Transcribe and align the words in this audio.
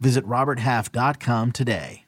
Visit 0.00 0.24
RobertHalf.com 0.26 1.52
today. 1.52 2.04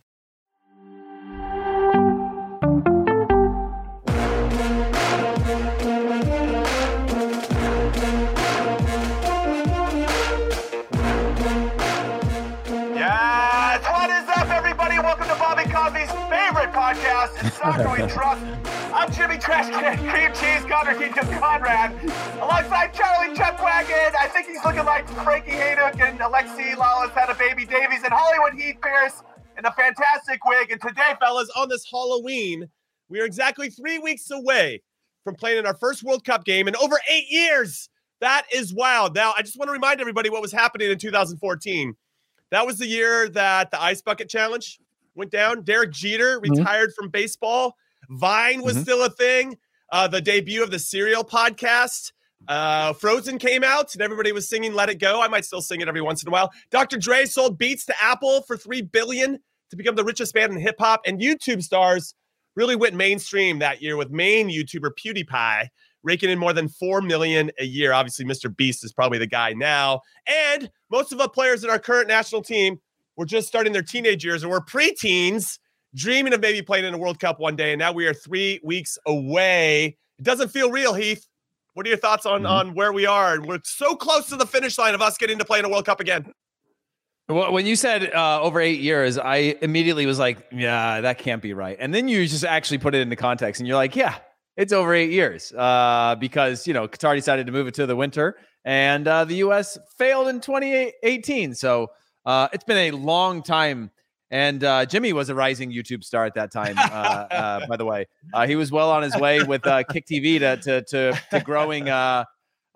Yes! 12.95 13.83
What 13.85 14.11
is 14.11 14.29
up, 14.29 14.49
everybody? 14.51 14.99
Welcome 14.99 15.29
to 15.29 15.35
Bobby 15.35 15.65
Coffee's 15.71 16.11
favorite 16.29 16.73
podcast, 16.75 17.47
It's 17.47 17.57
Soccer 17.59 17.89
We 17.91 18.09
Trust. 18.11 18.43
I'm 18.93 19.11
Jimmy 19.13 19.39
Trash 19.39 19.71
Can, 19.71 19.97
Cream 20.11 20.33
Cheese, 20.35 20.69
Connor 20.69 20.95
Kingdom 20.99 21.27
Conrad, 21.39 21.93
alongside 22.43 22.93
Charlie 22.93 23.35
Chuckwagon. 23.35 24.13
I 24.21 24.29
think 24.29 24.47
he's 24.49 24.63
looking 24.65 24.85
like 24.85 25.09
Frankie 25.25 25.53
Hejduk 25.53 26.01
and 26.01 26.19
Alexi 26.19 26.75
Lalas 26.75 27.11
had 27.11 27.31
a 27.31 27.35
baby 27.35 27.40
Davies 27.71 28.03
and 28.03 28.13
Hollywood 28.13 28.55
Heath 28.61 28.77
Pearce 28.81 29.23
in 29.57 29.65
a 29.65 29.73
fantastic 29.73 30.45
wig. 30.45 30.71
And 30.73 30.81
today, 30.81 31.15
fellas, 31.21 31.49
on 31.57 31.69
this 31.69 31.87
Halloween, 31.91 32.69
we 33.09 33.21
are 33.21 33.25
exactly 33.25 33.71
three 33.71 33.99
weeks 33.99 34.31
away 34.31 34.83
from 35.25 35.35
playing 35.37 35.59
in 35.59 35.67
our 35.67 35.75
first 35.77 36.03
World 36.03 36.25
Cup 36.25 36.45
game 36.45 36.67
in 36.69 36.75
over 36.77 36.99
eight 37.09 37.27
years. 37.29 37.89
That 38.21 38.45
is 38.53 38.75
wild. 38.75 39.15
Now, 39.15 39.33
I 39.37 39.43
just 39.43 39.57
want 39.59 39.69
to 39.69 39.73
remind 39.73 40.01
everybody 40.01 40.31
what 40.31 40.43
was 40.43 40.53
happening 40.53 40.91
in 40.91 40.99
2014. 40.99 41.95
That 42.51 42.67
was 42.67 42.79
the 42.79 42.87
year 42.87 43.29
that 43.31 43.71
the 43.71 43.81
Ice 43.81 44.03
Bucket 44.03 44.29
Challenge 44.29 44.79
went 45.15 45.31
down. 45.31 45.63
Derek 45.63 45.93
Jeter 45.93 46.41
retired 46.41 46.93
from 46.95 47.09
baseball. 47.09 47.77
Vine 48.09 48.63
was 48.63 48.77
Mhm. 48.79 48.83
still 48.83 49.05
a 49.05 49.11
thing. 49.11 49.59
Uh, 49.93 50.09
the 50.09 50.21
debut 50.21 50.63
of 50.63 50.71
the 50.71 50.79
Serial 50.79 51.25
podcast. 51.25 52.13
Uh, 52.49 52.93
Frozen 52.95 53.39
came 53.39 53.63
out 53.63 53.95
and 53.95 54.03
everybody 54.03 54.33
was 54.33 54.49
singing 54.49 54.73
"Let 54.73 54.89
It 54.89 54.97
Go." 54.97 55.21
I 55.21 55.29
might 55.29 55.45
still 55.45 55.61
sing 55.61 55.81
it 55.81 55.89
every 55.89 56.01
once 56.01 56.23
in 56.23 56.29
a 56.29 56.33
while. 56.33 56.51
Dr. 56.71 56.99
Dre 56.99 57.25
sold 57.25 57.59
Beats 57.59 57.85
to 57.87 57.95
Apple 58.03 58.43
for 58.43 58.57
three 58.57 58.83
billion 58.83 59.39
to 59.71 59.77
become 59.77 59.95
the 59.95 60.05
richest 60.05 60.35
band 60.35 60.53
in 60.53 60.61
hip 60.61 60.77
hop. 60.79 61.03
And 61.07 61.21
YouTube 61.21 61.63
stars 61.63 62.15
really 62.57 62.77
went 62.77 62.95
mainstream 62.95 63.59
that 63.61 63.81
year 63.81 63.97
with 63.97 64.11
main 64.11 64.49
YouTuber 64.49 64.91
PewDiePie 64.99 65.69
raking 66.03 66.31
in 66.31 66.39
more 66.39 66.53
than 66.53 66.69
4 66.69 67.03
million 67.03 67.51
a 67.59 67.65
year. 67.65 67.93
Obviously, 67.93 68.25
Mr. 68.25 68.55
Beast 68.55 68.85
is 68.85 68.93
probably 68.93 69.19
the 69.19 69.27
guy 69.27 69.53
now. 69.53 70.01
And 70.27 70.71
most 70.91 71.13
of 71.13 71.19
the 71.19 71.29
players 71.29 71.63
in 71.63 71.71
our 71.71 71.79
current 71.79 72.09
national 72.09 72.43
team 72.43 72.81
were 73.17 73.27
just 73.27 73.49
starting 73.49 73.73
their 73.73 73.83
teenage 73.83 74.25
years 74.25 74.43
and 74.43 74.51
were 74.51 74.61
preteens, 74.61 75.59
dreaming 75.95 76.33
of 76.33 76.41
maybe 76.41 76.63
playing 76.63 76.87
in 76.87 76.95
a 76.95 76.99
World 76.99 77.21
Cup 77.21 77.39
one 77.39 77.57
day. 77.57 77.73
And 77.73 77.79
now 77.79 77.93
we 77.93 78.07
are 78.07 78.15
three 78.15 78.61
weeks 78.65 78.99
away. 79.07 79.97
It 80.19 80.25
doesn't 80.25 80.49
feel 80.49 80.71
real, 80.71 80.95
Heath. 80.95 81.27
What 81.75 81.87
are 81.87 81.89
your 81.89 81.99
thoughts 81.99 82.27
on, 82.27 82.43
Mhm. 82.43 82.49
on 82.51 82.75
where 82.75 82.93
we 82.93 83.07
are? 83.07 83.35
And 83.35 83.47
we're 83.47 83.61
so 83.65 83.95
close 83.95 84.29
to 84.31 84.37
the 84.37 84.47
finish 84.47 84.77
line 84.79 84.95
of 84.95 85.01
us 85.03 85.17
getting 85.19 85.39
to 85.39 85.45
play 85.45 85.59
in 85.61 85.65
a 85.65 85.69
World 85.69 85.87
Cup 85.87 86.01
again. 86.01 86.33
Well, 87.29 87.53
when 87.53 87.65
you 87.65 87.77
said 87.77 88.13
uh, 88.13 88.43
over 88.43 88.61
eight 88.61 88.81
years, 88.81 89.17
I 89.17 89.57
immediately 89.63 90.05
was 90.05 90.19
like, 90.19 90.39
yeah, 90.51 91.01
that 91.01 91.19
can't 91.19 91.41
be 91.41 91.55
right. 91.55 91.77
And 91.79 91.95
then 91.95 92.09
you 92.09 92.27
just 92.27 92.45
actually 92.45 92.79
put 92.79 92.95
it 92.95 93.01
into 93.03 93.15
context 93.15 93.61
and 93.61 93.69
you're 93.69 93.77
like, 93.77 93.95
yeah, 93.95 94.17
it's 94.57 94.73
over 94.73 94.93
eight 94.95 95.13
years 95.13 95.53
uh, 95.53 96.17
because, 96.19 96.67
you 96.67 96.75
know, 96.75 96.89
Qatar 96.89 97.15
decided 97.15 97.47
to 97.47 97.53
move 97.53 97.69
it 97.69 97.75
to 97.75 97.87
the 97.87 97.95
winter 97.95 98.37
and 98.65 99.07
uh, 99.07 99.25
the 99.25 99.37
U.S. 99.37 99.79
failed 99.97 100.27
in 100.27 100.41
2018. 100.41 101.55
So 101.55 101.93
uh, 102.27 102.49
it's 102.53 102.65
been 102.65 102.93
a 102.93 102.97
long 102.97 103.45
time. 103.45 103.93
And 104.31 104.63
uh, 104.63 104.87
Jimmy 104.87 105.13
was 105.13 105.29
a 105.29 105.35
rising 105.35 105.73
YouTube 105.73 106.05
star 106.05 106.25
at 106.25 106.35
that 106.35 106.53
time, 106.53 106.79
uh, 106.79 106.83
uh, 106.83 107.67
by 107.67 107.77
the 107.77 107.85
way. 107.85 108.07
Uh, 108.33 108.47
he 108.47 108.55
was 108.55 108.71
well 108.71 108.91
on 108.91 109.03
his 109.03 109.17
way 109.17 109.43
with 109.43 109.67
uh, 109.67 109.83
Kick 109.83 110.07
TV 110.07 110.39
to, 110.39 110.57
to, 110.59 110.83
to, 110.83 111.21
to 111.31 111.41
growing 111.41 111.89
uh, 111.89 112.25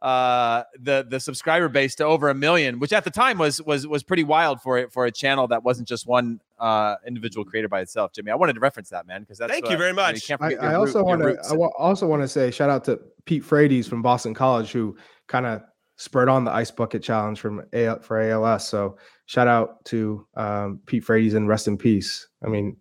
uh 0.02 0.64
the 0.78 1.06
the 1.08 1.18
subscriber 1.18 1.68
base 1.70 1.94
to 1.94 2.04
over 2.04 2.28
a 2.28 2.34
million 2.34 2.78
which 2.78 2.92
at 2.92 3.04
the 3.04 3.10
time 3.10 3.38
was 3.38 3.62
was 3.62 3.86
was 3.86 4.02
pretty 4.02 4.22
wild 4.22 4.60
for 4.60 4.76
it 4.76 4.92
for 4.92 5.06
a 5.06 5.10
channel 5.10 5.48
that 5.48 5.64
wasn't 5.64 5.88
just 5.88 6.06
one 6.06 6.40
uh 6.58 6.96
individual 7.06 7.42
creator 7.42 7.68
by 7.68 7.80
itself 7.80 8.12
jimmy 8.12 8.30
i 8.30 8.34
wanted 8.34 8.52
to 8.52 8.60
reference 8.60 8.90
that 8.90 9.06
man 9.06 9.22
because 9.22 9.38
that's 9.38 9.50
Thank 9.50 9.66
uh, 9.66 9.70
you 9.70 9.78
very 9.78 9.92
know, 9.92 10.02
much. 10.02 10.26
can't 10.26 10.42
I, 10.42 10.56
I 10.56 10.74
also 10.74 10.84
root- 10.84 10.94
your 10.94 11.04
want 11.04 11.20
to. 11.22 11.26
roots. 11.28 11.52
I 11.52 11.56
also 11.56 12.06
want 12.06 12.20
to 12.20 12.28
say 12.28 12.50
shout 12.50 12.68
out 12.68 12.84
to 12.84 13.00
Pete 13.24 13.44
Frates 13.44 13.88
from 13.88 14.02
Boston 14.02 14.34
College 14.34 14.72
who 14.72 14.94
kind 15.26 15.46
of 15.46 15.62
spurred 16.04 16.28
on 16.28 16.44
the 16.44 16.52
ice 16.52 16.70
bucket 16.70 17.02
challenge 17.02 17.40
from 17.40 17.62
A- 17.72 17.98
for 18.00 18.20
ALS. 18.20 18.68
So 18.68 18.98
shout 19.26 19.48
out 19.48 19.82
to 19.86 20.26
um, 20.34 20.80
Pete 20.86 21.02
Frates 21.02 21.34
and 21.34 21.48
rest 21.48 21.66
in 21.66 21.78
peace. 21.78 22.28
I 22.44 22.48
mean, 22.48 22.76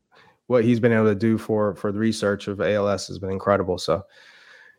what 0.47 0.65
he's 0.65 0.81
been 0.81 0.91
able 0.91 1.05
to 1.05 1.15
do 1.15 1.37
for 1.37 1.73
for 1.75 1.91
the 1.91 1.99
research 1.99 2.47
of 2.47 2.59
ALS 2.59 3.07
has 3.07 3.17
been 3.17 3.31
incredible. 3.31 3.77
So 3.77 4.03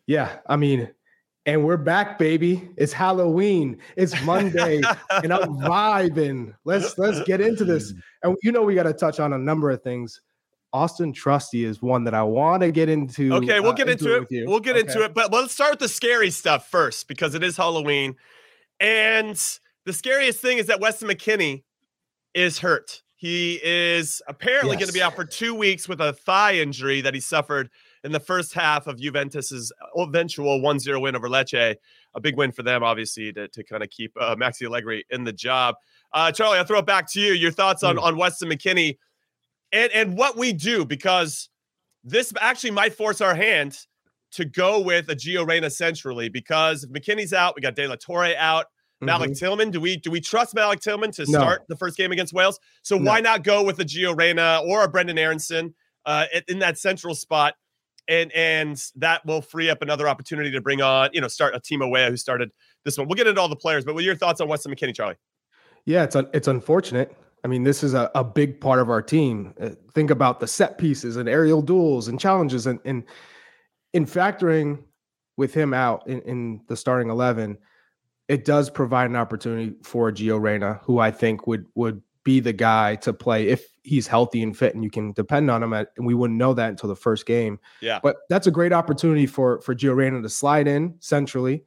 yeah, 0.06 0.38
I 0.46 0.56
mean, 0.56 0.90
and 1.46 1.64
we're 1.64 1.78
back, 1.78 2.18
baby. 2.18 2.68
It's 2.76 2.92
Halloween. 2.92 3.78
It's 3.96 4.20
Monday, 4.22 4.82
and 5.10 5.32
I'm 5.32 5.56
vibing. 5.58 6.54
Let's 6.64 6.98
let's 6.98 7.22
get 7.24 7.40
into 7.40 7.64
this. 7.64 7.94
And 8.22 8.36
you 8.42 8.52
know 8.52 8.62
we 8.62 8.74
got 8.74 8.84
to 8.84 8.92
touch 8.92 9.20
on 9.20 9.32
a 9.32 9.38
number 9.38 9.70
of 9.70 9.82
things. 9.82 10.20
Austin 10.74 11.12
Trusty 11.12 11.64
is 11.64 11.80
one 11.80 12.02
that 12.02 12.14
I 12.14 12.24
want 12.24 12.62
to 12.64 12.72
get 12.72 12.88
into. 12.88 13.32
Okay, 13.34 13.60
we'll 13.60 13.70
uh, 13.70 13.74
get 13.74 13.88
into, 13.88 14.16
it. 14.16 14.20
with 14.20 14.32
you. 14.32 14.44
We'll 14.48 14.58
get 14.58 14.76
into 14.76 15.04
it, 15.04 15.14
but 15.14 15.32
let's 15.32 15.54
start 15.54 15.70
with 15.70 15.78
the 15.78 15.88
scary 15.88 16.30
stuff 16.30 16.68
first 16.68 17.06
because 17.06 17.36
it 17.36 17.44
is 17.44 17.56
Halloween. 17.56 18.16
And 18.80 19.40
the 19.86 19.92
scariest 19.92 20.40
thing 20.40 20.58
is 20.58 20.66
that 20.66 20.80
Weston 20.80 21.08
McKennie 21.08 21.62
is 22.34 22.58
hurt. 22.58 23.02
He 23.14 23.60
is 23.62 24.20
apparently 24.26 24.74
going 24.74 24.88
to 24.88 24.92
be 24.92 25.00
out 25.00 25.14
for 25.14 25.24
two 25.24 25.54
weeks 25.54 25.88
with 25.88 26.00
a 26.00 26.12
thigh 26.12 26.56
injury 26.56 27.00
that 27.02 27.14
he 27.14 27.20
suffered 27.20 27.70
in 28.02 28.10
the 28.10 28.20
first 28.20 28.52
half 28.52 28.88
of 28.88 28.98
Juventus's 28.98 29.72
eventual 29.96 30.60
1 30.60 30.78
0 30.80 30.98
win 30.98 31.14
over 31.14 31.28
Lecce. 31.28 31.76
A 32.16 32.20
big 32.20 32.36
win 32.36 32.50
for 32.50 32.64
them, 32.64 32.82
obviously, 32.82 33.32
to, 33.32 33.46
to 33.46 33.62
kind 33.62 33.84
of 33.84 33.90
keep 33.90 34.12
uh, 34.20 34.34
Maxi 34.34 34.66
Allegri 34.66 35.04
in 35.10 35.22
the 35.22 35.32
job. 35.32 35.76
Uh, 36.12 36.32
Charlie, 36.32 36.58
I'll 36.58 36.64
throw 36.64 36.80
it 36.80 36.86
back 36.86 37.08
to 37.12 37.20
you. 37.20 37.32
Your 37.32 37.52
thoughts 37.52 37.84
on, 37.84 37.96
on 37.96 38.18
Weston 38.18 38.50
McKennie 38.50 38.98
and, 39.72 39.90
and 39.92 40.16
what 40.16 40.36
we 40.36 40.52
do 40.52 40.84
because 40.84 41.48
this 42.04 42.32
actually 42.40 42.70
might 42.70 42.94
force 42.94 43.20
our 43.20 43.34
hand 43.34 43.78
to 44.32 44.44
go 44.44 44.80
with 44.80 45.08
a 45.08 45.16
Gio 45.16 45.46
Reyna 45.46 45.70
centrally 45.70 46.28
because 46.28 46.84
if 46.84 46.90
McKennie's 46.90 47.32
out, 47.32 47.54
we 47.54 47.62
got 47.62 47.74
De 47.76 47.86
La 47.86 47.96
Torre 47.96 48.34
out. 48.36 48.66
Malik 49.00 49.30
Mhm. 49.32 49.38
Tillman, 49.38 49.70
do 49.70 49.80
we 49.80 49.96
do 49.96 50.10
we 50.10 50.20
trust 50.20 50.54
Malik 50.54 50.80
Tillman 50.80 51.10
to 51.12 51.22
No. 51.28 51.38
start 51.38 51.62
the 51.68 51.76
first 51.76 51.96
game 51.96 52.10
against 52.12 52.32
Wales? 52.32 52.58
So 52.82 52.96
No. 52.96 53.10
why 53.10 53.20
not 53.20 53.42
go 53.44 53.62
with 53.62 53.78
a 53.80 53.84
Gio 53.84 54.16
Reyna 54.16 54.62
or 54.64 54.82
a 54.84 54.88
Brenden 54.90 55.18
Aaronson 55.18 55.74
uh, 56.06 56.26
in- 56.32 56.42
in 56.48 56.58
that 56.60 56.78
central 56.78 57.14
spot, 57.14 57.54
and 58.08 58.30
and 58.32 58.80
that 58.96 59.24
will 59.26 59.42
free 59.42 59.68
up 59.70 59.82
another 59.82 60.08
opportunity 60.08 60.50
to 60.52 60.60
bring 60.60 60.80
on 60.80 61.10
you 61.12 61.20
know 61.20 61.28
start 61.28 61.54
a 61.54 61.60
team 61.60 61.82
away 61.82 62.08
who 62.08 62.16
started 62.16 62.50
this 62.84 62.96
one. 62.96 63.08
We'll 63.08 63.16
get 63.16 63.26
into 63.26 63.40
all 63.40 63.48
the 63.48 63.56
players, 63.56 63.84
but 63.84 63.94
what 63.94 64.02
are 64.02 64.06
your 64.06 64.16
thoughts 64.16 64.40
on 64.40 64.48
Weston 64.48 64.74
McKennie, 64.74 64.94
Charlie? 64.94 65.16
Yeah, 65.86 66.04
it's 66.04 66.16
un- 66.16 66.28
it's 66.32 66.48
unfortunate. 66.48 67.14
I 67.44 67.46
mean, 67.46 67.62
this 67.62 67.84
is 67.84 67.92
a, 67.92 68.10
a 68.14 68.24
big 68.24 68.58
part 68.58 68.80
of 68.80 68.88
our 68.88 69.02
team. 69.02 69.52
Uh, 69.60 69.70
think 69.94 70.10
about 70.10 70.40
the 70.40 70.46
set 70.46 70.78
pieces 70.78 71.16
and 71.16 71.28
aerial 71.28 71.60
duels 71.60 72.08
and 72.08 72.18
challenges, 72.18 72.66
and, 72.66 72.80
and 72.86 73.04
in 73.92 74.06
factoring 74.06 74.82
with 75.36 75.52
him 75.52 75.74
out 75.74 76.06
in, 76.08 76.22
in 76.22 76.60
the 76.68 76.76
starting 76.76 77.10
eleven, 77.10 77.58
it 78.28 78.46
does 78.46 78.70
provide 78.70 79.10
an 79.10 79.16
opportunity 79.16 79.74
for 79.82 80.10
Gio 80.10 80.40
Reyna, 80.40 80.80
who 80.84 80.98
I 80.98 81.10
think 81.10 81.46
would 81.46 81.66
would 81.74 82.00
be 82.24 82.40
the 82.40 82.54
guy 82.54 82.96
to 82.96 83.12
play 83.12 83.48
if 83.48 83.68
he's 83.82 84.06
healthy 84.06 84.42
and 84.42 84.56
fit, 84.56 84.74
and 84.74 84.82
you 84.82 84.88
can 84.88 85.12
depend 85.12 85.50
on 85.50 85.62
him. 85.62 85.74
At, 85.74 85.88
and 85.98 86.06
we 86.06 86.14
wouldn't 86.14 86.38
know 86.38 86.54
that 86.54 86.70
until 86.70 86.88
the 86.88 86.96
first 86.96 87.26
game. 87.26 87.60
Yeah, 87.82 88.00
but 88.02 88.16
that's 88.30 88.46
a 88.46 88.50
great 88.50 88.72
opportunity 88.72 89.26
for 89.26 89.60
for 89.60 89.74
Gio 89.74 89.94
Reyna 89.94 90.22
to 90.22 90.30
slide 90.30 90.66
in 90.66 90.94
centrally 91.00 91.64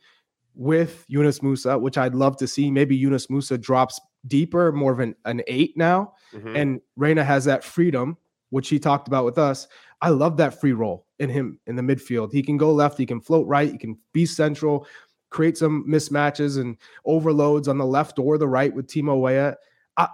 with 0.55 1.05
Yunus 1.07 1.39
Musah, 1.41 1.79
which 1.79 1.99
I'd 1.99 2.15
love 2.15 2.35
to 2.37 2.47
see. 2.47 2.71
Maybe 2.71 2.95
Yunus 2.95 3.27
Musah 3.27 3.61
drops 3.61 4.01
deeper, 4.25 4.71
more 4.71 4.91
of 4.91 4.99
an, 4.99 5.15
an 5.25 5.41
eight 5.47 5.77
now. 5.77 6.13
Mm-hmm. 6.33 6.55
And 6.55 6.81
Reyna 6.95 7.23
has 7.23 7.45
that 7.45 7.63
freedom, 7.63 8.17
which 8.49 8.69
he 8.69 8.79
talked 8.79 9.07
about 9.07 9.25
with 9.25 9.37
us. 9.37 9.67
I 10.01 10.09
love 10.09 10.37
that 10.37 10.59
free 10.59 10.73
roll 10.73 11.05
in 11.19 11.29
him 11.29 11.59
in 11.67 11.75
the 11.75 11.81
midfield. 11.81 12.31
He 12.31 12.43
can 12.43 12.57
go 12.57 12.71
left, 12.71 12.97
he 12.97 13.05
can 13.05 13.19
float 13.21 13.47
right, 13.47 13.71
he 13.71 13.77
can 13.77 13.97
be 14.13 14.25
central, 14.25 14.87
create 15.29 15.57
some 15.57 15.85
mismatches 15.87 16.59
and 16.59 16.77
overloads 17.05 17.67
on 17.67 17.77
the 17.77 17.85
left 17.85 18.19
or 18.19 18.37
the 18.37 18.47
right 18.47 18.73
with 18.73 18.87
Timo 18.87 19.19
Weah. 19.19 19.55
I, 19.97 20.07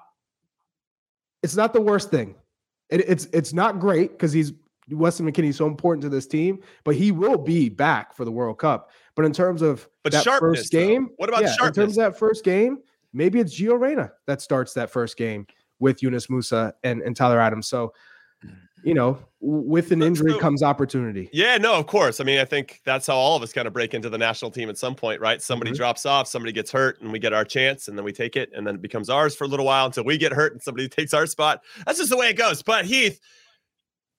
it's 1.41 1.55
not 1.55 1.73
the 1.73 1.81
worst 1.81 2.09
thing. 2.09 2.35
It, 2.89 3.01
it's 3.07 3.25
it's 3.33 3.53
not 3.53 3.79
great 3.79 4.11
because 4.11 4.31
he's 4.31 4.53
Weston 4.89 5.29
McKennie's 5.29 5.57
so 5.57 5.67
important 5.67 6.01
to 6.03 6.09
this 6.09 6.27
team, 6.27 6.61
but 6.83 6.95
he 6.95 7.11
will 7.11 7.37
be 7.37 7.69
back 7.69 8.15
for 8.15 8.25
the 8.25 8.31
World 8.31 8.59
Cup. 8.59 8.91
But 9.15 9.25
in 9.25 9.33
terms 9.33 9.61
of 9.61 9.87
but 10.03 10.11
that 10.11 10.25
first 10.39 10.71
game, 10.71 11.05
though. 11.05 11.13
what 11.17 11.29
about 11.29 11.43
yeah? 11.43 11.67
In 11.67 11.73
terms 11.73 11.97
of 11.97 12.03
that 12.03 12.17
first 12.17 12.43
game, 12.43 12.79
maybe 13.13 13.39
it's 13.39 13.59
Gio 13.59 13.79
Reyna 13.79 14.11
that 14.27 14.41
starts 14.41 14.73
that 14.73 14.89
first 14.89 15.17
game 15.17 15.47
with 15.79 16.01
Yunus 16.01 16.27
Musah 16.27 16.73
and, 16.83 17.01
and 17.01 17.15
Tyler 17.15 17.39
Adams. 17.39 17.67
So, 17.67 17.93
you 18.83 18.93
know, 18.93 19.19
with 19.39 19.91
an 19.91 20.01
injury 20.01 20.37
comes 20.39 20.61
opportunity. 20.61 21.29
Yeah, 21.31 21.57
no, 21.57 21.75
of 21.75 21.87
course. 21.87 22.19
I 22.19 22.23
mean, 22.23 22.39
I 22.39 22.45
think 22.45 22.81
that's 22.85 23.07
how 23.07 23.15
all 23.15 23.35
of 23.35 23.43
us 23.43 23.53
kind 23.53 23.67
of 23.67 23.73
break 23.73 23.93
into 23.93 24.09
the 24.09 24.17
national 24.17 24.51
team 24.51 24.69
at 24.69 24.77
some 24.77 24.95
point, 24.95 25.21
right? 25.21 25.41
Somebody 25.41 25.71
mm-hmm. 25.71 25.77
drops 25.77 26.05
off, 26.05 26.27
somebody 26.27 26.51
gets 26.51 26.71
hurt, 26.71 26.99
and 27.01 27.11
we 27.11 27.19
get 27.19 27.33
our 27.33 27.45
chance, 27.45 27.87
and 27.87 27.97
then 27.97 28.03
we 28.03 28.11
take 28.11 28.35
it, 28.35 28.49
and 28.53 28.67
then 28.67 28.75
it 28.75 28.81
becomes 28.81 29.09
ours 29.09 29.35
for 29.35 29.45
a 29.45 29.47
little 29.47 29.65
while 29.65 29.85
until 29.85 30.03
we 30.03 30.17
get 30.17 30.33
hurt 30.33 30.53
and 30.53 30.61
somebody 30.61 30.89
takes 30.89 31.13
our 31.13 31.25
spot. 31.25 31.61
That's 31.85 31.97
just 31.97 32.09
the 32.09 32.17
way 32.17 32.29
it 32.29 32.37
goes. 32.37 32.61
But 32.61 32.85
Heath, 32.85 33.19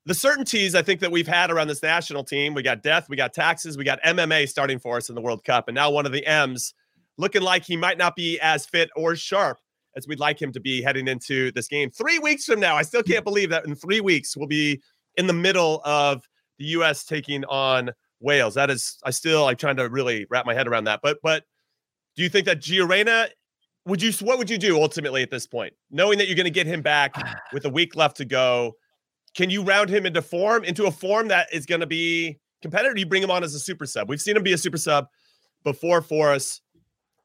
the 0.07 0.15
certainties 0.15 0.75
I 0.75 0.83
think 0.83 1.01
that 1.01 1.11
we've 1.11 1.29
had 1.29 1.51
around 1.51 1.69
this 1.69 1.83
national 1.83 2.25
team, 2.25 2.55
we 2.55 2.63
got 2.63 2.83
death, 2.83 3.09
we 3.09 3.17
got 3.17 3.33
taxes, 3.33 3.77
we 3.77 3.85
got 3.85 4.03
MMA 4.03 4.49
starting 4.49 4.79
for 4.79 4.97
us 4.97 5.09
in 5.09 5.15
the 5.15 5.23
World 5.23 5.45
Cup, 5.45 5.69
and 5.69 5.75
now 5.75 5.91
one 5.91 6.07
of 6.07 6.13
the 6.13 6.27
M's 6.27 6.75
looking 7.19 7.43
like 7.43 7.65
he 7.65 7.77
might 7.77 7.99
not 7.99 8.17
be 8.17 8.39
as 8.41 8.67
fit 8.67 8.91
or 8.97 9.17
sharp 9.17 9.59
as 9.97 10.09
we'd 10.09 10.19
like 10.19 10.41
him 10.41 10.53
to 10.53 10.61
be 10.61 10.83
heading 10.83 11.09
into 11.09 11.53
this 11.53 11.69
game. 11.69 11.91
Three 11.91 12.19
weeks 12.19 12.45
from 12.45 12.61
now, 12.61 12.77
I 12.77 12.83
still 12.83 13.03
can't 13.03 13.25
believe 13.25 13.51
that 13.51 13.65
in 13.65 13.75
three 13.75 14.01
weeks 14.01 14.37
we'll 14.37 14.49
be 14.49 14.81
in 15.17 15.27
the 15.27 15.33
middle 15.33 15.81
of 15.85 16.27
the 16.59 16.65
U.S. 16.67 17.05
taking 17.05 17.45
on 17.45 17.91
Wales. 18.21 18.55
That 18.55 18.71
is, 18.71 18.99
I 19.05 19.11
still 19.11 19.47
I'm 19.47 19.57
trying 19.57 19.77
to 19.77 19.89
really 19.89 20.27
wrap 20.31 20.47
my 20.47 20.55
head 20.55 20.67
around 20.67 20.85
that. 20.85 21.01
But 21.03 21.19
but 21.23 21.45
do 22.17 22.23
you 22.23 22.29
think 22.29 22.47
that 22.47 22.61
Gio 22.61 22.89
Reyna 22.89 23.29
would 23.87 24.03
you 24.03 24.13
what 24.25 24.39
would 24.39 24.49
you 24.49 24.59
do 24.59 24.81
ultimately 24.81 25.23
at 25.23 25.31
this 25.31 25.47
point, 25.47 25.75
knowing 25.91 26.19
that 26.19 26.27
you're 26.27 26.37
going 26.37 26.45
to 26.45 26.51
get 26.51 26.67
him 26.67 26.83
back 26.83 27.15
with 27.53 27.65
a 27.65 27.71
week 27.71 27.97
left 27.97 28.17
to 28.19 28.25
go? 28.25 28.73
Can 29.37 29.51
you 29.51 29.63
round 29.63 29.91
him 29.91 30.07
into 30.07 30.23
form 30.23 30.65
into 30.65 30.87
a 30.87 30.91
form 30.91 31.29
that 31.29 31.53
is 31.53 31.67
going 31.67 31.81
to 31.81 31.87
be 31.87 32.39
competitive? 32.63 32.99
you 32.99 33.07
bring 33.07 33.23
him 33.23 33.31
on 33.31 33.45
as 33.45 33.55
a 33.55 33.61
super 33.61 33.87
sub? 33.87 34.09
We've 34.09 34.21
seen 34.21 34.37
him 34.37 34.43
be 34.43 34.53
a 34.53 34.59
super 34.59 34.79
sub 34.79 35.07
before 35.65 36.03
for 36.03 36.33
us. 36.33 36.61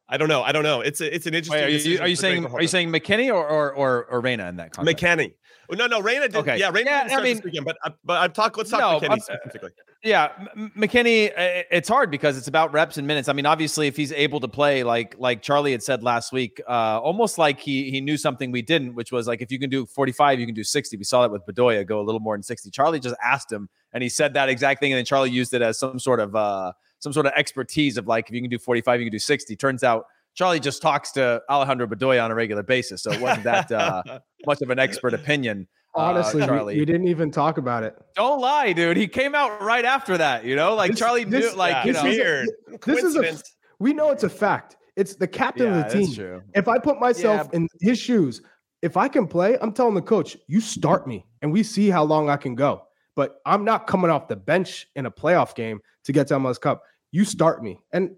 I 0.10 0.18
don't 0.18 0.28
know. 0.28 0.42
I 0.42 0.52
don't 0.52 0.64
know. 0.64 0.82
It's 0.82 1.02
a, 1.02 1.14
it's 1.14 1.28
an 1.28 1.36
interesting. 1.36 1.64
Wait, 1.64 1.86
are 1.86 1.90
you, 1.90 2.00
are 2.00 2.08
you 2.08 2.16
saying 2.16 2.46
are 2.48 2.62
you 2.62 2.68
saying 2.68 2.90
McKennie 2.90 3.30
or 3.30 3.48
or 3.48 3.72
or, 3.74 4.06
or 4.06 4.22
Reyna 4.22 4.50
in 4.50 4.56
that 4.58 4.72
context? 4.72 5.04
McKennie. 5.04 5.34
Oh, 5.72 5.76
no, 5.76 5.86
no, 5.86 6.02
Reyna 6.02 6.28
did. 6.28 6.36
Okay. 6.36 6.58
Yeah, 6.58 6.72
Reyna. 6.74 6.90
Yeah, 6.90 7.18
I 7.18 7.22
mean, 7.22 7.40
weekend, 7.44 7.64
but 7.64 7.78
uh, 7.86 7.92
but 8.04 8.20
I'm 8.20 8.32
talk. 8.32 8.58
Let's 8.58 8.72
talk 8.72 8.80
no, 8.80 9.08
McKennie 9.08 9.22
specifically. 9.22 9.70
Yeah, 10.04 10.30
McKennie. 10.76 11.32
It's 11.36 11.88
hard 11.88 12.10
because 12.10 12.38
it's 12.38 12.48
about 12.48 12.74
reps 12.74 12.98
and 12.98 13.06
minutes. 13.06 13.30
I 13.30 13.34
mean, 13.34 13.46
obviously, 13.46 13.86
if 13.86 13.96
he's 13.96 14.12
able 14.12 14.40
to 14.40 14.48
play 14.48 14.84
like 14.84 15.16
like 15.20 15.44
Charlie 15.44 15.72
had 15.72 15.84
said 15.84 16.02
last 16.02 16.32
week, 16.32 16.60
uh, 16.68 17.00
almost 17.00 17.38
like 17.38 17.60
he 17.60 17.92
he 17.92 18.02
knew 18.02 18.18
something 18.18 18.52
we 18.52 18.64
didn't, 18.64 18.96
which 18.96 19.12
was 19.12 19.28
like 19.28 19.44
if 19.44 19.52
you 19.52 19.60
can 19.60 19.70
do 19.70 19.86
45, 19.86 20.40
you 20.40 20.48
can 20.48 20.56
do 20.56 20.64
60. 20.64 20.98
We 20.98 21.04
saw 21.04 21.22
that 21.22 21.32
with 21.32 21.46
Bedoya 21.46 21.86
go 21.86 22.00
a 22.00 22.04
little 22.04 22.22
more 22.22 22.36
than 22.36 22.44
60. 22.44 22.72
Charlie 22.72 23.00
just 23.00 23.16
asked 23.24 23.52
him, 23.52 23.70
and 23.94 24.02
he 24.02 24.10
said 24.10 24.34
that 24.34 24.50
exact 24.50 24.80
thing, 24.80 24.92
and 24.92 24.98
then 24.98 25.06
Charlie 25.06 25.30
used 25.30 25.54
it 25.54 25.62
as 25.62 25.78
some 25.78 26.00
sort 26.00 26.20
of 26.20 26.36
uh 26.36 26.72
some 27.00 27.14
sort 27.14 27.26
of 27.26 27.34
expertise 27.36 27.98
of 27.98 28.08
like 28.08 28.30
if 28.30 28.36
you 28.36 28.42
can 28.42 28.50
do 28.50 28.60
45, 28.60 29.00
you 29.00 29.06
can 29.08 29.12
do 29.12 29.20
60. 29.20 29.56
Turns 29.56 29.84
out 29.84 30.06
Charlie 30.36 30.60
just 30.60 30.82
talks 30.82 31.12
to 31.12 31.42
Alejandro 31.50 31.88
Bedoya 31.88 32.24
on 32.24 32.32
a 32.32 32.36
regular 32.36 32.64
basis, 32.64 33.04
so 33.04 33.12
it 33.12 33.20
wasn't 33.20 33.44
that 33.44 33.72
uh, 33.72 34.04
much 34.46 34.62
of 34.62 34.70
an 34.70 34.80
expert 34.80 35.14
opinion. 35.14 35.68
Uh, 35.96 36.02
Honestly, 36.02 36.42
uh, 36.42 36.46
Charlie, 36.46 36.76
we, 36.76 36.82
we, 36.82 36.86
didn't 36.86 37.08
even 37.08 37.32
talk 37.32 37.58
about 37.58 37.84
it. 37.84 37.96
Don't 38.16 38.40
lie, 38.40 38.74
dude. 38.74 38.96
He 38.96 39.08
came 39.08 39.34
out 39.34 39.62
right 39.62 39.84
after 39.84 40.18
that. 40.18 40.46
You 40.46 40.56
know, 40.56 40.76
like 40.76 40.92
this, 40.92 41.00
Charlie 41.00 41.24
this, 41.24 41.52
knew, 41.52 41.58
like 41.58 41.72
yeah, 41.72 41.86
you 41.86 41.94
know, 41.94 42.04
weird. 42.04 42.48
This 42.86 43.04
is 43.04 43.16
a. 43.16 43.38
We 43.80 43.94
know 43.94 44.12
it's 44.12 44.24
a 44.24 44.30
fact. 44.30 44.78
It's 44.96 45.16
the 45.16 45.28
captain 45.28 45.74
yeah, 45.74 45.80
of 45.80 45.92
the 45.92 46.06
team. 46.06 46.42
If 46.54 46.68
I 46.68 46.78
put 46.78 47.00
myself 47.00 47.50
yeah. 47.52 47.58
in 47.58 47.68
his 47.82 47.98
shoes, 47.98 48.42
if 48.82 48.98
I 48.98 49.08
can 49.08 49.28
play, 49.28 49.58
I'm 49.62 49.72
telling 49.72 49.96
the 49.96 50.02
coach, 50.02 50.38
you 50.48 50.62
start 50.62 51.08
me, 51.08 51.26
and 51.42 51.52
we 51.52 51.64
see 51.64 51.90
how 51.90 52.04
long 52.04 52.30
I 52.30 52.38
can 52.38 52.56
go. 52.56 52.84
But 53.16 53.42
I'm 53.46 53.66
not 53.66 53.88
coming 53.88 54.12
off 54.12 54.28
the 54.28 54.36
bench 54.36 54.88
in 54.96 55.06
a 55.06 55.12
playoff 55.12 55.56
game 55.56 55.80
to 56.10 56.14
get 56.14 56.28
to 56.28 56.34
MLS 56.34 56.60
Cup. 56.60 56.82
You 57.12 57.24
start 57.24 57.64
me, 57.64 57.78
and 57.94 58.16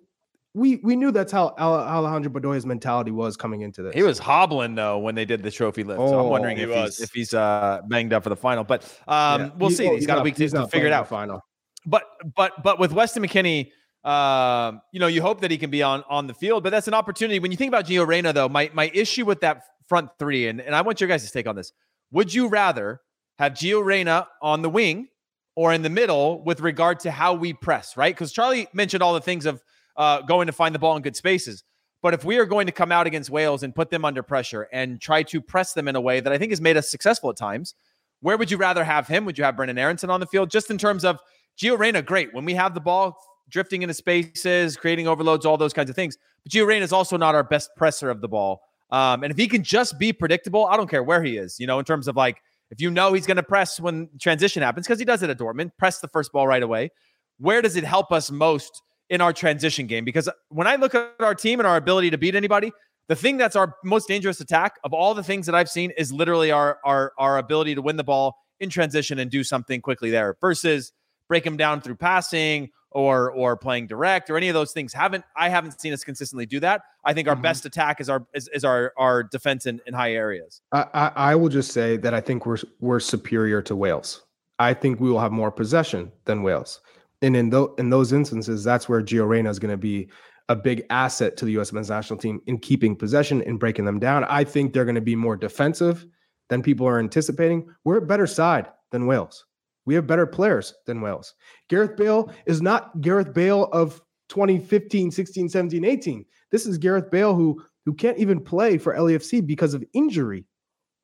we 0.54 0.78
we 0.78 0.96
knew 0.96 1.12
that's 1.12 1.32
how 1.32 1.50
Alejandro 1.60 2.32
Bedoya's 2.32 2.66
mentality 2.66 3.12
was 3.12 3.36
coming 3.36 3.62
into 3.62 3.84
this. 3.84 3.94
He 3.94 4.02
was 4.02 4.18
hobbling 4.18 4.76
though 4.76 4.98
when 4.98 5.14
they 5.14 5.26
did 5.26 5.44
the 5.44 5.52
trophy 5.52 5.84
lift. 5.84 6.00
Oh, 6.00 6.08
so 6.08 6.20
I'm 6.20 6.26
oh, 6.26 6.30
wondering 6.30 6.58
if 6.58 6.70
he's 6.70 7.02
if 7.02 7.12
he's 7.12 7.34
uh, 7.34 7.82
banged 7.88 8.14
up 8.14 8.24
for 8.24 8.30
the 8.30 8.36
final. 8.38 8.64
But 8.64 8.84
um, 9.10 9.42
yeah. 9.42 9.50
we'll 9.58 9.70
he, 9.70 9.76
see. 9.76 9.84
Well, 9.84 9.94
he's, 9.94 10.04
he's 10.04 10.08
got 10.08 10.16
not, 10.16 10.22
a 10.22 10.24
week 10.24 10.36
to, 10.36 10.48
to 10.48 10.68
figure 10.68 10.88
it 10.88 10.94
out. 10.94 11.10
Final. 11.10 11.42
But 11.86 12.04
but 12.34 12.64
but 12.64 12.80
with 12.80 12.94
Weston 12.94 13.24
McKennie, 13.24 13.72
uh, 14.06 14.78
you 14.94 15.02
know, 15.02 15.08
you 15.08 15.22
hope 15.22 15.42
that 15.42 15.52
he 15.52 15.58
can 15.58 15.70
be 15.70 15.84
on 15.84 16.06
on 16.10 16.28
the 16.28 16.34
field. 16.34 16.64
But 16.64 16.70
that's 16.70 16.88
an 16.88 16.94
opportunity. 16.94 17.40
When 17.40 17.52
you 17.52 17.58
think 17.58 17.70
about 17.70 17.86
Gio 17.88 18.08
Reyna, 18.08 18.32
though, 18.32 18.48
my 18.48 18.72
my 18.74 18.90
issue 18.94 19.26
with 19.26 19.42
that 19.42 19.64
front 19.90 20.10
three, 20.18 20.48
and, 20.48 20.62
and 20.62 20.74
I 20.74 20.82
want 20.82 21.02
your 21.02 21.10
guys 21.10 21.26
to 21.26 21.32
take 21.32 21.46
on 21.46 21.58
this. 21.58 21.74
Would 22.12 22.34
you 22.34 22.48
rather 22.48 23.02
have 23.38 23.54
Gio 23.54 23.84
Reyna 23.84 24.28
on 24.42 24.62
the 24.62 24.70
wing 24.70 25.08
or 25.56 25.74
in 25.74 25.82
the 25.82 25.90
middle 25.90 26.44
with 26.44 26.62
regard 26.62 27.00
to 27.02 27.12
how 27.12 27.34
we 27.34 27.54
press, 27.54 27.98
right? 27.98 28.14
Because 28.14 28.32
Charlie 28.32 28.68
mentioned 28.74 29.04
all 29.04 29.14
the 29.14 29.22
things 29.22 29.46
of 29.46 29.62
uh, 29.98 30.22
going 30.22 30.48
to 30.48 30.54
find 30.54 30.74
the 30.74 30.80
ball 30.80 30.96
in 30.96 31.02
good 31.02 31.16
spaces. 31.16 31.64
But 32.02 32.14
if 32.14 32.24
we 32.24 32.38
are 32.38 32.46
going 32.46 32.66
to 32.66 32.72
come 32.72 32.92
out 32.92 33.06
against 33.06 33.30
Wales 33.30 33.64
and 33.64 33.76
put 33.76 33.90
them 33.90 34.06
under 34.06 34.24
pressure 34.24 34.68
and 34.72 35.00
try 35.00 35.24
to 35.24 35.40
press 35.40 35.74
them 35.74 35.88
in 35.88 35.96
a 35.96 36.02
way 36.02 36.20
that 36.20 36.34
I 36.34 36.38
think 36.38 36.52
has 36.52 36.62
made 36.62 36.78
us 36.78 36.90
successful 36.90 37.30
at 37.30 37.38
times, 37.38 37.76
where 38.22 38.38
would 38.38 38.50
you 38.50 38.58
rather 38.58 38.84
have 38.84 39.08
him? 39.08 39.26
Would 39.26 39.38
you 39.38 39.44
have 39.44 39.56
Brenden 39.56 39.78
Aaronson 39.78 40.10
on 40.10 40.20
the 40.20 40.26
field? 40.26 40.50
Just 40.50 40.72
in 40.72 40.78
terms 40.78 41.04
of 41.06 41.20
Gio 41.60 41.78
Reyna, 41.78 42.02
great. 42.02 42.34
When 42.34 42.46
we 42.46 42.54
have 42.56 42.74
the 42.74 42.80
ball 42.80 43.18
drifting 43.50 43.82
into 43.82 43.94
spaces, 43.94 44.78
creating 44.78 45.08
overloads, 45.08 45.46
all 45.46 45.58
those 45.58 45.74
kinds 45.74 45.90
of 45.90 45.96
things. 45.96 46.18
But 46.44 46.52
Gio 46.52 46.66
Reyna 46.66 46.86
is 46.86 46.94
also 46.94 47.18
not 47.18 47.36
our 47.36 47.44
best 47.44 47.70
presser 47.76 48.10
of 48.10 48.22
the 48.22 48.28
ball. 48.28 48.62
Um, 48.90 49.24
and 49.24 49.32
if 49.32 49.38
he 49.38 49.48
can 49.48 49.64
just 49.64 50.00
be 50.00 50.12
predictable, 50.12 50.66
I 50.66 50.78
don't 50.78 50.90
care 50.90 51.04
where 51.04 51.24
he 51.24 51.38
is, 51.38 51.60
you 51.60 51.68
know, 51.68 51.80
in 51.80 51.86
terms 51.86 52.08
of 52.08 52.16
like, 52.16 52.42
if 52.72 52.82
you 52.82 52.90
know 52.90 53.14
he's 53.14 53.28
going 53.28 53.38
to 53.38 53.44
press 53.44 53.80
when 53.80 54.10
transition 54.20 54.64
happens, 54.64 54.88
because 54.88 54.98
he 55.00 55.06
does 55.06 55.22
it 55.22 55.30
at 55.30 55.38
Dortmund, 55.38 55.72
press 55.78 56.00
the 56.00 56.08
first 56.08 56.32
ball 56.32 56.48
right 56.48 56.64
away. 56.64 56.90
Where 57.38 57.62
does 57.62 57.76
it 57.76 57.84
help 57.84 58.12
us 58.12 58.32
most 58.32 58.82
in 59.12 59.20
our 59.20 59.34
transition 59.34 59.88
game 59.88 60.06
because 60.06 60.30
when 60.48 60.68
I 60.68 60.78
look 60.78 60.96
at 60.96 61.12
our 61.20 61.36
team 61.36 61.60
and 61.60 61.68
our 61.68 61.76
ability 61.76 62.10
to 62.12 62.18
beat 62.18 62.34
anybody, 62.34 62.72
the 63.10 63.16
thing 63.16 63.36
that's 63.36 63.58
our 63.58 63.76
most 63.84 64.08
dangerous 64.08 64.40
attack 64.40 64.76
of 64.86 64.94
all 64.94 65.14
the 65.14 65.24
things 65.24 65.46
that 65.48 65.54
I've 65.54 65.70
seen 65.70 65.92
is 65.98 66.14
literally 66.14 66.50
our 66.50 66.80
our 66.86 67.12
our 67.18 67.38
ability 67.38 67.76
to 67.76 67.82
win 67.82 67.98
the 67.98 68.06
ball 68.06 68.38
in 68.62 68.70
transition 68.70 69.20
and 69.20 69.30
do 69.30 69.44
something 69.44 69.82
quickly 69.82 70.10
there 70.10 70.38
versus 70.40 70.94
break 71.28 71.44
them 71.44 71.58
down 71.58 71.82
through 71.82 71.96
passing 71.96 72.70
or 72.92 73.32
or 73.32 73.58
playing 73.58 73.88
direct 73.88 74.30
or 74.30 74.38
any 74.38 74.50
of 74.50 74.54
those 74.54 74.72
things. 74.72 74.94
Haven't 74.94 75.24
I 75.36 75.50
haven't 75.50 75.80
seen 75.80 75.94
us 75.94 76.04
consistently 76.04 76.46
do 76.46 76.60
that. 76.60 76.82
I 77.04 77.14
think 77.14 77.28
our 77.28 77.34
mm-hmm. 77.34 77.44
best 77.44 77.66
attack 77.66 78.02
is 78.02 78.10
our 78.10 78.26
is, 78.34 78.50
is 78.54 78.64
our 78.64 78.94
our 78.98 79.24
defense 79.24 79.66
in, 79.66 79.82
in 79.86 79.94
high 79.94 80.14
areas. 80.14 80.62
I, 80.72 80.86
I, 80.94 81.12
I 81.16 81.36
will 81.36 81.50
just 81.50 81.72
say 81.72 81.98
that 81.98 82.14
I 82.14 82.22
think 82.22 82.46
we're 82.46 82.58
we're 82.80 83.00
superior 83.00 83.62
to 83.64 83.76
Wales. 83.76 84.24
I 84.60 84.74
think 84.76 85.00
we 85.00 85.10
will 85.10 85.20
have 85.20 85.32
more 85.32 85.52
possession 85.52 86.12
than 86.26 86.44
Wales. 86.44 86.82
And 87.24 87.36
in, 87.36 87.52
th- 87.52 87.70
in 87.78 87.90
those 87.90 88.14
instances, 88.14 88.64
that's 88.64 88.88
where 88.88 89.02
Gio 89.02 89.28
Reyna 89.28 89.50
is 89.50 89.60
going 89.60 89.72
to 89.72 89.78
be 89.78 90.10
a 90.50 90.56
big 90.56 90.86
asset 90.90 91.38
to 91.38 91.46
the 91.46 91.52
U.S. 91.54 91.72
men's 91.72 91.90
national 91.90 92.20
team 92.20 92.42
in 92.46 92.60
keeping 92.60 92.96
possession 92.96 93.42
and 93.44 93.60
breaking 93.60 93.86
them 93.86 94.00
down. 94.00 94.24
I 94.26 94.44
think 94.44 94.74
they're 94.74 94.86
going 94.86 94.96
to 94.96 95.02
be 95.02 95.16
more 95.16 95.36
defensive 95.36 96.06
than 96.50 96.62
people 96.62 96.88
are 96.88 97.00
anticipating. 97.00 97.70
We're 97.86 97.98
a 97.98 98.06
better 98.06 98.28
side 98.28 98.68
than 98.92 99.08
Wales. 99.08 99.46
We 99.86 99.96
have 99.96 100.08
better 100.08 100.28
players 100.28 100.74
than 100.86 101.02
Wales. 101.02 101.34
Gareth 101.70 101.98
Bale 101.98 102.32
is 102.46 102.62
not 102.62 103.02
Gareth 103.02 103.34
Bale 103.34 103.66
of 103.72 104.02
2015, 104.30 105.12
16, 105.12 105.50
17, 105.50 105.86
18. 105.86 106.26
This 106.52 106.66
is 106.66 106.78
Gareth 106.78 107.10
Bale 107.10 107.36
who 107.36 107.64
who 107.86 107.94
can't 107.94 108.20
even 108.20 108.40
play 108.40 108.78
for 108.78 108.96
LAFC 108.96 109.46
because 109.46 109.74
of 109.74 109.84
injury, 109.94 110.46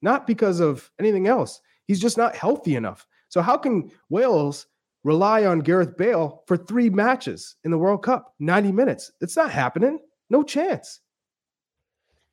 not 0.04 0.28
because 0.28 0.60
of 0.60 0.92
anything 1.00 1.26
else. 1.26 1.60
He's 1.86 2.00
just 2.00 2.18
not 2.18 2.36
healthy 2.36 2.76
enough. 2.76 3.08
So 3.30 3.42
how 3.42 3.58
can 3.58 3.90
Wales 4.10 4.68
rely 5.08 5.46
on 5.46 5.60
Gareth 5.60 5.96
Bale 5.98 6.44
for 6.48 6.58
three 6.58 6.90
matches 6.90 7.56
in 7.64 7.72
the 7.72 7.78
World 7.78 8.04
Cup, 8.04 8.34
90 8.40 8.74
minutes. 8.74 9.10
It's 9.22 9.38
not 9.38 9.52
happening. 9.52 10.00
No 10.30 10.44
chance. 10.44 11.00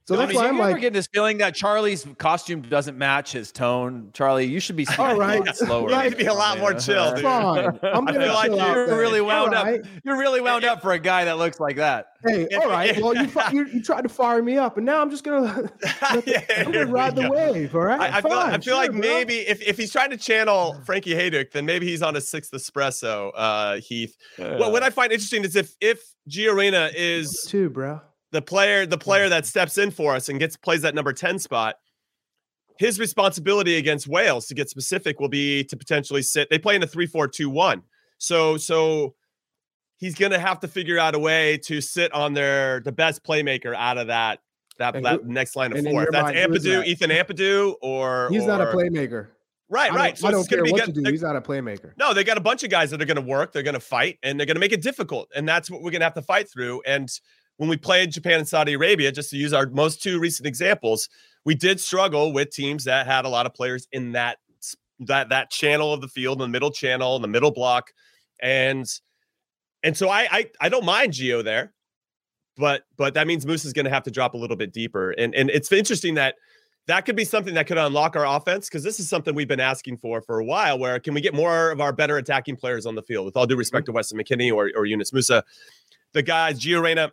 So 0.06 0.16
that's 0.16 0.34
why 0.34 0.48
I'm 0.48 0.58
like, 0.58 0.76
getting 0.76 0.92
this 0.92 1.06
feeling 1.06 1.38
that 1.38 1.54
Charlie's 1.54 2.06
costume 2.18 2.60
doesn't 2.60 2.98
match 2.98 3.32
his 3.32 3.50
tone? 3.50 4.10
Charlie, 4.12 4.44
you 4.44 4.60
should 4.60 4.76
be 4.76 4.86
All 4.98 5.16
right. 5.16 5.56
slower. 5.56 5.88
Yeah, 5.90 5.98
You 6.04 6.10
need 6.10 6.10
to 6.10 6.16
be 6.16 6.26
a 6.26 6.34
lot 6.34 6.58
more 6.58 6.74
chill, 6.74 7.14
dude. 7.14 7.22
fine. 7.22 7.66
I'm 7.82 8.04
gonna 8.04 8.20
feel 8.20 8.34
like 8.34 8.50
out 8.50 8.76
You're 8.76 8.86
then. 8.88 8.98
really 8.98 9.20
wound 9.22 9.54
All 9.54 9.60
up. 9.60 9.64
right. 9.66 9.80
You're 10.04 10.18
really 10.18 10.42
wound 10.42 10.64
up 10.66 10.82
for 10.82 10.92
a 10.92 10.98
guy 10.98 11.24
that 11.24 11.38
looks 11.38 11.58
like 11.58 11.76
that. 11.76 12.08
Hey, 12.26 12.46
all 12.54 12.68
right. 12.68 13.00
Well, 13.00 13.14
you, 13.16 13.30
you 13.52 13.66
you 13.66 13.82
tried 13.82 14.02
to 14.02 14.10
fire 14.10 14.42
me 14.42 14.58
up, 14.58 14.76
and 14.76 14.84
now 14.84 15.00
I'm 15.00 15.08
just 15.10 15.24
gonna, 15.24 15.70
the- 15.80 16.22
Yeah, 16.26 16.44
I'm 16.58 16.70
gonna 16.72 16.86
ride 16.86 17.16
we 17.16 17.22
the 17.22 17.28
go. 17.30 17.34
wave. 17.34 17.74
All 17.74 17.80
right. 17.80 18.00
I, 18.00 18.18
I 18.18 18.20
feel, 18.20 18.32
I 18.32 18.50
Fine, 18.50 18.60
feel 18.60 18.76
like 18.76 18.90
bro. 18.90 19.00
maybe 19.00 19.36
if, 19.38 19.62
if 19.62 19.78
he's 19.78 19.90
trying 19.90 20.10
to 20.10 20.18
channel 20.18 20.78
Frankie 20.84 21.14
Hejduk, 21.14 21.50
then 21.52 21.64
maybe 21.64 21.86
he's 21.86 22.02
on 22.02 22.14
a 22.14 22.20
sixth 22.20 22.52
espresso, 22.52 23.30
uh, 23.34 23.76
Heath. 23.76 24.14
Well, 24.38 24.70
what 24.70 24.82
I 24.82 24.90
find 24.90 25.12
interesting 25.12 25.44
is 25.44 25.56
if 25.56 25.74
if 25.80 26.02
Gio 26.28 26.54
Reyna 26.54 26.90
is 26.94 27.46
too, 27.48 27.70
bro. 27.70 28.02
The 28.34 28.42
player 28.42 28.84
the 28.84 28.98
player 28.98 29.28
that 29.28 29.46
steps 29.46 29.78
in 29.78 29.90
for 29.90 30.14
us 30.14 30.28
and 30.28 30.38
gets 30.38 30.56
plays 30.56 30.82
that 30.82 30.94
number 30.94 31.12
10 31.12 31.38
spot 31.38 31.76
his 32.78 32.98
responsibility 32.98 33.76
against 33.76 34.08
wales 34.08 34.46
to 34.46 34.54
get 34.54 34.68
specific 34.68 35.20
will 35.20 35.28
be 35.28 35.62
to 35.64 35.76
potentially 35.76 36.20
sit 36.22 36.48
they 36.50 36.58
play 36.58 36.74
in 36.74 36.82
a 36.82 36.86
3-4-2-1 36.86 37.82
so 38.18 38.56
so 38.56 39.14
he's 39.96 40.14
gonna 40.16 40.38
have 40.38 40.58
to 40.60 40.68
figure 40.68 40.98
out 40.98 41.14
a 41.14 41.18
way 41.18 41.56
to 41.58 41.80
sit 41.80 42.12
on 42.12 42.34
their 42.34 42.80
the 42.80 42.92
best 42.92 43.22
playmaker 43.24 43.74
out 43.74 43.96
of 43.98 44.08
that 44.08 44.40
that, 44.78 44.96
And 44.96 45.04
that 45.04 45.20
who- 45.22 45.32
next 45.32 45.54
line 45.54 45.72
of 45.72 45.84
four 45.84 46.02
if 46.02 46.08
that's 46.10 46.34
mind, 46.34 46.36
Ampadu, 46.36 46.78
that? 46.80 46.88
Ethan 46.88 47.10
Ampadu, 47.10 47.76
or 47.80 48.28
He's 48.32 48.44
not 48.44 48.60
a 48.60 48.64
playmaker. 48.66 49.28
right 49.68 49.92
right 49.92 50.18
so 50.18 50.26
I 50.26 50.32
don't 50.32 50.48
care 50.48 50.62
what 50.64 50.74
get- 50.74 50.88
you 50.96 51.04
do. 51.04 51.10
He's 51.12 51.22
not 51.22 51.36
a 51.36 51.40
playmaker. 51.40 51.92
no, 51.96 52.12
they 52.12 52.24
got 52.24 52.38
a 52.38 52.40
bunch 52.40 52.64
of 52.64 52.70
guys 52.70 52.90
that 52.90 53.00
are 53.00 53.04
going 53.04 53.14
to 53.14 53.22
work. 53.22 53.52
They're 53.52 53.62
going 53.62 53.74
to 53.74 53.80
fight, 53.80 54.18
and 54.24 54.36
they're 54.38 54.46
going 54.46 54.56
to 54.56 54.60
make 54.60 54.72
it 54.72 54.82
difficult. 54.82 55.30
And 55.36 55.48
that's 55.48 55.70
what 55.70 55.80
we're 55.80 55.92
going 55.92 56.00
to 56.00 56.06
have 56.06 56.14
to 56.14 56.22
fight 56.22 56.50
through. 56.50 56.82
And 56.86 57.08
when 57.56 57.68
we 57.68 57.76
played 57.76 58.12
Japan 58.12 58.40
and 58.40 58.48
Saudi 58.48 58.74
Arabia, 58.74 59.12
just 59.12 59.30
to 59.30 59.36
use 59.36 59.52
our 59.52 59.66
most 59.66 60.02
two 60.02 60.18
recent 60.18 60.46
examples, 60.46 61.08
we 61.44 61.54
did 61.54 61.80
struggle 61.80 62.32
with 62.32 62.50
teams 62.50 62.84
that 62.84 63.06
had 63.06 63.24
a 63.24 63.28
lot 63.28 63.46
of 63.46 63.54
players 63.54 63.86
in 63.92 64.12
that 64.12 64.38
that 65.00 65.28
that 65.28 65.50
channel 65.50 65.92
of 65.92 66.00
the 66.00 66.08
field, 66.08 66.40
in 66.40 66.42
the 66.42 66.52
middle 66.52 66.70
channel, 66.70 67.16
in 67.16 67.22
the 67.22 67.28
middle 67.28 67.50
block, 67.50 67.92
and 68.40 68.86
and 69.82 69.96
so 69.96 70.08
I 70.08 70.28
I, 70.30 70.50
I 70.60 70.68
don't 70.68 70.84
mind 70.84 71.12
Gio 71.12 71.44
there, 71.44 71.72
but 72.56 72.82
but 72.96 73.14
that 73.14 73.26
means 73.26 73.46
Moose 73.46 73.64
is 73.64 73.72
going 73.72 73.84
to 73.84 73.90
have 73.90 74.04
to 74.04 74.10
drop 74.10 74.34
a 74.34 74.36
little 74.38 74.56
bit 74.56 74.72
deeper. 74.72 75.12
And 75.12 75.34
and 75.34 75.50
it's 75.50 75.70
interesting 75.70 76.14
that 76.14 76.36
that 76.86 77.06
could 77.06 77.16
be 77.16 77.24
something 77.24 77.54
that 77.54 77.66
could 77.66 77.78
unlock 77.78 78.14
our 78.14 78.26
offense 78.26 78.68
because 78.68 78.82
this 78.82 79.00
is 79.00 79.08
something 79.08 79.34
we've 79.34 79.48
been 79.48 79.60
asking 79.60 79.96
for 79.96 80.20
for 80.20 80.38
a 80.38 80.44
while. 80.44 80.78
Where 80.78 80.98
can 81.00 81.14
we 81.14 81.20
get 81.20 81.34
more 81.34 81.70
of 81.70 81.80
our 81.80 81.92
better 81.92 82.18
attacking 82.18 82.56
players 82.56 82.84
on 82.84 82.94
the 82.94 83.02
field? 83.02 83.24
With 83.24 83.36
all 83.36 83.46
due 83.46 83.56
respect 83.56 83.84
mm-hmm. 83.84 83.92
to 83.92 83.96
Weston 83.96 84.18
McKennie 84.18 84.52
or, 84.52 84.70
or 84.76 84.84
Yunus 84.84 85.10
Musah, 85.10 85.42
the 86.12 86.22
guys 86.22 86.60
Gio 86.60 86.82
Reyna, 86.82 87.10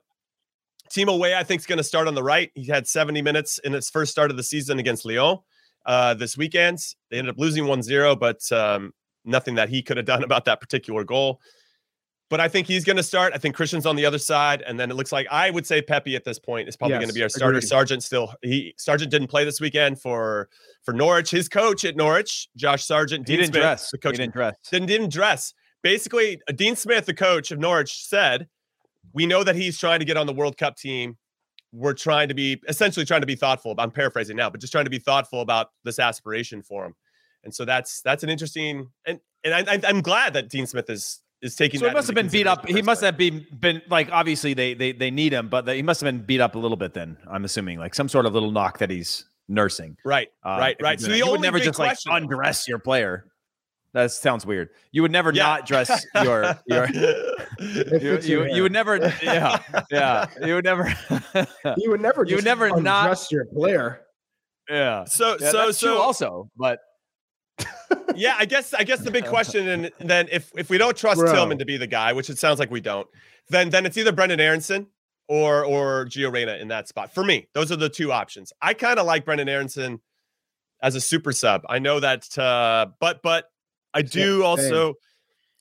Timo 0.92 1.20
Weah, 1.20 1.38
I 1.38 1.44
think 1.44 1.62
is 1.62 1.66
going 1.66 1.78
to 1.78 1.84
start 1.84 2.08
on 2.08 2.16
the 2.16 2.24
right. 2.24 2.52
He 2.56 2.66
had 2.66 2.88
70 2.88 3.22
minutes 3.22 3.58
in 3.60 3.74
his 3.74 3.90
first 3.90 4.12
start 4.12 4.30
of 4.32 4.38
the 4.38 4.44
season 4.44 4.80
against 4.80 5.06
Lyon 5.06 5.38
uh, 5.86 6.14
this 6.14 6.38
weekend. 6.38 6.80
They 7.10 7.18
ended 7.18 7.34
up 7.34 7.40
losing 7.40 7.64
1-0, 7.66 8.20
but 8.20 8.52
um, 8.52 8.94
nothing 9.26 9.56
that 9.56 9.70
he 9.70 9.82
could 9.82 9.98
have 9.98 10.06
done 10.06 10.24
about 10.30 10.46
that 10.46 10.60
particular 10.60 11.04
goal. 11.04 11.40
But 12.30 12.40
I 12.40 12.48
think 12.48 12.66
he's 12.66 12.86
going 12.86 12.96
to 12.96 13.04
start. 13.04 13.34
I 13.36 13.38
think 13.38 13.56
Christian's 13.56 13.86
on 13.86 13.98
the 13.98 14.06
other 14.06 14.18
side, 14.18 14.62
and 14.66 14.80
then 14.80 14.90
it 14.90 14.94
looks 14.94 15.12
like 15.12 15.28
I 15.30 15.50
would 15.50 15.68
say 15.68 15.82
Pepi 15.82 16.16
at 16.16 16.24
this 16.24 16.40
point 16.40 16.70
is 16.70 16.78
probably 16.78 16.96
going 16.96 17.10
to 17.10 17.14
be 17.14 17.22
our 17.24 17.28
starter. 17.28 17.58
agreed. 17.58 17.68
Sargent 17.68 18.04
still 18.04 18.34
he 18.42 18.74
Sargent 18.78 19.12
didn't 19.12 19.28
play 19.28 19.44
this 19.44 19.60
weekend 19.60 20.00
for 20.00 20.48
for 20.84 20.94
Norwich. 20.94 21.30
His 21.30 21.50
coach 21.50 21.84
at 21.84 21.98
Norwich, 21.98 22.48
Josh 22.56 22.86
Sargent, 22.86 23.28
He 23.28 23.34
Dean 23.34 23.42
didn't 23.42 23.54
Smith, 23.54 23.62
dress. 23.64 23.92
the 23.92 23.98
coach 23.98 24.14
He 24.14 24.18
didn't 24.20 24.34
dress. 24.34 24.56
didn't, 24.72 24.88
didn't 24.88 25.12
dress. 25.12 25.54
Basically, 25.84 26.40
Dean 26.56 26.78
Smith, 26.78 27.06
the 27.06 27.14
coach 27.14 27.52
of 27.52 27.60
Norwich, 27.60 28.02
said, 28.08 28.48
"We 29.14 29.26
know 29.26 29.44
that 29.44 29.56
he's 29.56 29.78
trying 29.78 30.00
to 30.00 30.06
get 30.06 30.18
on 30.18 30.28
the 30.28 30.34
World 30.34 30.58
Cup 30.58 30.78
team. 30.78 31.18
We're 31.74 31.94
trying 31.94 32.28
to 32.28 32.34
be 32.34 32.62
essentially 32.68 33.06
trying 33.06 33.22
to 33.22 33.28
be 33.28 33.36
thoughtful. 33.36 33.76
I'm 33.78 33.92
paraphrasing 33.92 34.36
now, 34.36 34.50
but 34.50 34.60
just 34.60 34.72
trying 34.72 34.86
to 34.86 34.92
be 34.92 35.00
thoughtful 35.00 35.42
about 35.42 35.70
this 35.84 36.00
aspiration 36.00 36.62
for 36.62 36.86
him." 36.86 36.96
And 37.44 37.54
so 37.54 37.66
that's 37.66 38.02
that's 38.02 38.24
an 38.24 38.30
interesting 38.30 38.90
and 39.06 39.20
and 39.44 39.54
I, 39.54 39.74
I, 39.74 39.80
I'm 39.86 40.02
glad 40.02 40.34
that 40.34 40.50
Dean 40.50 40.68
Smith 40.68 40.90
is 40.90 41.22
is 41.42 41.56
taking. 41.56 41.80
So 41.80 41.88
he 41.88 41.94
must 41.94 42.08
have 42.08 42.16
been 42.16 42.28
beat 42.28 42.48
up. 42.48 42.68
He 42.68 42.82
must 42.82 43.02
have 43.02 43.18
been 43.18 43.46
been 43.60 43.82
like 43.90 44.12
obviously 44.12 44.54
they 44.54 44.74
they 44.74 44.92
they 44.92 45.12
need 45.12 45.34
him, 45.34 45.50
but 45.50 45.68
he 45.68 45.82
must 45.82 46.02
have 46.02 46.08
been 46.08 46.24
beat 46.24 46.42
up 46.42 46.56
a 46.56 46.60
little 46.60 46.78
bit. 46.78 46.94
Then 46.94 47.18
I'm 47.30 47.46
assuming 47.46 47.80
like 47.80 47.96
some 47.96 48.08
sort 48.08 48.26
of 48.26 48.34
little 48.34 48.52
knock 48.52 48.78
that 48.80 48.90
he's 48.90 49.26
nursing. 49.48 49.98
right, 50.06 50.30
Uh, 50.46 50.58
right, 50.60 50.78
right. 50.82 51.00
So 51.00 51.08
the 51.08 51.18
you 51.18 51.24
only 51.24 51.34
would 51.34 51.42
never 51.42 51.60
just 51.60 51.80
like 51.80 51.98
undress 52.06 52.68
your 52.68 52.80
player. 52.80 53.26
That 53.94 54.12
sounds 54.12 54.46
weird. 54.46 54.70
You 54.92 55.02
would 55.02 55.12
never 55.12 55.32
Yeah. 55.34 55.44
not 55.44 55.66
dress 55.66 56.06
your 56.24 56.58
your. 56.68 56.88
You, 57.60 58.18
you, 58.24 58.46
you 58.56 58.64
would 58.64 58.72
never, 58.72 58.98
yeah, 59.22 59.62
yeah. 59.92 60.28
You 60.44 60.56
would 60.56 60.64
never, 60.64 60.92
You 61.78 61.92
would 61.92 62.02
never. 62.02 62.26
You 62.26 62.36
would 62.38 62.46
never 62.46 62.70
not- 62.82 63.04
undress 63.06 63.32
your 63.32 63.46
player. 63.46 64.02
yeah. 64.70 65.04
so 65.04 65.38
Yeah, 65.40 65.52
so 65.52 65.66
that's 65.66 65.78
so 65.78 65.88
true 65.88 65.98
also, 66.00 66.50
but 66.58 66.80
yeah, 68.16 68.36
I 68.40 68.46
guess 68.46 68.74
I 68.74 68.84
guess 68.84 69.00
the 69.02 69.12
big 69.12 69.26
question, 69.26 69.68
and 69.68 69.92
then 70.00 70.28
if 70.32 70.52
if 70.58 70.70
we 70.70 70.78
don't 70.78 70.96
trust 70.98 71.20
Bro. 71.20 71.32
Tillman 71.34 71.58
to 71.60 71.66
be 71.66 71.78
the 71.78 71.88
guy, 71.88 72.14
which 72.14 72.30
it 72.30 72.40
sounds 72.40 72.58
like 72.60 72.72
we 72.72 72.82
don't, 72.82 73.08
then 73.50 73.70
then 73.70 73.86
it's 73.86 73.98
either 73.98 74.12
Brenden 74.12 74.40
Aaronson 74.40 74.88
or 75.28 75.64
or 75.66 76.06
Gio 76.06 76.32
Reyna 76.32 76.56
in 76.56 76.70
that 76.70 76.88
spot. 76.88 77.14
For 77.14 77.24
me, 77.24 77.48
those 77.54 77.72
are 77.72 77.76
the 77.76 77.90
two 77.90 78.12
options. 78.12 78.52
I 78.62 78.74
kind 78.74 78.98
of 79.00 79.06
like 79.06 79.26
Brenden 79.26 79.50
Aaronson 79.50 80.00
as 80.82 80.96
a 80.96 81.02
super 81.02 81.32
sub. 81.32 81.62
I 81.70 81.78
know 81.80 82.00
that, 82.00 82.36
uh, 82.40 82.88
but 83.00 83.22
but 83.22 83.46
I 83.94 84.02
do 84.02 84.38
same. 84.38 84.44
also 84.44 84.94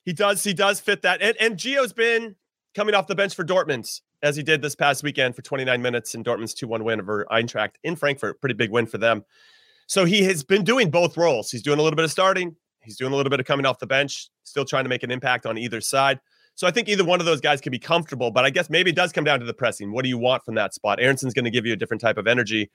he 0.04 0.12
does 0.12 0.42
he 0.42 0.54
does 0.54 0.80
fit 0.80 1.02
that, 1.02 1.22
and 1.22 1.36
and 1.40 1.56
Gio's 1.56 1.92
been 1.92 2.36
coming 2.74 2.94
off 2.94 3.06
the 3.06 3.14
bench 3.14 3.34
for 3.34 3.44
Dortmund 3.44 4.00
as 4.22 4.36
he 4.36 4.42
did 4.42 4.62
this 4.62 4.74
past 4.74 5.02
weekend 5.02 5.34
for 5.34 5.42
29 5.42 5.80
minutes 5.80 6.14
in 6.14 6.22
Dortmund's 6.22 6.54
2-1 6.54 6.82
win 6.82 7.00
over 7.00 7.26
Eintracht 7.30 7.70
in 7.84 7.96
Frankfurt. 7.96 8.40
Pretty 8.40 8.54
big 8.54 8.70
win 8.70 8.86
for 8.86 8.98
them. 8.98 9.24
So 9.86 10.04
he 10.04 10.22
has 10.24 10.44
been 10.44 10.62
doing 10.62 10.90
both 10.90 11.16
roles. 11.16 11.50
He's 11.50 11.62
doing 11.62 11.78
a 11.78 11.82
little 11.82 11.96
bit 11.96 12.04
of 12.04 12.10
starting, 12.10 12.54
he's 12.82 12.96
doing 12.96 13.12
a 13.12 13.16
little 13.16 13.30
bit 13.30 13.40
of 13.40 13.46
coming 13.46 13.66
off 13.66 13.78
the 13.78 13.86
bench, 13.86 14.28
still 14.44 14.64
trying 14.64 14.84
to 14.84 14.88
make 14.90 15.02
an 15.02 15.10
impact 15.10 15.46
on 15.46 15.58
either 15.58 15.80
side. 15.80 16.20
So 16.54 16.66
I 16.66 16.70
think 16.70 16.88
either 16.88 17.04
one 17.04 17.20
of 17.20 17.26
those 17.26 17.40
guys 17.40 17.60
can 17.60 17.70
be 17.70 17.78
comfortable, 17.78 18.30
but 18.30 18.44
I 18.44 18.50
guess 18.50 18.68
maybe 18.68 18.90
it 18.90 18.96
does 18.96 19.12
come 19.12 19.24
down 19.24 19.40
to 19.40 19.46
the 19.46 19.54
pressing. 19.54 19.92
What 19.92 20.02
do 20.02 20.08
you 20.08 20.18
want 20.18 20.44
from 20.44 20.56
that 20.56 20.74
spot? 20.74 21.00
Aaronson's 21.00 21.32
going 21.32 21.46
to 21.46 21.50
give 21.50 21.64
you 21.64 21.72
a 21.72 21.76
different 21.76 22.00
type 22.00 22.18
of 22.18 22.26
energy 22.26 22.70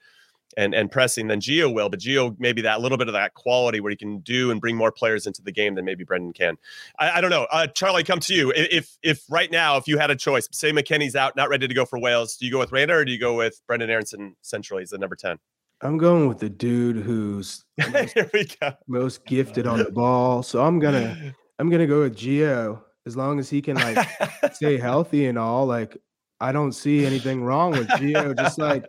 and 0.58 0.74
and 0.74 0.90
pressing 0.92 1.28
than 1.28 1.40
Gio 1.40 1.74
will, 1.74 1.90
but 1.90 2.00
Gio 2.00 2.36
maybe 2.40 2.62
that 2.62 2.82
little 2.82 2.98
bit 2.98 3.08
of 3.08 3.14
that 3.14 3.34
quality 3.34 3.80
where 3.80 3.90
he 3.90 3.96
can 3.96 4.20
do 4.20 4.52
and 4.52 4.62
bring 4.62 4.76
more 4.76 4.92
players 4.92 5.28
into 5.28 5.42
the 5.42 5.52
game 5.52 5.76
than 5.76 5.86
maybe 5.86 6.06
Brenden 6.06 6.34
can. 6.34 6.58
I, 7.00 7.12
I 7.18 7.22
don't 7.22 7.30
know. 7.32 7.48
Uh, 7.52 7.68
Charlie, 7.68 8.04
come 8.04 8.20
to 8.22 8.34
you. 8.34 8.54
If 8.56 8.98
if 9.04 9.24
right 9.30 9.52
now, 9.52 9.78
if 9.78 9.88
you 9.88 9.98
had 9.98 10.12
a 10.12 10.16
choice, 10.16 10.48
say 10.52 10.72
McKennie's 10.72 11.16
out, 11.16 11.36
not 11.36 11.50
ready 11.50 11.68
to 11.68 11.74
go 11.74 11.86
for 11.86 12.00
Wales, 12.00 12.38
do 12.38 12.46
you 12.46 12.52
go 12.52 12.60
with 12.60 12.72
Reyna 12.72 12.96
or 12.96 13.06
do 13.06 13.12
you 13.12 13.20
go 13.20 13.36
with 13.36 13.62
Brenden 13.70 13.90
Aaronson 13.90 14.36
centrally 14.42 14.84
as 14.84 14.92
the 14.92 14.98
number 14.98 15.16
10? 15.16 15.38
I'm 15.82 15.98
going 15.98 16.28
with 16.28 16.40
the 16.40 16.50
dude 16.50 16.98
who's 16.98 17.66
Here 17.78 18.30
we 18.34 18.48
go. 18.62 18.74
most 18.88 19.26
gifted 19.26 19.68
on 19.68 19.80
the 19.80 19.92
ball. 19.92 20.42
So 20.42 20.64
I'm 20.64 20.80
gonna 20.80 21.36
I'm 21.60 21.70
gonna 21.70 21.88
go 21.88 22.02
with 22.02 22.16
Gio 22.16 22.82
as 23.06 23.18
long 23.18 23.40
as 23.40 23.50
he 23.50 23.62
can 23.62 23.76
like 23.76 24.08
stay 24.54 24.78
healthy 24.78 25.28
and 25.28 25.38
all. 25.38 25.66
Like 25.66 25.98
I 26.46 26.52
don't 26.52 26.72
see 26.74 27.06
anything 27.06 27.44
wrong 27.44 27.72
with 27.72 27.88
Gio 28.00 28.38
just 28.38 28.58
like 28.60 28.86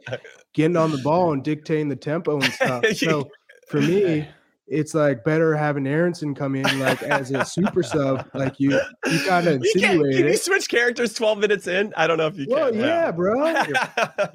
getting 0.53 0.77
on 0.77 0.91
the 0.93 0.99
ball 0.99 1.33
and 1.33 1.43
dictating 1.43 1.89
the 1.89 1.97
tempo 1.97 2.35
and 2.35 2.53
stuff. 2.53 2.85
So 2.95 3.29
for 3.69 3.81
me, 3.81 4.29
it's 4.69 4.95
like 4.95 5.25
better 5.25 5.57
having 5.57 5.87
Aaronson 5.87 6.35
come 6.35 6.55
in 6.57 6.79
like 6.81 7.03
as 7.03 7.31
a 7.31 7.45
super 7.45 7.83
sub. 7.83 8.29
Like 8.35 8.59
you 8.59 8.73
you 9.11 9.21
kind 9.27 9.47
of 9.47 9.65
You 9.65 9.73
can't, 9.81 9.95
insinuate 9.95 10.17
can 10.17 10.27
you 10.27 10.37
switch 10.37 10.69
characters 10.69 11.15
12 11.15 11.39
minutes 11.39 11.67
in? 11.67 11.95
I 11.97 12.07
don't 12.07 12.19
know 12.19 12.27
if 12.27 12.37
you 12.37 12.47
Well, 12.49 12.71
can. 12.73 12.81
yeah, 12.81 13.11
bro. 13.11 13.55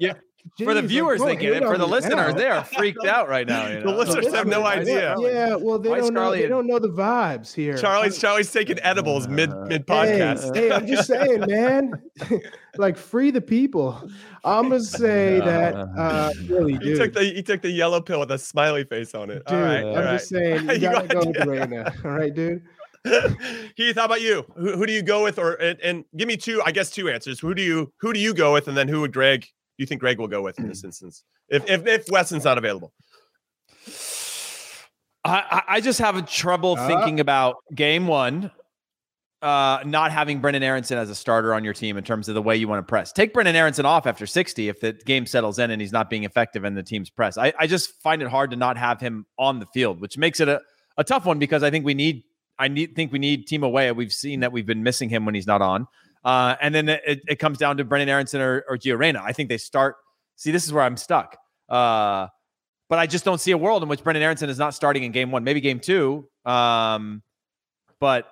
for 0.58 0.64
the 0.66 0.72
Jeez, 0.72 0.74
like, 0.74 0.84
viewers 0.86 1.18
don't 1.20 1.28
thinking 1.28 1.52
hate 1.54 1.62
it, 1.62 1.66
for 1.66 1.78
the 1.78 1.86
listeners, 1.86 2.32
now. 2.32 2.38
they 2.38 2.46
are 2.46 2.62
freaked 2.64 3.06
out 3.06 3.28
right 3.28 3.46
now. 3.46 3.68
You 3.68 3.78
The 3.80 3.84
know? 3.86 3.96
listeners 3.96 4.34
have 4.34 4.46
no 4.46 4.66
idea. 4.66 5.14
Yeah, 5.18 5.54
well, 5.56 5.78
they 5.78 5.88
Why 5.88 6.00
don't 6.00 6.12
know. 6.14 6.20
Scarlett- 6.20 6.42
They 6.42 6.48
don't 6.48 6.66
know 6.66 6.78
the 6.78 6.88
vibes 6.90 7.54
here. 7.54 7.76
Charlie's 7.78 8.18
Charlie's 8.18 8.52
taking 8.52 8.78
edibles 8.80 9.28
mid 9.28 9.50
mid 9.66 9.84
Hey, 9.88 10.18
podcast. 10.18 10.54
Hey, 10.54 10.70
I'm 10.72 10.86
just 10.86 11.06
saying, 11.06 11.40
man. 11.48 11.92
like 12.76 12.96
free 12.96 13.30
the 13.30 13.40
people. 13.40 14.02
I'm 14.44 14.68
gonna 14.70 14.80
say 14.80 15.38
that 15.40 15.74
uh 15.74 16.30
really, 16.48 16.72
he 16.74 16.78
dude. 16.78 16.98
took 16.98 17.12
the 17.14 17.22
he 17.24 17.42
took 17.42 17.62
the 17.62 17.70
yellow 17.70 18.00
pill 18.00 18.20
with 18.20 18.30
a 18.32 18.38
smiley 18.38 18.84
face 18.84 19.14
on 19.14 19.30
it. 19.30 19.44
dude, 19.46 19.56
all 19.56 19.62
right, 19.64 19.78
I'm 19.78 19.86
all 19.86 19.94
right. 19.96 20.10
just 20.18 20.28
saying 20.28 20.64
you 20.68 20.72
You 20.74 20.80
gotta 20.80 21.06
gotta 21.06 21.14
go 21.14 21.20
do 21.22 21.28
with 21.28 21.36
the 21.38 21.46
Reyna. 21.48 21.94
All 22.04 22.10
right, 22.10 22.34
dude. 22.34 22.62
Heath, 23.76 23.96
how 23.96 24.04
about 24.04 24.20
you? 24.22 24.44
Who, 24.56 24.76
who 24.76 24.86
do 24.86 24.92
you 24.92 25.02
go 25.02 25.24
with, 25.24 25.38
or 25.38 25.54
and, 25.54 25.78
and 25.80 26.04
give 26.16 26.28
me 26.28 26.36
two? 26.36 26.62
I 26.64 26.72
guess 26.72 26.90
two 26.90 27.08
answers. 27.08 27.40
Who 27.40 27.54
do 27.54 27.62
you 27.62 27.92
who 28.00 28.12
do 28.12 28.20
you 28.20 28.32
go 28.34 28.52
with, 28.52 28.68
and 28.68 28.76
then 28.76 28.88
who 28.88 29.00
would 29.00 29.12
Gregg? 29.12 29.46
Do 29.78 29.82
you 29.82 29.86
think 29.86 30.00
Gregg 30.00 30.18
will 30.18 30.28
go 30.28 30.42
with 30.42 30.58
in 30.58 30.68
this 30.68 30.84
instance? 30.84 31.24
If 31.48 31.68
if 31.70 31.86
if 31.86 32.04
Weston's 32.10 32.44
not 32.44 32.58
available, 32.58 32.92
I, 35.24 35.38
I- 35.50 35.62
I 35.76 35.80
just 35.80 35.98
have 36.00 36.28
trouble 36.30 36.76
Uh. 36.78 36.86
thinking 36.86 37.20
about 37.20 37.56
game 37.74 38.06
one, 38.06 38.50
uh, 39.40 39.80
not 39.84 40.12
having 40.12 40.40
Brenden 40.40 40.62
Aaronson 40.62 40.98
as 40.98 41.10
a 41.10 41.14
starter 41.14 41.54
on 41.54 41.64
your 41.64 41.74
team 41.74 41.96
in 41.96 42.04
terms 42.04 42.28
of 42.28 42.34
the 42.34 42.42
way 42.42 42.56
you 42.56 42.68
want 42.68 42.78
to 42.86 42.88
press. 42.88 43.12
Take 43.12 43.32
Brenden 43.34 43.54
Aaronson 43.54 43.84
off 43.86 44.06
after 44.06 44.26
60 44.26 44.68
if 44.68 44.80
the 44.80 44.92
game 44.92 45.26
settles 45.26 45.58
in 45.58 45.70
and 45.70 45.80
he's 45.80 45.92
not 45.92 46.10
being 46.10 46.24
effective 46.24 46.64
in 46.64 46.74
the 46.74 46.82
team's 46.82 47.10
press. 47.10 47.36
I, 47.38 47.52
I 47.58 47.66
just 47.66 48.00
find 48.02 48.22
it 48.22 48.28
hard 48.28 48.50
to 48.50 48.56
not 48.56 48.76
have 48.76 49.00
him 49.00 49.26
on 49.38 49.58
the 49.58 49.66
field, 49.74 50.00
which 50.00 50.16
makes 50.18 50.38
it 50.40 50.48
a, 50.48 50.60
a 50.96 51.04
tough 51.04 51.24
one 51.26 51.38
because 51.38 51.62
I 51.62 51.70
think 51.70 51.84
we 51.84 51.94
need 51.94 52.22
I 52.58 52.68
need 52.68 52.94
think 52.94 53.10
we 53.12 53.18
need 53.18 53.48
Timo 53.48 53.72
Weah. 53.72 53.94
We've 53.94 54.12
seen 54.12 54.40
that 54.40 54.52
we've 54.52 54.66
been 54.66 54.82
missing 54.84 55.08
him 55.08 55.24
when 55.24 55.34
he's 55.34 55.46
not 55.46 55.62
on. 55.62 55.86
Uh, 56.24 56.56
and 56.60 56.74
then 56.74 56.88
it, 56.88 57.22
it 57.26 57.38
comes 57.38 57.58
down 57.58 57.76
to 57.76 57.84
Brenden 57.84 58.08
Aaronson 58.08 58.40
or, 58.40 58.64
or 58.68 58.76
Gio 58.78 58.96
Reyna. 58.98 59.22
I 59.24 59.32
think 59.32 59.48
they 59.48 59.58
start 59.58 59.96
See, 60.42 60.50
this 60.50 60.64
is 60.64 60.72
where 60.72 60.82
I'm 60.82 60.96
stuck. 60.96 61.36
Uh, 61.68 62.26
but 62.88 62.98
I 62.98 63.06
just 63.06 63.24
don't 63.24 63.40
see 63.40 63.52
a 63.52 63.58
world 63.58 63.84
in 63.84 63.88
which 63.88 64.02
Brendan 64.02 64.22
Aaronson 64.24 64.50
is 64.50 64.58
not 64.58 64.74
starting 64.74 65.04
in 65.04 65.12
game 65.12 65.30
one, 65.30 65.44
maybe 65.44 65.60
game 65.60 65.80
two. 65.80 66.28
Um, 66.44 67.22
but 68.00 68.26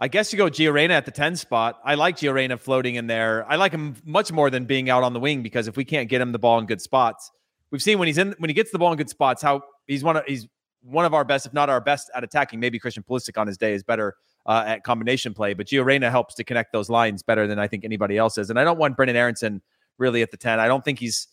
I 0.00 0.08
guess 0.08 0.32
you 0.32 0.38
go 0.38 0.46
Gio 0.46 0.72
Reyna 0.72 0.94
at 0.94 1.04
the 1.04 1.10
10 1.10 1.36
spot. 1.36 1.80
I 1.84 1.94
like 1.94 2.16
Gio 2.16 2.32
Reyna 2.32 2.56
floating 2.56 2.94
in 2.94 3.06
there. 3.06 3.44
I 3.46 3.56
like 3.56 3.72
him 3.72 3.94
much 4.04 4.32
more 4.32 4.48
than 4.50 4.64
being 4.64 4.88
out 4.88 5.02
on 5.02 5.12
the 5.12 5.20
wing 5.20 5.42
because 5.42 5.68
if 5.68 5.76
we 5.76 5.84
can't 5.84 6.08
get 6.08 6.20
him 6.20 6.32
the 6.32 6.38
ball 6.38 6.58
in 6.58 6.64
good 6.66 6.80
spots, 6.80 7.30
we've 7.70 7.82
seen 7.82 7.98
when 7.98 8.08
he's 8.08 8.18
in 8.18 8.34
when 8.38 8.48
he 8.48 8.54
gets 8.54 8.72
the 8.72 8.78
ball 8.78 8.90
in 8.90 8.96
good 8.96 9.10
spots, 9.10 9.42
how 9.42 9.62
he's 9.86 10.02
one 10.02 10.16
of 10.16 10.24
he's 10.26 10.48
one 10.82 11.04
of 11.04 11.14
our 11.14 11.24
best, 11.24 11.44
if 11.46 11.52
not 11.52 11.68
our 11.68 11.80
best 11.80 12.10
at 12.14 12.24
attacking. 12.24 12.58
Maybe 12.58 12.78
Christian 12.78 13.04
Pulisic 13.04 13.38
on 13.38 13.46
his 13.46 13.58
day 13.58 13.74
is 13.74 13.84
better 13.84 14.14
uh, 14.46 14.64
at 14.66 14.84
combination 14.84 15.34
play, 15.34 15.54
but 15.54 15.66
Gio 15.66 15.84
Reyna 15.84 16.10
helps 16.10 16.34
to 16.36 16.44
connect 16.44 16.72
those 16.72 16.90
lines 16.90 17.22
better 17.22 17.46
than 17.46 17.58
I 17.58 17.68
think 17.68 17.84
anybody 17.84 18.16
else 18.16 18.38
is. 18.38 18.50
And 18.50 18.58
I 18.58 18.64
don't 18.64 18.78
want 18.78 18.96
Brenden 18.96 19.14
Aaronson 19.14 19.62
really 19.98 20.22
at 20.22 20.30
the 20.30 20.36
10. 20.36 20.58
I 20.58 20.66
don't 20.66 20.84
think 20.84 20.98
he's 20.98 21.28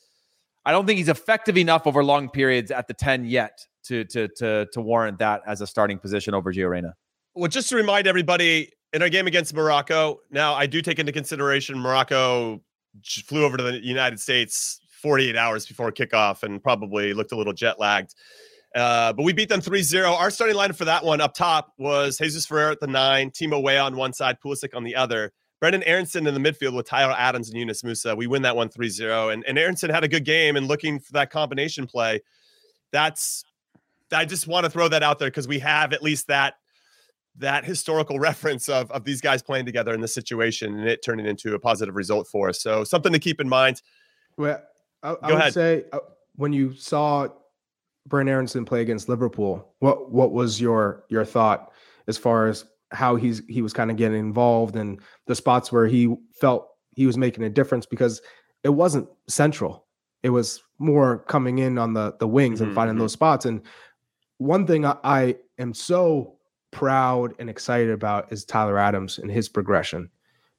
I 0.65 0.71
don't 0.71 0.85
think 0.85 0.97
he's 0.97 1.09
effective 1.09 1.57
enough 1.57 1.87
over 1.87 2.03
long 2.03 2.29
periods 2.29 2.69
at 2.69 2.87
the 2.87 2.93
10 2.93 3.25
yet 3.25 3.65
to 3.85 4.03
to 4.05 4.27
to 4.37 4.67
to 4.71 4.81
warrant 4.81 5.19
that 5.19 5.41
as 5.47 5.61
a 5.61 5.67
starting 5.67 5.97
position 5.97 6.33
over 6.33 6.53
Gio 6.53 6.69
Reyna. 6.69 6.95
Well, 7.35 7.47
just 7.47 7.69
to 7.69 7.75
remind 7.75 8.07
everybody, 8.07 8.71
in 8.93 9.01
our 9.01 9.09
game 9.09 9.27
against 9.27 9.53
Morocco, 9.53 10.19
now 10.29 10.53
I 10.53 10.65
do 10.65 10.81
take 10.81 10.99
into 10.99 11.11
consideration 11.11 11.77
Morocco 11.79 12.61
flew 13.05 13.45
over 13.45 13.55
to 13.55 13.63
the 13.63 13.79
United 13.85 14.19
States 14.19 14.81
48 15.01 15.35
hours 15.35 15.65
before 15.65 15.91
kickoff 15.91 16.43
and 16.43 16.61
probably 16.61 17.13
looked 17.13 17.31
a 17.31 17.35
little 17.35 17.53
jet 17.53 17.79
lagged. 17.79 18.15
Uh, 18.75 19.13
but 19.13 19.23
we 19.23 19.33
beat 19.33 19.49
them 19.49 19.61
3 19.61 19.81
0. 19.81 20.13
Our 20.13 20.29
starting 20.29 20.55
lineup 20.55 20.75
for 20.75 20.85
that 20.85 21.03
one 21.03 21.21
up 21.21 21.33
top 21.33 21.73
was 21.77 22.17
Jesus 22.17 22.45
Ferreira 22.45 22.73
at 22.73 22.79
the 22.79 22.87
nine, 22.87 23.31
Timo 23.31 23.61
Weah 23.63 23.81
on 23.81 23.95
one 23.95 24.13
side, 24.13 24.37
Pulisic 24.43 24.75
on 24.75 24.83
the 24.83 24.95
other. 24.95 25.31
Brenden 25.61 25.83
Aaronson 25.85 26.25
in 26.25 26.33
the 26.33 26.39
midfield 26.39 26.73
with 26.73 26.85
Tyler 26.87 27.15
Adams 27.17 27.49
and 27.49 27.57
Yunus 27.57 27.81
Musah. 27.81 28.15
We 28.15 28.27
win 28.27 28.43
that 28.43 28.55
one 28.55 28.69
3 28.69 28.89
0. 28.89 29.29
And, 29.29 29.43
and 29.45 29.57
Aaronson 29.57 29.89
had 29.89 30.03
a 30.03 30.07
good 30.07 30.23
game 30.23 30.55
and 30.55 30.67
looking 30.67 30.99
for 30.99 31.13
that 31.13 31.31
combination 31.31 31.87
play. 31.87 32.21
That's, 32.91 33.43
I 34.11 34.25
just 34.25 34.47
want 34.47 34.65
to 34.65 34.69
throw 34.69 34.87
that 34.87 35.03
out 35.03 35.19
there 35.19 35.29
because 35.29 35.47
we 35.47 35.59
have 35.59 35.91
at 35.93 36.01
least 36.01 36.27
that 36.27 36.55
that 37.37 37.65
historical 37.65 38.19
reference 38.19 38.69
of, 38.69 38.91
of 38.91 39.03
these 39.03 39.21
guys 39.21 39.41
playing 39.41 39.65
together 39.65 39.93
in 39.93 40.01
this 40.01 40.13
situation 40.13 40.77
and 40.77 40.87
it 40.87 41.03
turning 41.03 41.25
into 41.25 41.55
a 41.55 41.59
positive 41.59 41.95
result 41.95 42.27
for 42.27 42.49
us. 42.49 42.61
So 42.61 42.83
something 42.83 43.11
to 43.13 43.19
keep 43.19 43.41
in 43.41 43.49
mind. 43.49 43.81
Well, 44.37 44.61
I, 45.01 45.09
I 45.09 45.31
would 45.31 45.35
ahead. 45.35 45.53
say 45.53 45.85
uh, 45.91 45.99
when 46.35 46.53
you 46.53 46.73
saw 46.73 47.27
Brenden 48.07 48.29
Aaronson 48.29 48.65
play 48.65 48.81
against 48.81 49.09
Liverpool, 49.09 49.73
what 49.79 50.11
what 50.11 50.31
was 50.31 50.59
your 50.59 51.03
your 51.09 51.25
thought 51.25 51.71
as 52.07 52.17
far 52.17 52.47
as 52.47 52.65
how 52.91 53.15
he's 53.15 53.41
he 53.47 53.61
was 53.61 53.73
kind 53.73 53.91
of 53.91 53.97
getting 53.97 54.19
involved 54.19 54.75
and 54.75 54.99
the 55.27 55.35
spots 55.35 55.71
where 55.71 55.87
he 55.87 56.15
felt 56.39 56.69
he 56.95 57.05
was 57.05 57.17
making 57.17 57.43
a 57.43 57.49
difference 57.49 57.85
because 57.85 58.21
it 58.63 58.69
wasn't 58.69 59.07
central. 59.27 59.85
It 60.23 60.29
was 60.29 60.61
more 60.79 61.19
coming 61.19 61.59
in 61.59 61.77
on 61.77 61.93
the 61.93 62.15
the 62.19 62.27
wings 62.27 62.59
mm-hmm. 62.59 62.69
and 62.69 62.75
finding 62.75 62.95
mm-hmm. 62.95 63.01
those 63.01 63.13
spots. 63.13 63.45
And 63.45 63.61
one 64.37 64.65
thing 64.65 64.85
I, 64.85 64.97
I 65.03 65.35
am 65.59 65.73
so 65.73 66.37
proud 66.71 67.33
and 67.39 67.49
excited 67.49 67.91
about 67.91 68.31
is 68.31 68.45
Tyler 68.45 68.77
Adams 68.77 69.17
and 69.17 69.29
his 69.29 69.49
progression 69.49 70.09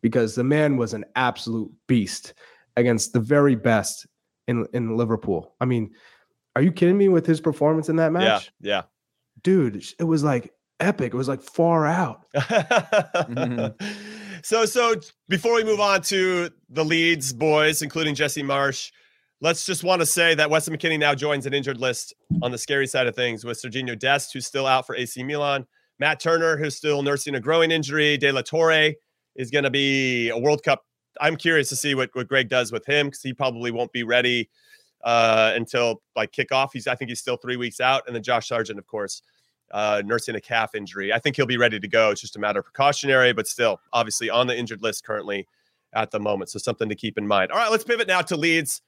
because 0.02 0.34
the 0.34 0.44
man 0.44 0.76
was 0.76 0.94
an 0.94 1.04
absolute 1.16 1.70
beast 1.86 2.34
against 2.76 3.12
the 3.12 3.20
very 3.20 3.54
best 3.54 4.06
in 4.46 4.66
in 4.72 4.96
Liverpool. 4.96 5.54
I 5.60 5.64
mean, 5.64 5.90
are 6.56 6.62
you 6.62 6.72
kidding 6.72 6.98
me 6.98 7.08
with 7.08 7.26
his 7.26 7.40
performance 7.40 7.88
in 7.88 7.96
that 7.96 8.12
match? 8.12 8.52
Yeah, 8.60 8.76
yeah. 8.76 8.82
Dude, 9.42 9.84
it 9.98 10.04
was 10.04 10.22
like 10.22 10.52
epic. 10.80 11.14
It 11.14 11.16
was 11.16 11.28
like 11.28 11.42
far 11.42 11.86
out. 11.86 12.26
mm-hmm. 12.34 13.86
So 14.42 14.64
so 14.64 14.94
before 15.28 15.54
we 15.54 15.64
move 15.64 15.80
on 15.80 16.00
to 16.04 16.48
the 16.70 16.82
Leeds 16.82 17.32
boys, 17.32 17.82
including 17.82 18.14
Jesse 18.14 18.42
Marsch, 18.42 18.90
let's 19.42 19.66
just 19.66 19.84
want 19.84 20.00
to 20.00 20.06
say 20.06 20.34
that 20.34 20.48
Weston 20.48 20.74
McKennie 20.74 20.98
now 20.98 21.14
joins 21.14 21.44
an 21.44 21.52
injured 21.52 21.78
list 21.78 22.14
on 22.42 22.50
the 22.50 22.56
scary 22.58 22.86
side 22.86 23.06
of 23.06 23.14
things 23.14 23.44
with 23.44 23.60
Serginho 23.60 23.98
Dest, 23.98 24.32
who's 24.32 24.46
still 24.46 24.66
out 24.66 24.86
for 24.86 24.96
AC 24.96 25.22
Milan. 25.24 25.66
Matt 25.98 26.20
Turner, 26.20 26.56
who's 26.56 26.74
still 26.74 27.02
nursing 27.02 27.34
a 27.34 27.40
growing 27.40 27.70
injury. 27.70 28.16
De 28.16 28.32
La 28.32 28.40
Torre 28.40 28.92
is 29.36 29.50
going 29.50 29.64
to 29.64 29.70
be 29.70 30.30
a 30.30 30.38
World 30.38 30.62
Cup. 30.62 30.86
I'm 31.20 31.36
curious 31.36 31.68
to 31.68 31.76
see 31.76 31.94
what, 31.94 32.08
what 32.14 32.26
Gregg 32.26 32.48
does 32.48 32.72
with 32.72 32.86
him 32.86 33.08
because 33.08 33.20
he 33.20 33.34
probably 33.34 33.70
won't 33.70 33.92
be 33.92 34.04
ready 34.04 34.48
uh, 35.02 35.52
until 35.54 36.02
like 36.16 36.32
kickoff. 36.32 36.70
He's 36.72 36.86
I 36.86 36.94
think 36.94 37.08
he's 37.08 37.20
still 37.20 37.36
three 37.36 37.56
weeks 37.56 37.80
out, 37.80 38.04
and 38.06 38.14
then 38.14 38.22
Josh 38.22 38.48
Sargent, 38.48 38.78
of 38.78 38.86
course, 38.86 39.22
uh, 39.70 40.02
nursing 40.04 40.34
a 40.34 40.40
calf 40.40 40.74
injury. 40.74 41.12
I 41.12 41.18
think 41.18 41.36
he'll 41.36 41.46
be 41.46 41.58
ready 41.58 41.80
to 41.80 41.88
go. 41.88 42.10
It's 42.10 42.20
just 42.20 42.36
a 42.36 42.40
matter 42.40 42.60
of 42.60 42.64
precautionary, 42.66 43.32
but 43.32 43.46
still, 43.46 43.80
obviously 43.92 44.30
on 44.30 44.46
the 44.46 44.56
injured 44.56 44.82
list 44.82 45.04
currently 45.04 45.46
at 45.92 46.10
the 46.10 46.20
moment. 46.20 46.50
So 46.50 46.58
something 46.58 46.88
to 46.88 46.94
keep 46.94 47.18
in 47.18 47.26
mind. 47.26 47.50
All 47.50 47.58
right, 47.58 47.70
let's 47.70 47.84
pivot 47.84 48.08
now 48.08 48.22
to 48.22 48.36
Leeds 48.36 48.82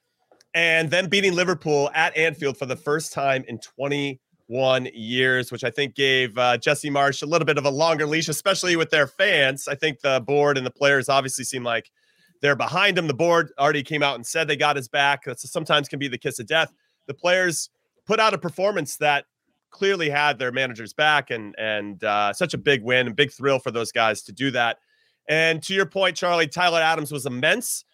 and 0.54 0.90
then 0.90 1.08
beating 1.08 1.34
Liverpool 1.34 1.90
at 1.94 2.16
Anfield 2.16 2.56
for 2.56 2.66
the 2.66 2.76
first 2.76 3.12
time 3.12 3.44
in 3.48 3.58
20 3.58 4.20
one 4.48 4.86
years, 4.92 5.50
which 5.50 5.64
I 5.64 5.70
think 5.70 5.94
gave 5.94 6.36
uh, 6.36 6.58
Jesse 6.58 6.90
Marsch 6.90 7.22
a 7.22 7.26
little 7.26 7.46
bit 7.46 7.56
of 7.56 7.64
a 7.64 7.70
longer 7.70 8.06
leash, 8.06 8.28
especially 8.28 8.76
with 8.76 8.90
their 8.90 9.06
fans. 9.06 9.66
I 9.66 9.74
think 9.74 10.00
the 10.00 10.20
board 10.20 10.58
and 10.58 10.66
the 10.66 10.70
players 10.70 11.08
obviously 11.08 11.44
seem 11.44 11.64
like 11.64 11.90
they're 12.42 12.56
behind 12.56 12.98
him. 12.98 13.06
The 13.06 13.14
board 13.14 13.52
already 13.58 13.82
came 13.82 14.02
out 14.02 14.16
and 14.16 14.26
said 14.26 14.48
they 14.48 14.56
got 14.56 14.76
his 14.76 14.88
back. 14.88 15.24
That 15.24 15.40
sometimes 15.40 15.88
can 15.88 15.98
be 15.98 16.08
the 16.08 16.18
kiss 16.18 16.38
of 16.38 16.46
death. 16.46 16.72
The 17.06 17.14
players 17.14 17.70
put 18.04 18.20
out 18.20 18.34
a 18.34 18.38
performance 18.38 18.96
that 18.98 19.24
clearly 19.70 20.10
had 20.10 20.38
their 20.38 20.52
managers 20.52 20.92
back, 20.92 21.30
and 21.30 21.54
and 21.56 22.02
uh, 22.04 22.32
such 22.32 22.52
a 22.52 22.58
big 22.58 22.82
win 22.82 23.06
and 23.06 23.16
big 23.16 23.32
thrill 23.32 23.58
for 23.58 23.70
those 23.70 23.92
guys 23.92 24.22
to 24.22 24.32
do 24.32 24.50
that. 24.50 24.78
And 25.28 25.62
to 25.62 25.72
your 25.72 25.86
point, 25.86 26.16
Charlie, 26.16 26.48
Tyler 26.48 26.80
Adams 26.80 27.12
was 27.12 27.26
immense. 27.26 27.84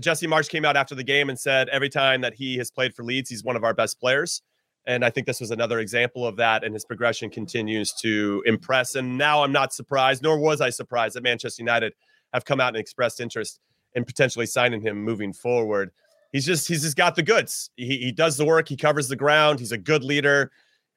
Jesse 0.00 0.26
Marsch 0.26 0.48
came 0.48 0.64
out 0.64 0.76
after 0.76 0.94
the 0.94 1.04
game 1.04 1.28
and 1.28 1.38
said 1.38 1.68
every 1.68 1.88
time 1.88 2.22
that 2.22 2.34
he 2.34 2.56
has 2.56 2.70
played 2.70 2.94
for 2.94 3.04
Leeds, 3.04 3.30
he's 3.30 3.44
one 3.44 3.56
of 3.56 3.62
our 3.62 3.74
best 3.74 4.00
players. 4.00 4.42
And 4.84 5.04
I 5.04 5.10
think 5.10 5.28
this 5.28 5.40
was 5.40 5.52
another 5.52 5.78
example 5.78 6.26
of 6.26 6.36
that. 6.36 6.64
And 6.64 6.74
his 6.74 6.84
progression 6.84 7.30
continues 7.30 7.92
to 8.00 8.42
impress. 8.46 8.96
And 8.96 9.16
now 9.16 9.44
I'm 9.44 9.52
not 9.52 9.72
surprised, 9.72 10.22
nor 10.22 10.40
was 10.40 10.60
I 10.60 10.70
surprised 10.70 11.14
that 11.14 11.22
Manchester 11.22 11.62
United 11.62 11.92
have 12.32 12.44
come 12.44 12.60
out 12.60 12.68
and 12.68 12.78
expressed 12.78 13.20
interest 13.20 13.60
in 13.94 14.04
potentially 14.04 14.46
signing 14.46 14.80
him 14.80 15.02
moving 15.02 15.32
forward. 15.32 15.90
He's 16.32 16.46
just 16.46 16.66
he's 16.66 16.82
just 16.82 16.96
got 16.96 17.14
the 17.14 17.22
goods. 17.22 17.70
He, 17.76 17.98
he 17.98 18.12
does 18.12 18.36
the 18.36 18.44
work. 18.44 18.68
He 18.68 18.76
covers 18.76 19.08
the 19.08 19.16
ground. 19.16 19.58
He's 19.60 19.72
a 19.72 19.78
good 19.78 20.02
leader. 20.02 20.50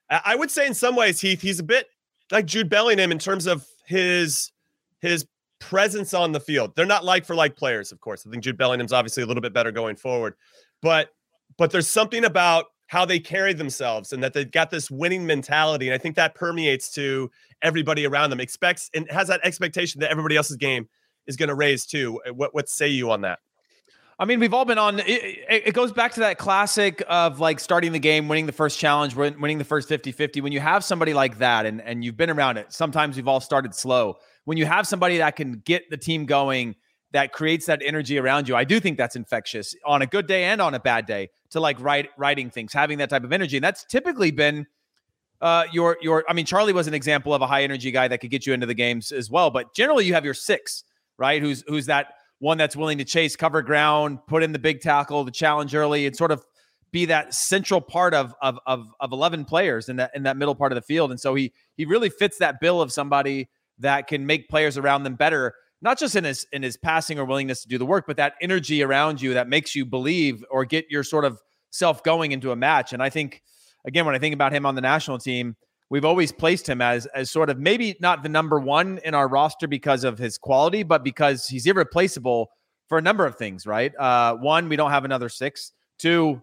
I 0.09 0.35
would 0.35 0.51
say 0.51 0.67
in 0.67 0.73
some 0.73 0.95
ways, 0.95 1.19
Heath, 1.19 1.41
he's 1.41 1.59
a 1.59 1.63
bit 1.63 1.87
like 2.31 2.45
Jude 2.45 2.69
Bellingham 2.69 3.11
in 3.11 3.19
terms 3.19 3.47
of 3.47 3.65
his 3.85 4.51
his 4.99 5.25
presence 5.59 6.13
on 6.13 6.31
the 6.31 6.39
field. 6.39 6.75
They're 6.75 6.85
not 6.85 7.03
like 7.03 7.25
for 7.25 7.35
like 7.35 7.55
players, 7.55 7.91
of 7.91 7.99
course. 7.99 8.25
I 8.25 8.29
think 8.29 8.43
Jude 8.43 8.57
Bellingham's 8.57 8.93
obviously 8.93 9.23
a 9.23 9.25
little 9.25 9.41
bit 9.41 9.53
better 9.53 9.71
going 9.71 9.95
forward, 9.95 10.35
but 10.81 11.09
but 11.57 11.71
there's 11.71 11.87
something 11.87 12.25
about 12.25 12.65
how 12.87 13.03
they 13.03 13.19
carry 13.19 13.53
themselves 13.53 14.13
and 14.13 14.23
that 14.23 14.33
they've 14.33 14.51
got 14.51 14.69
this 14.69 14.91
winning 14.91 15.25
mentality. 15.25 15.87
And 15.87 15.95
I 15.95 15.97
think 15.97 16.15
that 16.15 16.35
permeates 16.35 16.91
to 16.93 17.31
everybody 17.61 18.05
around 18.05 18.29
them, 18.29 18.39
expects 18.39 18.91
and 18.93 19.09
has 19.09 19.27
that 19.27 19.39
expectation 19.43 20.01
that 20.01 20.11
everybody 20.11 20.37
else's 20.37 20.57
game 20.57 20.87
is 21.27 21.35
going 21.35 21.49
to 21.49 21.55
raise 21.55 21.85
too. 21.85 22.21
Uh, 22.27 22.33
what 22.33 22.53
what 22.53 22.69
say 22.69 22.87
you 22.87 23.11
on 23.11 23.21
that? 23.21 23.39
I 24.17 24.23
mean, 24.23 24.39
we've 24.39 24.53
all 24.53 24.63
been 24.63 24.77
on. 24.77 24.99
It, 24.99 25.45
it, 25.49 25.73
goes 25.73 25.91
back 25.91 26.13
to 26.13 26.21
that 26.21 26.37
classic 26.37 27.03
of 27.09 27.41
like 27.41 27.59
starting 27.59 27.91
the 27.91 27.99
game, 27.99 28.29
winning 28.29 28.45
the 28.45 28.53
first 28.53 28.79
challenge, 28.79 29.13
winning 29.13 29.57
the 29.57 29.65
first 29.65 29.89
50 29.89 30.13
50. 30.13 30.39
When 30.39 30.53
you 30.53 30.61
have 30.61 30.85
somebody 30.85 31.13
like 31.13 31.39
that 31.39 31.65
and, 31.65 31.81
and 31.81 32.01
you've 32.01 32.15
been 32.15 32.29
around 32.29 32.55
it, 32.55 32.71
sometimes 32.71 33.17
we've 33.17 33.27
all 33.27 33.41
started 33.41 33.75
slow. 33.75 34.15
When 34.45 34.57
you 34.57 34.65
have 34.65 34.87
somebody 34.87 35.17
that 35.17 35.35
can 35.35 35.61
get 35.65 35.89
the 35.89 35.97
team 35.97 36.25
going 36.25 36.75
that 37.15 37.31
creates 37.31 37.65
that 37.67 37.81
energy 37.83 38.17
around 38.17 38.49
you. 38.49 38.57
I 38.57 38.65
do 38.65 38.77
think 38.79 38.97
that's 38.97 39.15
infectious 39.15 39.73
on 39.85 40.01
a 40.01 40.05
good 40.05 40.27
day 40.27 40.43
and 40.45 40.61
on 40.61 40.73
a 40.73 40.79
bad 40.81 41.05
day 41.05 41.29
to 41.51 41.61
like 41.61 41.79
write 41.79 42.09
writing 42.17 42.49
things, 42.49 42.73
having 42.73 42.97
that 42.97 43.09
type 43.09 43.23
of 43.23 43.31
energy. 43.31 43.55
And 43.55 43.63
that's 43.63 43.85
typically 43.85 44.31
been 44.31 44.67
uh, 45.39 45.63
your 45.71 45.97
your. 46.01 46.25
I 46.27 46.33
mean, 46.33 46.45
Charlie 46.45 46.73
was 46.73 46.87
an 46.87 46.93
example 46.93 47.33
of 47.33 47.41
a 47.41 47.47
high 47.47 47.63
energy 47.63 47.89
guy 47.91 48.09
that 48.09 48.19
could 48.19 48.31
get 48.31 48.45
you 48.45 48.53
into 48.53 48.65
the 48.65 48.73
games 48.73 49.13
as 49.13 49.29
well. 49.29 49.49
But 49.49 49.73
generally, 49.73 50.05
you 50.05 50.13
have 50.13 50.25
your 50.25 50.33
six, 50.33 50.83
right? 51.17 51.41
Who's 51.41 51.63
who's 51.67 51.87
that 51.87 52.07
one 52.39 52.57
that's 52.57 52.75
willing 52.75 52.97
to 52.97 53.05
chase, 53.05 53.35
cover 53.35 53.61
ground, 53.61 54.19
put 54.27 54.43
in 54.43 54.51
the 54.51 54.59
big 54.59 54.81
tackle, 54.81 55.23
the 55.23 55.31
challenge 55.31 55.73
early, 55.73 56.05
and 56.05 56.15
sort 56.15 56.31
of 56.31 56.45
be 56.91 57.05
that 57.05 57.33
central 57.33 57.81
part 57.81 58.13
of 58.13 58.33
of 58.41 58.59
of, 58.65 58.87
of 58.99 59.11
eleven 59.11 59.45
players 59.45 59.89
in 59.89 59.97
that 59.97 60.11
in 60.15 60.23
that 60.23 60.37
middle 60.37 60.55
part 60.55 60.71
of 60.71 60.75
the 60.75 60.81
field. 60.81 61.11
And 61.11 61.19
so 61.19 61.35
he 61.35 61.53
he 61.75 61.85
really 61.85 62.09
fits 62.09 62.37
that 62.39 62.59
bill 62.59 62.81
of 62.81 62.91
somebody 62.91 63.49
that 63.79 64.07
can 64.07 64.25
make 64.25 64.49
players 64.49 64.77
around 64.77 65.03
them 65.03 65.15
better 65.15 65.53
not 65.81 65.99
just 65.99 66.15
in 66.15 66.23
his 66.23 66.47
in 66.51 66.63
his 66.63 66.77
passing 66.77 67.19
or 67.19 67.25
willingness 67.25 67.61
to 67.61 67.67
do 67.67 67.77
the 67.77 67.85
work, 67.85 68.05
but 68.07 68.17
that 68.17 68.33
energy 68.41 68.81
around 68.81 69.21
you 69.21 69.35
that 69.35 69.47
makes 69.47 69.75
you 69.75 69.85
believe 69.85 70.43
or 70.49 70.65
get 70.65 70.85
your 70.89 71.03
sort 71.03 71.25
of 71.25 71.39
self 71.69 72.03
going 72.03 72.31
into 72.31 72.51
a 72.51 72.55
match. 72.55 72.91
And 72.91 73.03
I 73.03 73.09
think 73.09 73.43
again, 73.85 74.05
when 74.05 74.15
I 74.15 74.19
think 74.19 74.33
about 74.33 74.51
him 74.51 74.65
on 74.65 74.75
the 74.75 74.81
national 74.81 75.19
team, 75.19 75.55
we've 75.89 76.05
always 76.05 76.31
placed 76.31 76.67
him 76.67 76.81
as 76.81 77.05
as 77.07 77.31
sort 77.31 77.49
of 77.49 77.59
maybe 77.59 77.95
not 77.99 78.23
the 78.23 78.29
number 78.29 78.59
one 78.59 78.99
in 79.03 79.13
our 79.13 79.27
roster 79.27 79.67
because 79.67 80.03
of 80.03 80.17
his 80.17 80.37
quality, 80.37 80.83
but 80.83 81.03
because 81.03 81.47
he's 81.47 81.65
irreplaceable 81.65 82.49
for 82.87 82.97
a 82.97 83.01
number 83.01 83.25
of 83.25 83.35
things. 83.35 83.65
Right? 83.65 83.95
Uh, 83.97 84.35
one, 84.35 84.69
we 84.69 84.75
don't 84.75 84.91
have 84.91 85.05
another 85.05 85.29
six. 85.29 85.71
Two, 85.97 86.41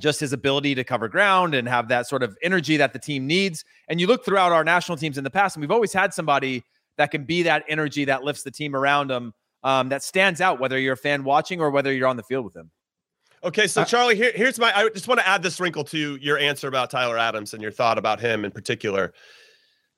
just 0.00 0.20
his 0.20 0.32
ability 0.32 0.74
to 0.74 0.84
cover 0.84 1.08
ground 1.08 1.54
and 1.54 1.68
have 1.68 1.88
that 1.88 2.06
sort 2.06 2.22
of 2.22 2.36
energy 2.42 2.76
that 2.76 2.92
the 2.92 2.98
team 2.98 3.26
needs. 3.26 3.64
And 3.88 4.00
you 4.00 4.06
look 4.06 4.24
throughout 4.24 4.52
our 4.52 4.64
national 4.64 4.96
teams 4.98 5.18
in 5.18 5.24
the 5.24 5.30
past, 5.30 5.56
and 5.56 5.60
we've 5.60 5.70
always 5.70 5.92
had 5.92 6.14
somebody 6.14 6.64
that 6.96 7.10
can 7.10 7.24
be 7.24 7.42
that 7.42 7.64
energy 7.68 8.04
that 8.06 8.22
lifts 8.22 8.42
the 8.42 8.50
team 8.50 8.74
around 8.74 9.08
them, 9.08 9.34
um, 9.62 9.88
that 9.90 10.02
stands 10.02 10.40
out, 10.40 10.60
whether 10.60 10.78
you're 10.78 10.94
a 10.94 10.96
fan 10.96 11.24
watching 11.24 11.60
or 11.60 11.70
whether 11.70 11.92
you're 11.92 12.08
on 12.08 12.16
the 12.16 12.22
field 12.22 12.44
with 12.44 12.54
them. 12.54 12.70
Okay, 13.44 13.66
so 13.66 13.82
uh, 13.82 13.84
Charlie, 13.84 14.14
here, 14.14 14.32
here's 14.34 14.58
my. 14.58 14.72
I 14.74 14.88
just 14.90 15.08
want 15.08 15.18
to 15.18 15.26
add 15.26 15.42
this 15.42 15.58
wrinkle 15.58 15.84
to 15.84 16.16
your 16.16 16.38
answer 16.38 16.68
about 16.68 16.90
Tyler 16.90 17.18
Adams 17.18 17.54
and 17.54 17.62
your 17.62 17.72
thought 17.72 17.98
about 17.98 18.20
him 18.20 18.44
in 18.44 18.52
particular. 18.52 19.12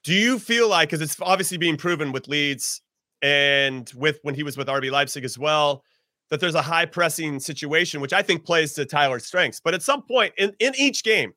Do 0.03 0.15
you 0.15 0.39
feel 0.39 0.69
like, 0.69 0.89
because 0.89 1.03
it's 1.03 1.17
obviously 1.21 1.59
being 1.59 1.77
proven 1.77 2.13
with 2.13 2.29
Leeds 2.29 2.83
and 3.23 3.91
with 3.97 4.19
when 4.23 4.35
he 4.35 4.43
was 4.43 4.57
with 4.57 4.69
RB 4.69 4.91
Leipzig 4.91 5.25
as 5.25 5.39
well, 5.39 5.83
that 6.31 6.41
there's 6.41 6.55
a 6.55 6.63
high 6.63 6.87
pressing 6.87 7.39
situation, 7.39 8.01
which 8.01 8.13
I 8.13 8.23
think 8.23 8.45
plays 8.45 8.73
to 8.75 8.85
Tyler's 8.87 9.27
strengths. 9.27 9.61
But 9.61 9.75
at 9.75 9.83
some 9.83 10.03
point 10.03 10.33
in, 10.37 10.53
in 10.59 10.73
each 10.77 11.05
game, 11.05 11.33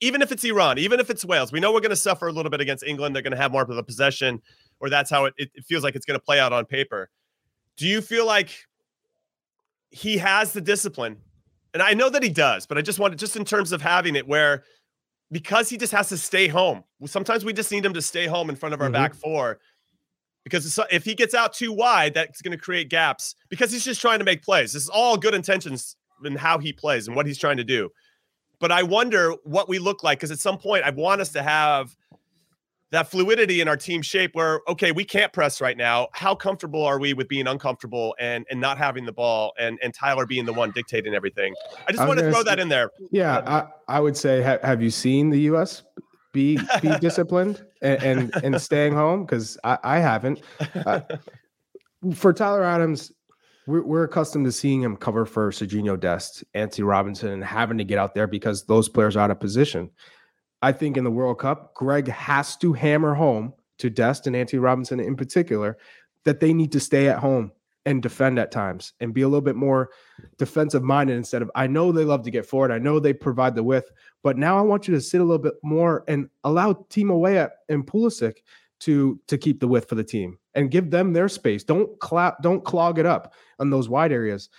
even 0.00 0.22
if 0.22 0.32
it's 0.32 0.44
Iran, 0.44 0.78
even 0.78 1.00
if 1.00 1.10
it's 1.10 1.24
Wales, 1.24 1.52
we 1.52 1.60
know 1.60 1.72
we're 1.72 1.80
going 1.80 1.90
to 1.90 1.96
suffer 1.96 2.28
a 2.28 2.32
little 2.32 2.50
bit 2.50 2.60
against 2.60 2.84
England. 2.84 3.14
They're 3.14 3.22
going 3.22 3.32
to 3.32 3.36
have 3.36 3.52
more 3.52 3.62
of 3.62 3.68
the 3.68 3.82
possession, 3.82 4.42
or 4.80 4.90
that's 4.90 5.10
how 5.10 5.26
it, 5.26 5.34
it 5.36 5.50
feels 5.64 5.84
like 5.84 5.94
it's 5.94 6.06
going 6.06 6.18
to 6.18 6.24
play 6.24 6.40
out 6.40 6.52
on 6.52 6.64
paper. 6.66 7.10
Do 7.76 7.86
you 7.86 8.00
feel 8.00 8.26
like 8.26 8.50
he 9.90 10.18
has 10.18 10.52
the 10.52 10.60
discipline 10.60 11.18
and 11.74 11.82
I 11.82 11.94
know 11.94 12.08
that 12.10 12.22
he 12.22 12.28
does, 12.28 12.66
but 12.66 12.78
I 12.78 12.82
just 12.82 12.98
want 12.98 13.12
to, 13.12 13.16
just 13.16 13.36
in 13.36 13.44
terms 13.44 13.72
of 13.72 13.82
having 13.82 14.16
it 14.16 14.26
where 14.26 14.64
because 15.30 15.68
he 15.68 15.76
just 15.76 15.92
has 15.92 16.08
to 16.08 16.16
stay 16.16 16.48
home. 16.48 16.84
Sometimes 17.06 17.44
we 17.44 17.52
just 17.52 17.70
need 17.70 17.84
him 17.84 17.94
to 17.94 18.02
stay 18.02 18.26
home 18.26 18.48
in 18.48 18.56
front 18.56 18.74
of 18.74 18.80
our 18.80 18.86
mm-hmm. 18.86 18.94
back 18.94 19.14
four 19.14 19.58
because 20.44 20.78
if 20.90 21.04
he 21.04 21.14
gets 21.14 21.34
out 21.34 21.52
too 21.52 21.72
wide, 21.72 22.14
that's 22.14 22.40
going 22.40 22.56
to 22.56 22.62
create 22.62 22.88
gaps 22.88 23.34
because 23.50 23.70
he's 23.70 23.84
just 23.84 24.00
trying 24.00 24.18
to 24.18 24.24
make 24.24 24.42
plays. 24.42 24.72
This 24.72 24.84
is 24.84 24.88
all 24.88 25.16
good 25.16 25.34
intentions 25.34 25.96
in 26.24 26.36
how 26.36 26.58
he 26.58 26.72
plays 26.72 27.06
and 27.06 27.14
what 27.14 27.26
he's 27.26 27.38
trying 27.38 27.58
to 27.58 27.64
do. 27.64 27.90
But 28.58 28.72
I 28.72 28.82
wonder 28.82 29.34
what 29.44 29.68
we 29.68 29.78
look 29.78 30.02
like 30.02 30.18
because 30.18 30.30
at 30.30 30.38
some 30.38 30.58
point 30.58 30.84
I 30.84 30.90
want 30.90 31.20
us 31.20 31.30
to 31.32 31.42
have 31.42 31.94
that 32.90 33.10
fluidity 33.10 33.60
in 33.60 33.68
our 33.68 33.76
team 33.76 34.02
shape 34.02 34.30
where 34.34 34.60
okay 34.68 34.92
we 34.92 35.04
can't 35.04 35.32
press 35.32 35.60
right 35.60 35.76
now. 35.76 36.08
How 36.12 36.34
comfortable 36.34 36.84
are 36.84 36.98
we 36.98 37.12
with 37.12 37.28
being 37.28 37.46
uncomfortable 37.46 38.14
and 38.18 38.46
and 38.50 38.60
not 38.60 38.78
having 38.78 39.04
the 39.04 39.12
ball 39.12 39.52
and 39.58 39.78
and 39.82 39.92
tyler 39.92 40.26
being 40.26 40.44
the 40.46 40.52
one 40.52 40.70
dictating 40.70 41.14
everything? 41.14 41.54
I 41.86 41.92
just 41.92 42.06
want 42.06 42.18
to 42.20 42.30
throw 42.30 42.40
say, 42.40 42.44
that 42.44 42.58
in 42.58 42.68
there. 42.68 42.90
Yeah 43.10 43.38
i, 43.46 43.96
I 43.96 44.00
would 44.00 44.16
say 44.16 44.42
ha- 44.42 44.58
have 44.62 44.82
you 44.82 44.90
seen 44.90 45.30
the 45.30 45.40
us 45.40 45.82
be 46.32 46.58
be 46.80 46.96
disciplined 47.00 47.64
and, 47.82 48.02
and, 48.02 48.44
and 48.44 48.62
staying 48.62 48.94
home? 48.94 49.24
Because 49.24 49.58
I, 49.64 49.78
I 49.82 49.98
haven't. 49.98 50.40
Uh, 50.74 51.00
for 52.14 52.32
tyler 52.32 52.62
adams 52.62 53.12
we're, 53.68 53.82
we're 53.82 54.04
accustomed 54.04 54.46
to 54.46 54.52
seeing 54.52 54.80
him 54.80 54.96
cover 54.96 55.26
for 55.26 55.50
Serginho 55.50 56.00
Dest, 56.00 56.42
Antonee 56.54 56.84
Robinson, 56.84 57.28
and 57.28 57.44
having 57.44 57.76
to 57.76 57.84
get 57.84 57.98
out 57.98 58.14
there 58.14 58.26
because 58.26 58.64
those 58.64 58.88
players 58.88 59.14
are 59.14 59.20
out 59.20 59.30
of 59.30 59.38
position. 59.38 59.90
I 60.62 60.72
think 60.72 60.96
in 60.96 61.04
the 61.04 61.10
World 61.10 61.38
Cup, 61.38 61.74
Gregg 61.74 62.08
has 62.08 62.56
to 62.58 62.72
hammer 62.72 63.14
home 63.14 63.52
to 63.78 63.90
Dest 63.90 64.26
and 64.26 64.34
Antonee 64.34 64.60
Robinson 64.60 65.00
in 65.00 65.16
particular 65.16 65.78
that 66.24 66.40
they 66.40 66.52
need 66.52 66.72
to 66.72 66.80
stay 66.80 67.08
at 67.08 67.18
home 67.18 67.52
and 67.86 68.02
defend 68.02 68.38
at 68.38 68.50
times 68.50 68.92
and 69.00 69.14
be 69.14 69.22
a 69.22 69.28
little 69.28 69.40
bit 69.40 69.56
more 69.56 69.88
defensive 70.36 70.82
minded 70.82 71.16
instead 71.16 71.40
of 71.40 71.50
I 71.54 71.66
know 71.66 71.90
they 71.90 72.04
love 72.04 72.22
to 72.24 72.30
get 72.30 72.44
forward. 72.44 72.70
I 72.70 72.78
know 72.78 72.98
they 72.98 73.14
provide 73.14 73.54
the 73.54 73.62
width, 73.62 73.90
but 74.22 74.36
now 74.36 74.58
I 74.58 74.62
want 74.62 74.86
you 74.86 74.94
to 74.94 75.00
sit 75.00 75.20
a 75.20 75.24
little 75.24 75.42
bit 75.42 75.54
more 75.62 76.04
and 76.06 76.28
allow 76.44 76.72
Timo 76.90 77.18
Weah 77.18 77.50
and 77.68 77.86
Pulisic 77.86 78.38
to 78.80 79.18
to 79.26 79.38
keep 79.38 79.60
the 79.60 79.68
width 79.68 79.88
for 79.88 79.94
the 79.94 80.04
team 80.04 80.38
and 80.54 80.70
give 80.70 80.90
them 80.90 81.12
their 81.12 81.28
space. 81.28 81.64
Don't 81.64 81.98
clap, 82.00 82.42
don't 82.42 82.64
clog 82.64 82.98
it 82.98 83.06
up 83.06 83.32
on 83.58 83.70
those 83.70 83.88
wide 83.88 84.12
areas. 84.12 84.50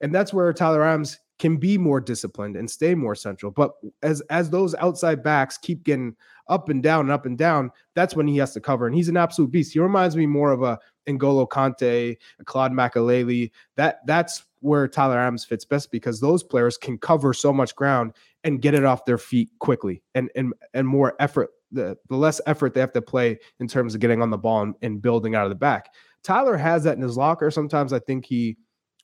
And 0.00 0.14
that's 0.14 0.32
where 0.32 0.52
Tyler 0.52 0.84
Adams 0.84 1.18
can 1.38 1.56
be 1.56 1.78
more 1.78 2.00
disciplined 2.00 2.56
and 2.56 2.70
stay 2.70 2.94
more 2.94 3.14
central. 3.14 3.52
But 3.52 3.72
as 4.02 4.20
as 4.30 4.50
those 4.50 4.74
outside 4.76 5.22
backs 5.22 5.56
keep 5.56 5.84
getting 5.84 6.16
up 6.48 6.68
and 6.68 6.82
down 6.82 7.00
and 7.00 7.10
up 7.10 7.26
and 7.26 7.38
down, 7.38 7.70
that's 7.94 8.16
when 8.16 8.26
he 8.26 8.38
has 8.38 8.52
to 8.54 8.60
cover. 8.60 8.86
And 8.86 8.94
he's 8.94 9.08
an 9.08 9.16
absolute 9.16 9.50
beast. 9.50 9.72
He 9.72 9.78
reminds 9.78 10.16
me 10.16 10.26
more 10.26 10.50
of 10.50 10.62
a 10.62 10.78
N'Golo 11.08 11.48
Kanté, 11.48 12.16
a 12.40 12.44
Claude 12.44 12.72
Makélélé. 12.72 13.50
That 13.76 14.00
that's 14.06 14.44
where 14.60 14.88
Tyler 14.88 15.18
Adams 15.18 15.44
fits 15.44 15.64
best 15.64 15.92
because 15.92 16.20
those 16.20 16.42
players 16.42 16.76
can 16.76 16.98
cover 16.98 17.32
so 17.32 17.52
much 17.52 17.76
ground 17.76 18.12
and 18.42 18.60
get 18.60 18.74
it 18.74 18.84
off 18.84 19.04
their 19.04 19.18
feet 19.18 19.50
quickly 19.60 20.02
and 20.14 20.30
and 20.34 20.52
and 20.74 20.86
more 20.86 21.14
effort. 21.20 21.50
The, 21.70 21.98
the 22.08 22.16
less 22.16 22.40
effort 22.46 22.72
they 22.72 22.80
have 22.80 22.94
to 22.94 23.02
play 23.02 23.38
in 23.60 23.68
terms 23.68 23.94
of 23.94 24.00
getting 24.00 24.22
on 24.22 24.30
the 24.30 24.38
ball 24.38 24.62
and, 24.62 24.74
and 24.80 25.02
building 25.02 25.34
out 25.34 25.44
of 25.44 25.50
the 25.50 25.54
back. 25.54 25.92
Tyler 26.22 26.56
has 26.56 26.82
that 26.84 26.96
in 26.96 27.02
his 27.02 27.18
locker. 27.18 27.50
Sometimes 27.50 27.92
I 27.92 27.98
think 27.98 28.24
he 28.24 28.56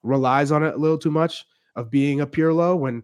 relies 0.03 0.51
on 0.51 0.63
it 0.63 0.75
a 0.75 0.79
little 0.79 0.97
too 0.97 1.11
much 1.11 1.45
of 1.77 1.91
being 1.91 2.21
a 2.21 2.27
Pirlo 2.27 2.79
when 2.79 3.03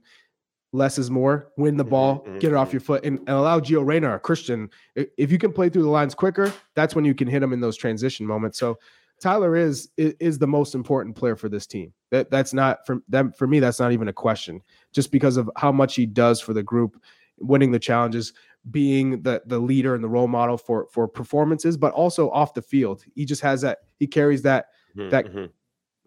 less 0.72 0.98
is 0.98 1.10
more. 1.10 1.50
Win 1.56 1.76
the 1.76 1.84
ball, 1.84 2.20
mm-hmm. 2.20 2.38
get 2.38 2.52
it 2.52 2.54
off 2.54 2.68
mm-hmm. 2.68 2.76
your 2.76 2.80
foot, 2.80 3.04
and, 3.04 3.18
and 3.20 3.30
allow 3.30 3.60
Gio 3.60 3.84
Reyna 3.84 4.14
or 4.14 4.18
Christian. 4.18 4.70
If 4.94 5.32
you 5.32 5.38
can 5.38 5.52
play 5.52 5.68
through 5.68 5.82
the 5.82 5.88
lines 5.88 6.14
quicker, 6.14 6.52
that's 6.74 6.94
when 6.94 7.04
you 7.04 7.14
can 7.14 7.28
hit 7.28 7.40
them 7.40 7.52
in 7.52 7.60
those 7.60 7.76
transition 7.76 8.26
moments. 8.26 8.58
So 8.58 8.78
Tyler 9.20 9.54
is 9.54 9.90
is 9.96 10.38
the 10.38 10.46
most 10.46 10.74
important 10.74 11.14
player 11.14 11.36
for 11.36 11.48
this 11.48 11.66
team. 11.66 11.92
That 12.10 12.30
that's 12.30 12.54
not 12.54 12.86
for 12.86 13.02
them 13.08 13.32
for 13.32 13.46
me. 13.46 13.60
That's 13.60 13.78
not 13.78 13.92
even 13.92 14.08
a 14.08 14.12
question. 14.12 14.62
Just 14.92 15.12
because 15.12 15.36
of 15.36 15.50
how 15.56 15.70
much 15.70 15.94
he 15.94 16.06
does 16.06 16.40
for 16.40 16.54
the 16.54 16.62
group, 16.62 17.00
winning 17.38 17.70
the 17.70 17.78
challenges, 17.78 18.32
being 18.70 19.22
the 19.22 19.42
the 19.46 19.58
leader 19.58 19.94
and 19.94 20.02
the 20.02 20.08
role 20.08 20.28
model 20.28 20.56
for 20.56 20.86
for 20.90 21.06
performances, 21.06 21.76
but 21.76 21.92
also 21.92 22.30
off 22.30 22.54
the 22.54 22.62
field. 22.62 23.04
He 23.14 23.26
just 23.26 23.42
has 23.42 23.60
that. 23.60 23.78
He 23.98 24.06
carries 24.06 24.42
that 24.42 24.66
mm-hmm. 24.96 25.10
that 25.10 25.26
mm-hmm. 25.26 25.46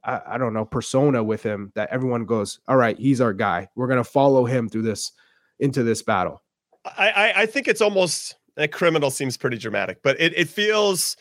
I, 0.05 0.21
I 0.27 0.37
don't 0.37 0.53
know 0.53 0.65
persona 0.65 1.23
with 1.23 1.43
him 1.43 1.71
that 1.75 1.89
everyone 1.89 2.25
goes, 2.25 2.59
all 2.67 2.77
right, 2.77 2.97
he's 2.97 3.21
our 3.21 3.33
guy. 3.33 3.67
We're 3.75 3.87
gonna 3.87 4.03
follow 4.03 4.45
him 4.45 4.69
through 4.69 4.83
this 4.83 5.11
into 5.59 5.83
this 5.83 6.01
battle. 6.01 6.41
I 6.85 7.09
I, 7.09 7.41
I 7.41 7.45
think 7.45 7.67
it's 7.67 7.81
almost 7.81 8.35
a 8.57 8.67
criminal 8.67 9.09
seems 9.09 9.37
pretty 9.37 9.57
dramatic, 9.57 10.01
but 10.03 10.19
it 10.19 10.33
it 10.37 10.49
feels 10.49 11.17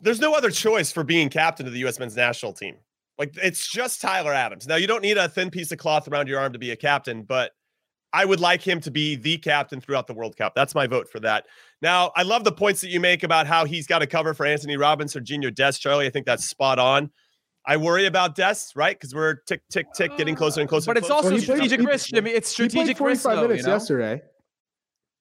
there's 0.00 0.20
no 0.20 0.34
other 0.34 0.50
choice 0.50 0.92
for 0.92 1.04
being 1.04 1.28
captain 1.28 1.66
of 1.66 1.72
the 1.72 1.80
U.S. 1.80 1.98
men's 1.98 2.16
national 2.16 2.52
team. 2.52 2.76
Like 3.18 3.34
it's 3.42 3.70
just 3.70 4.00
Tyler 4.00 4.32
Adams. 4.32 4.66
Now 4.66 4.76
you 4.76 4.86
don't 4.86 5.02
need 5.02 5.18
a 5.18 5.28
thin 5.28 5.50
piece 5.50 5.72
of 5.72 5.78
cloth 5.78 6.08
around 6.08 6.28
your 6.28 6.40
arm 6.40 6.52
to 6.52 6.58
be 6.58 6.70
a 6.70 6.76
captain, 6.76 7.22
but 7.22 7.52
I 8.14 8.24
would 8.24 8.38
like 8.38 8.62
him 8.62 8.80
to 8.82 8.92
be 8.92 9.16
the 9.16 9.38
captain 9.38 9.80
throughout 9.80 10.06
the 10.06 10.14
World 10.14 10.36
Cup. 10.36 10.54
That's 10.54 10.72
my 10.72 10.86
vote 10.86 11.10
for 11.10 11.18
that. 11.20 11.46
Now, 11.82 12.12
I 12.14 12.22
love 12.22 12.44
the 12.44 12.52
points 12.52 12.80
that 12.82 12.90
you 12.90 13.00
make 13.00 13.24
about 13.24 13.48
how 13.48 13.64
he's 13.64 13.88
got 13.88 13.98
to 13.98 14.06
cover 14.06 14.34
for 14.34 14.46
Anthony 14.46 14.76
Robbins 14.76 15.16
or 15.16 15.20
Serginho 15.20 15.52
Dest, 15.52 15.80
Charlie. 15.80 16.06
I 16.06 16.10
think 16.10 16.24
that's 16.24 16.44
spot 16.44 16.78
on. 16.78 17.10
I 17.66 17.76
worry 17.76 18.06
about 18.06 18.34
deaths, 18.34 18.74
right? 18.76 18.98
Because 18.98 19.14
we're 19.14 19.34
tick, 19.34 19.62
tick, 19.70 19.86
tick, 19.94 20.16
getting 20.16 20.34
closer 20.34 20.60
and 20.60 20.68
closer. 20.68 20.86
But 20.86 20.98
it's 20.98 21.06
closer. 21.06 21.28
also 21.28 21.38
strategic 21.38 21.80
played, 21.80 21.88
risk. 21.88 22.14
I 22.14 22.20
mean, 22.20 22.36
it's 22.36 22.48
strategic 22.48 22.88
he 22.88 22.94
played 22.94 22.98
45 22.98 23.38
risk, 23.38 23.42
minutes 23.42 23.62
you 23.62 23.66
know? 23.66 23.74
yesterday. 23.74 24.22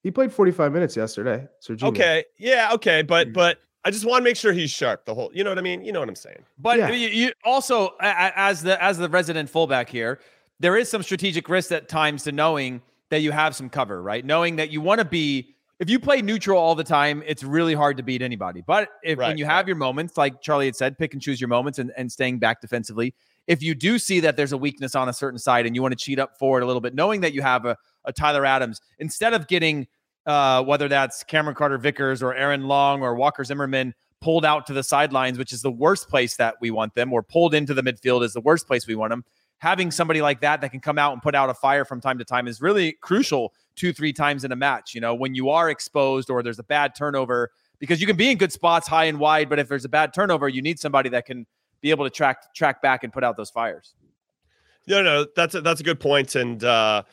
He 0.03 0.11
played 0.11 0.33
45 0.33 0.73
minutes 0.73 0.97
yesterday. 0.97 1.47
Serginho. 1.65 1.83
Okay. 1.83 2.25
Yeah. 2.37 2.71
Okay. 2.73 3.01
But, 3.01 3.29
mm. 3.29 3.33
but 3.33 3.59
I 3.85 3.91
just 3.91 4.05
want 4.05 4.21
to 4.21 4.23
make 4.23 4.35
sure 4.35 4.51
he's 4.51 4.71
sharp 4.71 5.05
the 5.05 5.13
whole, 5.13 5.31
you 5.33 5.43
know 5.43 5.51
what 5.51 5.57
I 5.57 5.61
mean? 5.61 5.85
You 5.85 5.93
know 5.93 6.01
what 6.01 6.09
I'm 6.09 6.15
saying? 6.15 6.43
But 6.57 6.79
yeah. 6.79 6.91
you, 6.91 7.07
you 7.07 7.31
also, 7.45 7.95
as 8.01 8.61
the, 8.61 8.81
as 8.83 8.97
the 8.97 9.07
resident 9.07 9.49
fullback 9.49 9.89
here, 9.89 10.19
there 10.59 10.75
is 10.75 10.89
some 10.89 11.03
strategic 11.03 11.47
risk 11.47 11.71
at 11.71 11.87
times 11.87 12.23
to 12.23 12.33
knowing 12.33 12.81
that 13.09 13.21
you 13.21 13.31
have 13.31 13.55
some 13.55 13.69
cover, 13.69 14.01
right? 14.01 14.25
Knowing 14.25 14.57
that 14.57 14.71
you 14.71 14.81
want 14.81 14.99
to 14.99 15.05
be 15.05 15.52
if 15.79 15.89
you 15.89 15.99
play 15.99 16.21
neutral 16.21 16.59
all 16.59 16.75
the 16.75 16.83
time, 16.83 17.23
it's 17.25 17.43
really 17.43 17.73
hard 17.73 17.97
to 17.97 18.03
beat 18.03 18.21
anybody. 18.21 18.61
But 18.65 18.89
if 19.03 19.17
right, 19.17 19.29
when 19.29 19.37
you 19.37 19.45
have 19.45 19.67
your 19.67 19.75
moments, 19.75 20.17
like 20.17 20.41
Charlie 20.41 20.65
had 20.65 20.75
said, 20.75 20.97
pick 20.97 21.13
and 21.13 21.21
choose 21.21 21.41
your 21.41 21.47
moments 21.47 21.79
and, 21.79 21.91
and 21.97 22.11
staying 22.11 22.39
back 22.39 22.61
defensively. 22.61 23.13
If 23.47 23.61
you 23.61 23.75
do 23.75 23.99
see 23.99 24.21
that 24.21 24.37
there's 24.37 24.53
a 24.53 24.57
weakness 24.57 24.95
on 24.95 25.09
a 25.09 25.13
certain 25.13 25.39
side 25.39 25.65
and 25.65 25.75
you 25.75 25.81
want 25.81 25.91
to 25.91 25.97
cheat 25.97 26.19
up 26.19 26.37
forward 26.37 26.63
a 26.63 26.65
little 26.65 26.79
bit, 26.79 26.95
knowing 26.95 27.21
that 27.21 27.33
you 27.33 27.41
have 27.41 27.65
a, 27.65 27.75
a 28.05 28.13
Tyler 28.13 28.45
Adams, 28.45 28.79
instead 28.99 29.33
of 29.33 29.47
getting 29.47 29.87
uh, 30.25 30.63
whether 30.63 30.87
that's 30.87 31.23
Cameron 31.23 31.55
Carter 31.55 31.77
Vickers 31.77 32.23
or 32.23 32.33
Aaron 32.33 32.67
Long 32.67 33.01
or 33.01 33.15
Walker 33.15 33.43
Zimmerman 33.43 33.93
pulled 34.21 34.45
out 34.45 34.65
to 34.67 34.73
the 34.73 34.83
sidelines, 34.83 35.37
which 35.37 35.51
is 35.51 35.61
the 35.61 35.71
worst 35.71 36.07
place 36.07 36.37
that 36.37 36.55
we 36.61 36.71
want 36.71 36.95
them, 36.95 37.11
or 37.11 37.21
pulled 37.21 37.53
into 37.53 37.73
the 37.73 37.81
midfield 37.81 38.23
is 38.23 38.31
the 38.31 38.39
worst 38.39 38.67
place 38.67 38.87
we 38.87 38.95
want 38.95 39.09
them 39.09 39.25
having 39.63 39.91
somebody 39.91 40.21
like 40.21 40.41
that 40.41 40.59
that 40.59 40.71
can 40.71 40.81
come 40.81 40.99
out 40.99 41.13
and 41.13 41.21
put 41.21 41.33
out 41.33 41.49
a 41.49 41.53
fire 41.53 41.85
from 41.85 42.01
time 42.01 42.17
to 42.17 42.25
time 42.25 42.49
is 42.49 42.61
really 42.61 42.97
crucial 42.99 43.53
two, 43.75 43.93
three 43.93 44.13
times 44.13 44.43
in 44.43 44.51
a 44.51 44.55
match. 44.55 44.93
You 44.93 45.01
know, 45.01 45.15
when 45.15 45.35
you 45.35 45.49
are 45.49 45.69
exposed 45.69 46.29
or 46.29 46.43
there's 46.43 46.59
a 46.59 46.63
bad 46.63 46.95
turnover, 46.95 47.51
because 47.79 47.99
you 47.99 48.07
can 48.07 48.15
be 48.15 48.31
in 48.31 48.37
good 48.37 48.51
spots 48.51 48.87
high 48.87 49.05
and 49.05 49.19
wide, 49.19 49.49
but 49.49 49.59
if 49.59 49.67
there's 49.67 49.85
a 49.85 49.89
bad 49.89 50.13
turnover, 50.13 50.47
you 50.47 50.61
need 50.61 50.79
somebody 50.79 51.09
that 51.09 51.25
can 51.25 51.45
be 51.81 51.91
able 51.91 52.05
to 52.05 52.09
track 52.09 52.53
track 52.55 52.81
back 52.81 53.03
and 53.03 53.11
put 53.11 53.23
out 53.23 53.37
those 53.37 53.49
fires. 53.49 53.93
No, 54.87 55.01
no, 55.01 55.25
that's 55.35 55.55
a, 55.55 55.61
that's 55.61 55.79
a 55.79 55.83
good 55.83 55.99
point, 55.99 56.35
and 56.35 56.63
uh, 56.63 57.03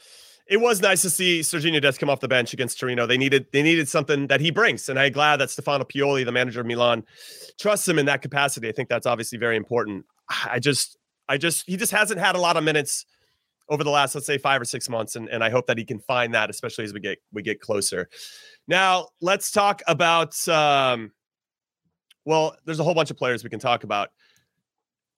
it 0.46 0.60
was 0.60 0.82
nice 0.82 1.02
to 1.02 1.10
see 1.10 1.40
Serginho 1.40 1.80
Dest 1.80 2.00
come 2.00 2.10
off 2.10 2.18
the 2.18 2.28
bench 2.28 2.52
against 2.52 2.80
Torino. 2.80 3.06
They 3.06 3.16
needed 3.16 3.46
they 3.52 3.62
needed 3.62 3.88
something 3.88 4.26
that 4.26 4.40
he 4.40 4.50
brings, 4.50 4.88
and 4.88 4.98
I'm 4.98 5.12
glad 5.12 5.36
that 5.36 5.50
Stefano 5.50 5.84
Pioli, 5.84 6.24
the 6.24 6.32
manager 6.32 6.60
of 6.60 6.66
Milan, 6.66 7.04
trusts 7.58 7.88
him 7.88 7.98
in 7.98 8.06
that 8.06 8.22
capacity. 8.22 8.68
I 8.68 8.72
think 8.72 8.88
that's 8.88 9.06
obviously 9.06 9.38
very 9.38 9.56
important. 9.56 10.06
I 10.44 10.58
just 10.58 10.98
I 11.28 11.38
just 11.38 11.64
he 11.68 11.76
just 11.76 11.92
hasn't 11.92 12.18
had 12.18 12.34
a 12.34 12.40
lot 12.40 12.56
of 12.56 12.64
minutes 12.64 13.06
over 13.70 13.84
the 13.84 13.90
last 13.90 14.14
let's 14.14 14.26
say 14.26 14.36
five 14.36 14.60
or 14.60 14.64
six 14.64 14.88
months, 14.88 15.16
and, 15.16 15.28
and 15.28 15.42
I 15.42 15.48
hope 15.48 15.66
that 15.68 15.78
he 15.78 15.84
can 15.84 16.00
find 16.00 16.34
that, 16.34 16.50
especially 16.50 16.84
as 16.84 16.92
we 16.92 17.00
get 17.00 17.18
we 17.32 17.42
get 17.42 17.60
closer. 17.60 18.08
Now 18.68 19.08
let's 19.22 19.50
talk 19.50 19.80
about. 19.86 20.46
Um, 20.48 21.12
well, 22.26 22.54
there's 22.66 22.80
a 22.80 22.84
whole 22.84 22.94
bunch 22.94 23.10
of 23.10 23.16
players 23.16 23.42
we 23.42 23.50
can 23.50 23.60
talk 23.60 23.84
about. 23.84 24.10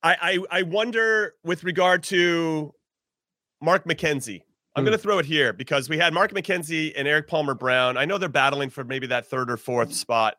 I 0.03 0.39
I, 0.51 0.59
I 0.59 0.63
wonder 0.63 1.35
with 1.43 1.65
regard 1.65 2.05
to 2.05 2.73
Mark 3.61 3.85
McKenzie. 3.87 4.43
I'm 4.75 4.83
mm. 4.83 4.87
going 4.87 4.99
to 4.99 5.03
throw 5.03 5.19
it 5.19 5.27
here 5.27 5.53
because 5.53 5.89
we 5.89 5.99
had 5.99 6.15
Mark 6.15 6.33
McKenzie 6.33 6.93
and 6.97 7.07
Erik 7.07 7.29
Palmer 7.29 7.55
Brown. 7.55 7.97
I 7.97 8.05
know 8.05 8.19
they're 8.19 8.29
battling 8.29 8.71
for 8.71 8.85
maybe 8.85 9.07
that 9.09 9.27
third 9.27 9.51
or 9.51 9.57
fourth 9.57 9.93
spot 9.93 10.37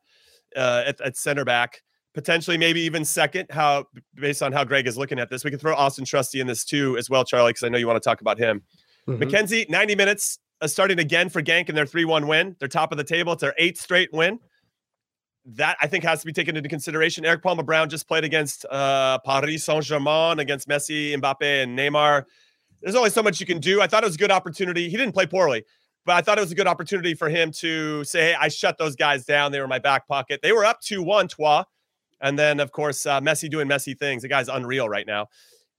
uh, 0.55 0.83
at, 0.85 1.01
at 1.01 1.17
center 1.17 1.45
back. 1.45 1.81
Potentially 2.13 2.57
maybe 2.57 2.81
even 2.81 3.03
second. 3.05 3.47
How 3.49 3.85
based 4.15 4.43
on 4.43 4.51
how 4.51 4.63
Gregg 4.63 4.87
is 4.87 4.97
looking 4.97 5.17
at 5.19 5.29
this, 5.29 5.43
we 5.43 5.49
can 5.49 5.59
throw 5.59 5.73
Austin 5.73 6.05
Trusty 6.05 6.39
in 6.39 6.47
this 6.47 6.63
too 6.63 6.95
as 6.97 7.09
well, 7.09 7.23
Charlie, 7.23 7.49
because 7.49 7.63
I 7.63 7.69
know 7.69 7.77
you 7.77 7.87
want 7.87 8.01
to 8.01 8.07
talk 8.07 8.21
about 8.21 8.37
him. 8.37 8.61
Mhm. 9.07 9.23
McKenzie, 9.23 9.69
90 9.69 9.95
minutes, 9.95 10.39
uh, 10.61 10.67
starting 10.67 10.99
again 10.99 11.27
for 11.29 11.41
Genk 11.41 11.69
in 11.69 11.75
their 11.75 11.87
3 11.87 12.05
1 12.05 12.27
win. 12.27 12.55
They're 12.59 12.67
top 12.67 12.91
of 12.91 12.97
the 12.97 13.03
table. 13.03 13.33
It's 13.33 13.41
their 13.41 13.55
eighth 13.57 13.81
straight 13.81 14.13
win. 14.13 14.39
That 15.45 15.75
I 15.81 15.87
think 15.87 16.03
has 16.03 16.21
to 16.21 16.25
be 16.25 16.31
taken 16.31 16.55
into 16.55 16.69
consideration. 16.69 17.25
Erik 17.25 17.41
Palmer 17.41 17.63
Brown 17.63 17.89
just 17.89 18.07
played 18.07 18.23
against 18.23 18.63
uh, 18.65 19.19
Paris 19.25 19.65
Saint 19.65 19.83
Germain, 19.83 20.39
against 20.39 20.69
Messi, 20.69 21.13
Mbappe, 21.15 21.63
and 21.63 21.77
Neymar. 21.77 22.25
There's 22.81 22.95
only 22.95 23.09
so 23.09 23.23
much 23.23 23.39
you 23.39 23.45
can 23.45 23.59
do. 23.59 23.81
I 23.81 23.87
thought 23.87 24.03
it 24.03 24.07
was 24.07 24.15
a 24.15 24.19
good 24.19 24.31
opportunity. 24.31 24.87
He 24.87 24.95
didn't 24.97 25.13
play 25.13 25.25
poorly, 25.25 25.65
but 26.05 26.13
I 26.15 26.21
thought 26.21 26.37
it 26.37 26.41
was 26.41 26.51
a 26.51 26.55
good 26.55 26.67
opportunity 26.67 27.13
for 27.13 27.27
him 27.27 27.51
to 27.53 28.03
say, 28.05 28.27
hey, 28.27 28.35
I 28.39 28.47
shut 28.49 28.77
those 28.77 28.95
guys 28.95 29.25
down. 29.25 29.51
They 29.51 29.57
were 29.57 29.65
in 29.65 29.69
my 29.69 29.79
back 29.79 30.07
pocket. 30.07 30.41
They 30.41 30.51
were 30.53 30.63
up 30.63 30.79
2 30.79 31.01
1, 31.01 31.27
Troyes. 31.27 31.65
And 32.23 32.39
then, 32.39 32.59
of 32.59 32.71
course, 32.71 33.05
uh, 33.05 33.21
Messi 33.21 33.49
doing 33.49 33.67
messy 33.67 33.93
things. 33.93 34.23
The 34.23 34.29
guy's 34.29 34.47
unreal 34.47 34.89
right 34.89 35.05
now 35.05 35.27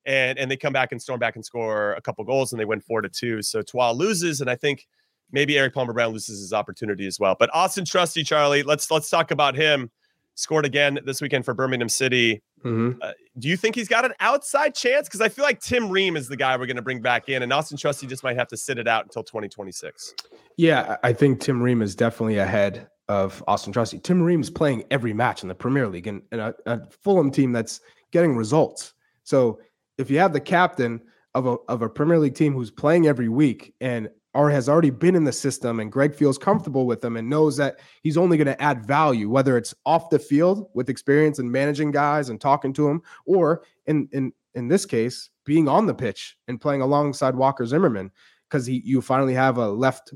and 0.07 0.39
and 0.39 0.51
they 0.51 0.57
come 0.57 0.73
back 0.73 0.93
and 0.93 1.01
storm 1.01 1.19
back 1.19 1.37
and 1.37 1.45
score 1.45 1.93
a 1.95 2.01
couple 2.01 2.25
goals 2.25 2.53
and 2.53 2.61
they 2.61 2.65
win 2.65 2.81
four 2.81 3.01
to 3.01 3.09
two. 3.09 3.43
So 3.43 3.63
Troyes 3.63 3.97
loses, 3.97 4.41
and 4.41 4.51
I 4.51 4.57
think 4.57 4.87
maybe 5.33 5.59
Erik 5.59 5.75
Palmer 5.75 5.93
Brown 5.93 6.13
loses 6.13 6.41
his 6.41 6.53
opportunity 6.53 7.07
as 7.07 7.19
well. 7.19 7.37
But 7.39 7.51
Austin 7.55 7.85
Trusty, 7.85 8.23
Charlie, 8.23 8.63
let's 8.63 8.91
let's 8.91 9.11
talk 9.11 9.31
about 9.31 9.55
him. 9.55 9.91
Scored 10.37 10.67
again 10.67 10.99
this 11.05 11.23
weekend 11.23 11.45
for 11.45 11.55
Birmingham 11.55 11.89
City. 11.89 12.43
Mhm. 12.65 12.99
Uh, 13.01 13.13
do 13.39 13.49
you 13.49 13.57
think 13.57 13.77
he's 13.77 13.87
got 13.87 14.05
an 14.05 14.15
outside 14.19 14.75
chance? 14.75 15.07
Because 15.07 15.21
I 15.21 15.29
feel 15.29 15.45
like 15.45 15.61
Tim 15.61 15.89
Ream 15.89 16.17
is 16.17 16.27
the 16.29 16.37
guy 16.37 16.57
we're 16.57 16.67
going 16.67 16.77
to 16.77 16.83
bring 16.83 17.01
back 17.01 17.29
in, 17.29 17.43
and 17.43 17.53
Austin 17.53 17.79
Trusty 17.79 18.09
just 18.09 18.25
might 18.25 18.37
have 18.37 18.49
to 18.49 18.57
sit 18.57 18.79
it 18.79 18.89
out 18.89 19.05
until 19.05 19.23
2026. 19.23 20.15
Yeah, 20.57 20.97
I 21.03 21.11
I 21.11 21.13
think 21.13 21.41
Tim 21.41 21.63
Ream 21.63 21.83
is 21.83 21.95
definitely 21.95 22.39
ahead 22.39 22.89
of 23.09 23.43
Austin 23.47 23.73
Trusty. 23.73 23.99
Tim 23.99 24.23
Ream's 24.23 24.51
playing 24.51 24.85
every 24.91 25.13
match 25.13 25.43
in 25.43 25.49
the 25.49 25.55
Premier 25.55 25.89
League 25.89 26.07
and, 26.07 26.23
and 26.33 26.41
a, 26.41 26.55
a 26.67 26.87
Fulham 26.91 27.31
team 27.31 27.53
that's 27.53 27.81
getting 28.13 28.37
results. 28.37 28.95
So 29.25 29.61
if 29.99 30.11
you 30.11 30.19
have 30.19 30.33
the 30.33 30.41
captain 30.41 31.01
of 31.35 31.47
a 31.47 31.57
of 31.69 31.83
a 31.83 31.89
Premier 31.89 32.19
League 32.19 32.35
team 32.35 32.55
who's 32.55 32.71
playing 32.71 33.07
every 33.07 33.29
week 33.29 33.75
and 33.81 34.09
or 34.35 34.51
has 34.51 34.69
already 34.69 34.91
been 34.91 35.15
in 35.15 35.25
the 35.25 35.33
system 35.33 35.79
and 35.79 35.93
Gregg 35.93 36.15
feels 36.15 36.39
comfortable 36.39 36.87
with 36.87 37.05
him 37.05 37.17
and 37.17 37.31
knows 37.31 37.57
that 37.57 37.79
he's 38.03 38.17
only 38.17 38.37
going 38.37 38.49
to 38.49 38.61
add 38.61 38.85
value, 38.85 39.31
whether 39.31 39.57
it's 39.57 39.75
off 39.87 40.11
the 40.11 40.19
field 40.19 40.69
with 40.75 40.91
experience 40.91 41.39
and 41.39 41.51
managing 41.51 41.93
guys 41.93 42.31
and 42.31 42.41
talking 42.41 42.73
to 42.73 42.87
them, 42.87 43.01
or 43.27 43.63
in 43.87 44.09
in 44.13 44.33
in 44.55 44.69
this 44.69 44.87
case, 44.87 45.31
being 45.45 45.69
on 45.69 45.87
the 45.87 45.95
pitch 45.95 46.37
and 46.49 46.61
playing 46.61 46.81
alongside 46.81 47.35
Walker 47.35 47.67
Zimmerman, 47.67 48.11
because 48.49 48.67
he 48.67 48.83
you 48.85 49.01
finally 49.01 49.35
have 49.35 49.59
a 49.59 49.69
left 49.69 50.15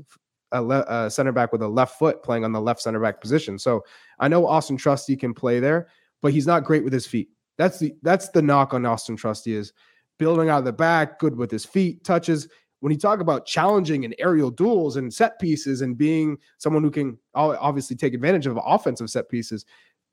a, 0.51 0.61
le- 0.61 0.85
a 0.87 1.09
center 1.09 1.31
back 1.31 1.51
with 1.51 1.61
a 1.61 1.67
left 1.67 1.97
foot 1.99 2.23
playing 2.23 2.43
on 2.43 2.51
the 2.51 2.61
left 2.61 2.81
center 2.81 2.99
back 2.99 3.21
position. 3.21 3.57
So 3.59 3.83
I 4.19 4.27
know 4.27 4.47
Austin 4.47 4.77
Trusty 4.77 5.15
can 5.15 5.33
play 5.33 5.59
there, 5.59 5.87
but 6.21 6.33
he's 6.33 6.47
not 6.47 6.63
great 6.63 6.83
with 6.83 6.93
his 6.93 7.05
feet. 7.05 7.29
That's 7.57 7.79
the 7.79 7.93
that's 8.01 8.29
the 8.29 8.41
knock 8.41 8.73
on 8.73 8.85
Austin 8.85 9.15
Trusty 9.15 9.53
is 9.53 9.73
building 10.17 10.49
out 10.49 10.59
of 10.59 10.65
the 10.65 10.73
back, 10.73 11.19
good 11.19 11.35
with 11.35 11.51
his 11.51 11.65
feet, 11.65 12.03
touches. 12.03 12.47
When 12.81 12.93
you 12.93 12.97
talk 12.97 13.19
about 13.19 13.45
challenging 13.45 14.05
and 14.05 14.15
aerial 14.19 14.49
duels 14.49 14.95
and 14.95 15.13
set 15.13 15.39
pieces 15.39 15.81
and 15.81 15.97
being 15.97 16.37
someone 16.57 16.83
who 16.83 16.91
can 16.91 17.17
obviously 17.35 17.95
take 17.95 18.13
advantage 18.13 18.47
of 18.47 18.57
offensive 18.63 19.09
set 19.09 19.27
pieces, 19.27 19.65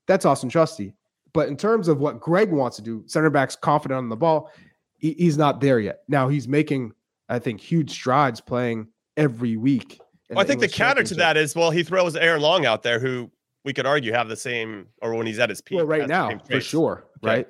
that's 0.05 0.25
Austin 0.25 0.49
Trusty. 0.49 0.93
But 1.33 1.47
in 1.47 1.55
terms 1.55 1.87
of 1.87 1.99
what 1.99 2.19
Gregg 2.19 2.51
wants 2.51 2.75
to 2.77 2.81
do, 2.81 3.03
center 3.05 3.29
back's 3.29 3.55
confident 3.55 3.97
on 3.99 4.09
the 4.09 4.17
ball, 4.17 4.51
he's 4.97 5.37
not 5.37 5.61
there 5.61 5.79
yet. 5.79 5.99
Now 6.07 6.27
he's 6.27 6.47
making, 6.47 6.93
I 7.29 7.39
think, 7.39 7.61
huge 7.61 7.91
strides 7.91 8.41
playing 8.41 8.87
every 9.15 9.55
week. 9.55 9.99
Well, 10.29 10.39
I 10.39 10.43
think 10.43 10.59
the 10.59 10.67
counter 10.67 11.03
to 11.03 11.15
that 11.15 11.37
is 11.37 11.55
well, 11.55 11.71
he 11.71 11.83
throws 11.83 12.15
Aaron 12.15 12.41
Long 12.41 12.65
out 12.65 12.83
there, 12.83 12.99
who 12.99 13.31
we 13.63 13.73
could 13.73 13.85
argue 13.85 14.11
have 14.11 14.27
the 14.29 14.35
same, 14.35 14.87
or 15.01 15.13
when 15.15 15.25
he's 15.27 15.39
at 15.39 15.49
his 15.49 15.61
peak. 15.61 15.77
Well, 15.77 15.85
right 15.85 16.07
now, 16.07 16.37
for 16.49 16.59
sure, 16.61 17.05
Okay. 17.23 17.35
right? 17.35 17.47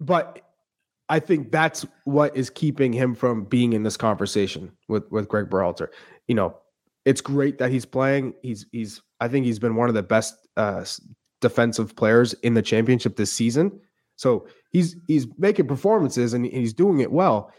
But 0.00 0.40
I 1.08 1.18
think 1.18 1.50
that's 1.52 1.84
what 2.04 2.36
is 2.36 2.50
keeping 2.50 2.92
him 2.92 3.14
from 3.14 3.44
being 3.44 3.72
in 3.74 3.82
this 3.82 3.96
conversation 3.96 4.72
with 4.88 5.04
with 5.10 5.28
Gregg 5.28 5.50
Berhalter. 5.50 5.88
You 6.28 6.34
know, 6.34 6.56
it's 7.04 7.20
great 7.20 7.58
that 7.58 7.70
he's 7.70 7.84
playing. 7.84 8.34
He's 8.42 8.66
he's 8.72 9.02
I 9.20 9.28
think 9.28 9.44
he's 9.46 9.58
been 9.58 9.76
one 9.76 9.88
of 9.88 9.94
the 9.94 10.02
best 10.02 10.34
uh, 10.56 10.84
defensive 11.40 11.94
players 11.96 12.32
in 12.42 12.54
the 12.54 12.62
championship 12.62 13.16
this 13.16 13.32
season. 13.32 13.80
So 14.16 14.46
he's 14.70 14.96
he's 15.06 15.26
making 15.38 15.66
performances 15.68 16.32
and 16.34 16.46
he's 16.46 16.72
doing 16.72 17.00
it 17.00 17.12
well. 17.12 17.52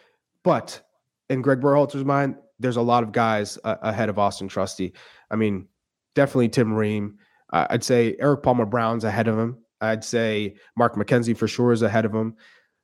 But 0.43 0.81
in 1.29 1.41
Gregg 1.41 1.61
Berhalter's 1.61 2.05
mind, 2.05 2.35
there's 2.59 2.77
a 2.77 2.81
lot 2.81 3.03
of 3.03 3.11
guys 3.11 3.57
uh, 3.63 3.75
ahead 3.81 4.09
of 4.09 4.17
Austin 4.19 4.47
Trusty. 4.47 4.93
I 5.29 5.35
mean, 5.35 5.67
definitely 6.13 6.49
Tim 6.49 6.73
Ream. 6.73 7.17
Uh, 7.51 7.67
I'd 7.69 7.83
say 7.83 8.15
Erik 8.19 8.43
Palmer 8.43 8.65
Brown's 8.65 9.03
ahead 9.03 9.27
of 9.27 9.37
him. 9.37 9.57
I'd 9.81 10.03
say 10.03 10.55
Mark 10.77 10.95
McKenzie 10.95 11.37
for 11.37 11.47
sure 11.47 11.71
is 11.71 11.81
ahead 11.81 12.05
of 12.05 12.13
him. 12.13 12.35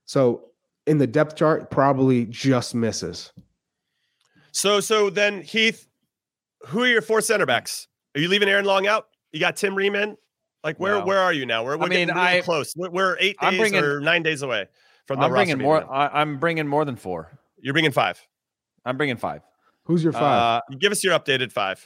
So 0.05 0.49
in 0.87 0.97
the 0.97 1.07
depth 1.07 1.35
chart, 1.35 1.71
probably 1.71 2.25
just 2.25 2.75
misses. 2.75 3.31
So 4.51 4.79
so 4.79 5.09
then 5.09 5.41
Heath, 5.41 5.87
who 6.67 6.83
are 6.83 6.87
your 6.87 7.01
four 7.01 7.21
center 7.21 7.45
backs? 7.45 7.87
Are 8.15 8.19
you 8.21 8.27
leaving 8.27 8.49
Aaron 8.49 8.65
Long 8.65 8.87
out? 8.87 9.07
You 9.31 9.39
got 9.39 9.55
Tim 9.55 9.73
Ream 9.75 9.95
in. 9.95 10.17
Like 10.63 10.77
where 10.79 10.99
No. 10.99 11.05
where 11.05 11.19
are 11.19 11.33
you 11.33 11.45
now? 11.45 11.63
We're, 11.63 11.77
we're 11.77 11.85
I 11.85 11.89
mean, 11.89 12.07
getting 12.07 12.15
really 12.15 12.37
I- 12.39 12.41
close. 12.41 12.73
We're, 12.75 12.89
we're 12.89 13.17
8 13.19 13.37
I'm 13.39 13.51
days 13.53 13.59
bringing- 13.61 13.83
or 13.83 13.99
nine 14.01 14.21
days 14.23 14.41
away 14.41 14.67
from 15.07 15.19
the 15.19 15.25
I'm 15.25 15.31
bringing 15.31 15.57
more. 15.57 15.91
I, 15.91 16.21
I'm 16.21 16.37
bringing 16.39 16.67
more 16.67 16.85
than 16.85 16.97
four. 16.97 17.39
You're 17.61 17.73
bringing 17.73 17.91
five. 17.91 18.19
I'm 18.85 18.97
bringing 18.97 19.17
five. 19.17 19.41
Who's 19.85 20.03
your 20.03 20.13
five? 20.13 20.61
Uh, 20.69 20.75
Give 20.77 20.91
us 20.91 21.03
your 21.03 21.17
updated 21.17 21.51
five. 21.51 21.85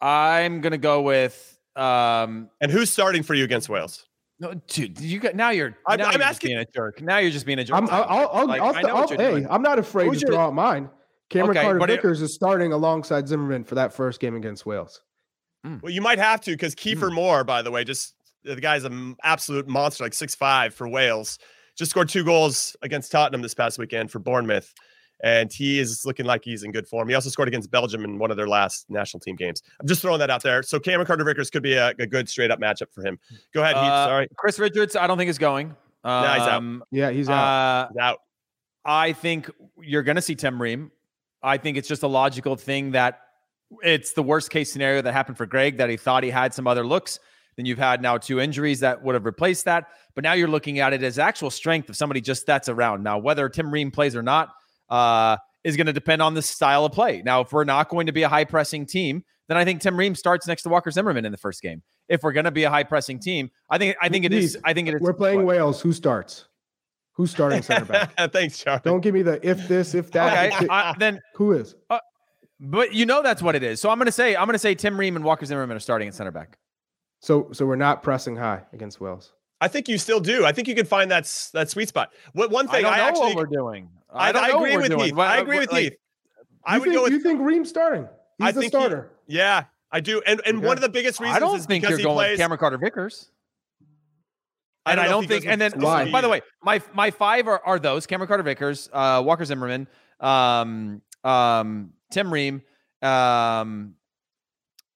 I'm 0.00 0.60
gonna 0.60 0.78
go 0.78 1.02
with. 1.02 1.58
Um, 1.76 2.50
And 2.60 2.70
who's 2.70 2.90
starting 2.90 3.22
for 3.22 3.34
you 3.34 3.44
against 3.44 3.68
Wales? 3.68 4.06
no, 4.40 4.54
dude, 4.66 4.98
you 5.00 5.20
got 5.20 5.36
now. 5.36 5.50
You're. 5.50 5.76
I'm- 5.86 5.98
now 5.98 6.06
I'm 6.06 6.12
you're 6.12 6.18
just 6.18 6.22
asking- 6.30 6.48
being 6.48 6.58
a 6.58 6.64
jerk. 6.74 7.00
Now 7.00 7.18
you're 7.18 7.30
just 7.30 7.46
being 7.46 7.58
a 7.60 7.64
jerk. 7.64 7.76
I'm, 7.76 7.88
I'll, 7.88 8.02
I'll, 8.08 8.28
I'll, 8.32 8.46
Like, 8.46 8.60
I'll, 8.60 8.74
I 8.74 8.82
know 8.82 8.96
I'll- 8.96 9.08
hey, 9.08 9.16
doing. 9.30 9.46
I'm 9.48 9.62
not 9.62 9.78
afraid 9.78 10.06
Who's 10.08 10.20
to 10.20 10.26
your- 10.26 10.34
throw 10.34 10.44
out 10.46 10.54
mine. 10.54 10.90
Cameron 11.30 11.56
Okay, 11.56 11.64
Carter 11.64 11.78
but 11.78 11.90
it- 11.90 11.96
Vickers 11.96 12.20
is 12.20 12.34
starting 12.34 12.72
alongside 12.72 13.28
Zimmerman 13.28 13.64
for 13.64 13.76
that 13.76 13.92
first 13.94 14.20
game 14.20 14.34
against 14.36 14.66
Wales. 14.66 15.00
Well, 15.64 15.92
you 15.92 16.00
might 16.02 16.18
have 16.18 16.40
to 16.42 16.50
because. 16.50 16.74
Kiefer 16.74 17.12
Moore, 17.12 17.44
by 17.44 17.62
the 17.62 17.70
way, 17.70 17.84
just 17.84 18.14
the 18.42 18.56
guy's 18.56 18.82
an 18.82 19.14
absolute 19.22 19.68
monster, 19.68 20.02
like 20.02 20.12
six 20.12 20.34
five 20.34 20.74
for 20.74 20.88
Wales. 20.88 21.38
Just 21.78 21.92
scored 21.92 22.08
two 22.08 22.24
goals 22.24 22.76
against 22.82 23.12
Tottenham 23.12 23.42
this 23.42 23.54
past 23.54 23.78
weekend 23.78 24.10
for 24.10 24.18
Bournemouth, 24.18 24.74
and 25.22 25.52
he 25.52 25.78
is 25.78 26.04
looking 26.04 26.26
like 26.26 26.44
he's 26.44 26.62
in 26.62 26.72
good 26.72 26.86
form. 26.88 27.08
He 27.08 27.14
also 27.14 27.30
scored 27.30 27.48
against 27.48 27.70
Belgium 27.70 28.04
in 28.04 28.18
one 28.18 28.30
of 28.30 28.36
their 28.36 28.48
last 28.48 28.86
national 28.88 29.20
team 29.20 29.36
games. 29.36 29.62
I'm 29.80 29.86
just 29.86 30.02
throwing 30.02 30.18
that 30.18 30.30
out 30.30 30.42
there. 30.42 30.62
So 30.62 30.78
Cameron 30.80 31.06
Carter 31.06 31.24
Vickers 31.24 31.50
could 31.50 31.62
be 31.62 31.74
a, 31.74 31.88
a 31.98 32.06
good 32.06 32.28
straight 32.28 32.50
up 32.50 32.60
matchup 32.60 32.92
for 32.92 33.04
him. 33.04 33.18
Go 33.54 33.62
ahead, 33.62 33.76
Heath. 33.76 33.84
Uh, 33.84 34.06
Sorry, 34.06 34.28
Chris 34.36 34.58
Richards. 34.58 34.96
I 34.96 35.06
don't 35.06 35.18
think 35.18 35.30
is 35.30 35.38
going. 35.38 35.74
Um, 36.04 36.24
he's 36.34 36.48
out. 36.48 36.62
Yeah, 36.90 37.10
he's 37.10 37.28
out. 37.28 37.34
uh, 37.44 37.88
He's 37.92 37.98
out. 37.98 38.18
I 38.84 39.12
think 39.12 39.48
you're 39.80 40.02
going 40.02 40.16
to 40.16 40.22
see 40.22 40.34
Tim 40.34 40.60
Ream. 40.60 40.90
I 41.42 41.56
think 41.56 41.76
it's 41.76 41.88
just 41.88 42.02
a 42.02 42.08
logical 42.08 42.56
thing 42.56 42.90
that 42.92 43.20
it's 43.82 44.12
the 44.12 44.22
worst 44.22 44.50
case 44.50 44.72
scenario 44.72 45.00
that 45.02 45.12
happened 45.12 45.36
for 45.38 45.46
Gregg 45.46 45.78
that 45.78 45.88
he 45.88 45.96
thought 45.96 46.24
he 46.24 46.30
had 46.30 46.52
some 46.52 46.66
other 46.66 46.84
looks. 46.84 47.20
Then 47.56 47.66
you've 47.66 47.78
had 47.78 48.02
now 48.02 48.16
two 48.18 48.40
injuries 48.40 48.80
that 48.80 49.02
would 49.02 49.14
have 49.14 49.24
replaced 49.24 49.66
that. 49.66 49.86
But 50.14 50.24
now 50.24 50.32
you're 50.32 50.48
looking 50.48 50.80
at 50.80 50.92
it 50.92 51.02
as 51.02 51.18
actual 51.18 51.50
strength 51.50 51.88
of 51.88 51.96
somebody 51.96 52.20
just 52.20 52.46
that's 52.46 52.68
around. 52.68 53.02
Now, 53.02 53.18
whether 53.18 53.48
Tim 53.48 53.70
Ream 53.70 53.90
plays 53.90 54.16
or 54.16 54.22
not 54.22 54.50
uh, 54.92 55.38
is 55.64 55.76
going 55.76 55.86
to 55.86 55.92
depend 55.92 56.22
on 56.22 56.34
the 56.34 56.42
style 56.42 56.84
of 56.84 56.92
play. 56.92 57.22
Now, 57.24 57.40
if 57.40 57.52
we're 57.52 57.64
not 57.64 57.88
going 57.88 58.06
to 58.06 58.12
be 58.12 58.22
a 58.22 58.28
high 58.28 58.44
pressing 58.44 58.84
team, 58.86 59.24
then 59.48 59.56
I 59.56 59.64
think 59.64 59.80
Tim 59.80 59.96
Ream 59.96 60.14
starts 60.14 60.46
next 60.46 60.62
to 60.62 60.68
Walker 60.68 60.90
Zimmerman 60.90 61.24
in 61.24 61.32
the 61.32 61.38
first 61.38 61.62
game. 61.62 61.82
If 62.08 62.22
we're 62.22 62.32
going 62.32 62.44
to 62.44 62.50
be 62.50 62.64
a 62.64 62.70
high 62.70 62.84
pressing 62.84 63.18
team, 63.18 63.50
I 63.70 63.78
think 63.78 63.96
I 64.00 64.08
think 64.08 64.26
it 64.26 64.32
is. 64.32 64.54
Heath, 64.54 64.62
I 64.64 64.74
think 64.74 64.88
it 64.88 64.94
is. 64.94 65.00
We're 65.00 65.14
playing 65.14 65.38
what? 65.38 65.46
Wales. 65.46 65.80
Who 65.80 65.92
starts? 65.92 66.46
Who's 67.14 67.30
starting 67.30 67.62
center 67.62 67.86
back? 67.86 68.14
Thanks, 68.32 68.58
Charlie. 68.58 68.82
Don't 68.84 69.00
give 69.00 69.14
me 69.14 69.22
the 69.22 69.40
if 69.48 69.66
this, 69.66 69.94
if 69.94 70.10
that. 70.12 70.52
Okay, 70.52 70.64
if- 70.64 70.70
I, 70.70 70.94
then 70.98 71.20
who 71.34 71.52
is? 71.52 71.74
But 72.60 72.92
you 72.92 73.06
know 73.06 73.22
that's 73.22 73.42
what 73.42 73.56
it 73.56 73.62
is. 73.62 73.80
So 73.80 73.90
I'm 73.90 73.98
gonna 73.98 74.12
say 74.12 74.36
I'm 74.36 74.46
gonna 74.46 74.58
say 74.58 74.74
Tim 74.74 74.98
Ream 74.98 75.16
and 75.16 75.24
Walker 75.24 75.44
Zimmerman 75.44 75.76
are 75.76 75.80
starting 75.80 76.06
at 76.06 76.14
center 76.14 76.30
back. 76.30 76.58
So 77.20 77.48
so 77.52 77.66
we're 77.66 77.76
not 77.76 78.02
pressing 78.02 78.36
high 78.36 78.62
against 78.72 79.00
Wales. 79.00 79.32
I 79.60 79.68
think 79.68 79.88
you 79.88 79.96
still 79.98 80.20
do. 80.20 80.44
I 80.44 80.52
think 80.52 80.68
you 80.68 80.74
can 80.74 80.86
find 80.86 81.10
that 81.10 81.24
that 81.54 81.70
sweet 81.70 81.88
spot. 81.88 82.10
What 82.34 82.50
one 82.50 82.68
I 82.68 82.72
thing 82.72 82.82
don't 82.82 82.92
I, 82.92 82.96
know 82.98 83.02
actually 83.04 83.34
what 83.34 83.36
we're 83.36 83.56
doing. 83.56 83.88
I, 84.14 84.32
don't 84.32 84.44
I 84.44 84.48
agree 84.48 84.76
with 84.76 84.88
doing. 84.90 85.04
Heath. 85.06 85.18
I 85.18 85.38
agree 85.38 85.58
with 85.58 85.72
like, 85.72 85.82
Heath. 85.84 85.92
I 86.64 86.78
would 86.78 86.84
think, 86.84 86.94
go 86.96 87.02
with 87.04 87.12
you 87.12 87.20
think 87.20 87.40
Ream's 87.40 87.68
starting? 87.68 88.08
He's 88.38 88.48
I 88.48 88.52
the 88.52 88.60
think 88.60 88.72
he- 88.72 88.78
starter. 88.78 89.10
yeah. 89.26 89.64
I 89.94 90.00
do, 90.00 90.22
and 90.26 90.40
and 90.46 90.58
Okay. 90.58 90.66
one 90.66 90.76
of 90.78 90.82
the 90.82 90.88
biggest 90.88 91.20
reasons 91.20 91.36
I 91.36 91.40
don't 91.40 91.56
is 91.58 91.66
think 91.66 91.82
because 91.82 91.90
you're 91.90 91.98
he 91.98 92.04
going 92.04 92.14
plays. 92.16 92.30
with 92.32 92.40
Cameron 92.40 92.58
Carter 92.58 92.78
Vickers. 92.78 93.30
I 94.86 94.92
And 94.92 95.00
I 95.00 95.06
don't 95.06 95.24
if 95.24 95.30
he 95.30 95.36
think. 95.40 95.46
And 95.52 95.60
then, 95.60 95.72
Why? 95.76 96.10
By 96.10 96.22
the 96.22 96.28
way, 96.30 96.40
my 96.62 96.80
my 96.94 97.10
five 97.10 97.46
are, 97.46 97.60
are 97.64 97.78
those: 97.78 98.06
Cameron 98.06 98.26
Carter 98.28 98.42
Vickers, 98.42 98.88
uh, 98.92 99.22
Walker 99.24 99.44
Zimmerman, 99.44 99.86
um, 100.18 101.02
um, 101.24 101.92
Tim 102.10 102.32
Ream. 102.32 102.62
Um, 103.02 103.94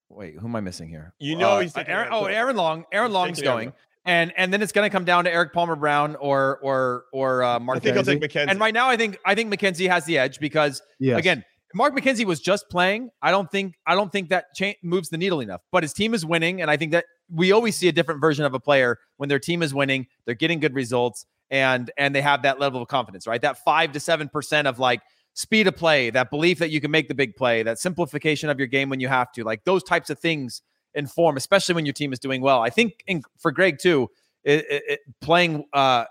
wait, 0.08 0.36
who 0.38 0.46
am 0.46 0.56
I 0.56 0.60
missing 0.60 0.88
here? 0.88 1.12
You 1.18 1.36
know 1.36 1.50
Uh, 1.56 1.60
he's 1.60 1.76
Aaron, 1.76 1.90
Aaron 1.90 2.08
oh 2.12 2.24
Aaron 2.24 2.56
Long. 2.56 2.84
Aaron 2.90 3.12
Long's 3.12 3.36
taking 3.36 3.48
Aaron 3.48 3.56
going, 3.58 3.66
Long. 3.68 3.74
And 4.06 4.32
and 4.36 4.52
then 4.52 4.62
it's 4.62 4.72
going 4.72 4.88
to 4.88 4.92
come 4.92 5.04
down 5.04 5.24
to 5.24 5.32
Erik 5.32 5.52
Palmer 5.52 5.76
Brown 5.76 6.14
or 6.16 6.58
or 6.62 7.04
or 7.12 7.42
uh, 7.42 7.58
Mark. 7.58 7.78
I 7.78 7.80
think 7.80 7.94
he'll 7.96 8.04
take 8.04 8.20
McKenzie. 8.20 8.44
McKenzie. 8.44 8.50
And 8.50 8.60
right 8.60 8.72
now, 8.72 8.88
I 8.88 8.96
think 8.96 9.18
I 9.26 9.34
think 9.34 9.52
McKenzie 9.52 9.88
has 9.88 10.04
the 10.04 10.16
edge 10.16 10.38
because 10.38 10.80
Yes. 11.00 11.18
again, 11.18 11.44
Mark 11.74 11.94
McKenzie 11.94 12.24
was 12.24 12.40
just 12.40 12.68
playing. 12.70 13.10
I 13.20 13.32
don't 13.32 13.50
think 13.50 13.74
I 13.86 13.94
don't 13.96 14.12
think 14.12 14.28
that 14.28 14.46
cha- 14.54 14.74
moves 14.82 15.08
the 15.08 15.18
needle 15.18 15.40
enough. 15.40 15.60
But 15.72 15.82
his 15.82 15.92
team 15.92 16.14
is 16.14 16.24
winning, 16.24 16.62
and 16.62 16.70
I 16.70 16.76
think 16.76 16.92
that 16.92 17.04
we 17.28 17.50
always 17.50 17.76
see 17.76 17.88
a 17.88 17.92
different 17.92 18.20
version 18.20 18.44
of 18.44 18.54
a 18.54 18.60
player 18.60 18.98
when 19.16 19.28
their 19.28 19.40
team 19.40 19.60
is 19.62 19.74
winning, 19.74 20.06
they're 20.24 20.36
getting 20.36 20.60
good 20.60 20.74
results, 20.74 21.26
and 21.50 21.90
and 21.98 22.14
they 22.14 22.22
have 22.22 22.42
that 22.42 22.60
level 22.60 22.80
of 22.80 22.86
confidence, 22.86 23.26
right? 23.26 23.42
That 23.42 23.58
five 23.64 23.90
to 23.92 23.98
seven 24.00 24.28
percent 24.28 24.68
of 24.68 24.78
like 24.78 25.02
speed 25.34 25.66
of 25.66 25.74
play, 25.76 26.10
that 26.10 26.30
belief 26.30 26.60
that 26.60 26.70
you 26.70 26.80
can 26.80 26.92
make 26.92 27.08
the 27.08 27.14
big 27.14 27.34
play, 27.34 27.64
that 27.64 27.80
simplification 27.80 28.48
of 28.50 28.58
your 28.58 28.68
game 28.68 28.88
when 28.88 29.00
you 29.00 29.08
have 29.08 29.32
to, 29.32 29.42
like 29.42 29.64
those 29.64 29.82
types 29.82 30.08
of 30.10 30.18
things 30.20 30.62
inform, 30.96 31.36
especially 31.36 31.76
when 31.76 31.86
your 31.86 31.92
team 31.92 32.12
is 32.12 32.18
doing 32.18 32.40
well. 32.42 32.60
I 32.60 32.70
think 32.70 33.04
in, 33.06 33.22
for 33.38 33.52
Gregg 33.52 33.78
too, 33.78 34.10
it, 34.42 34.64
it, 34.68 34.82
it, 34.88 35.00
playing 35.20 35.64
uh, 35.72 36.06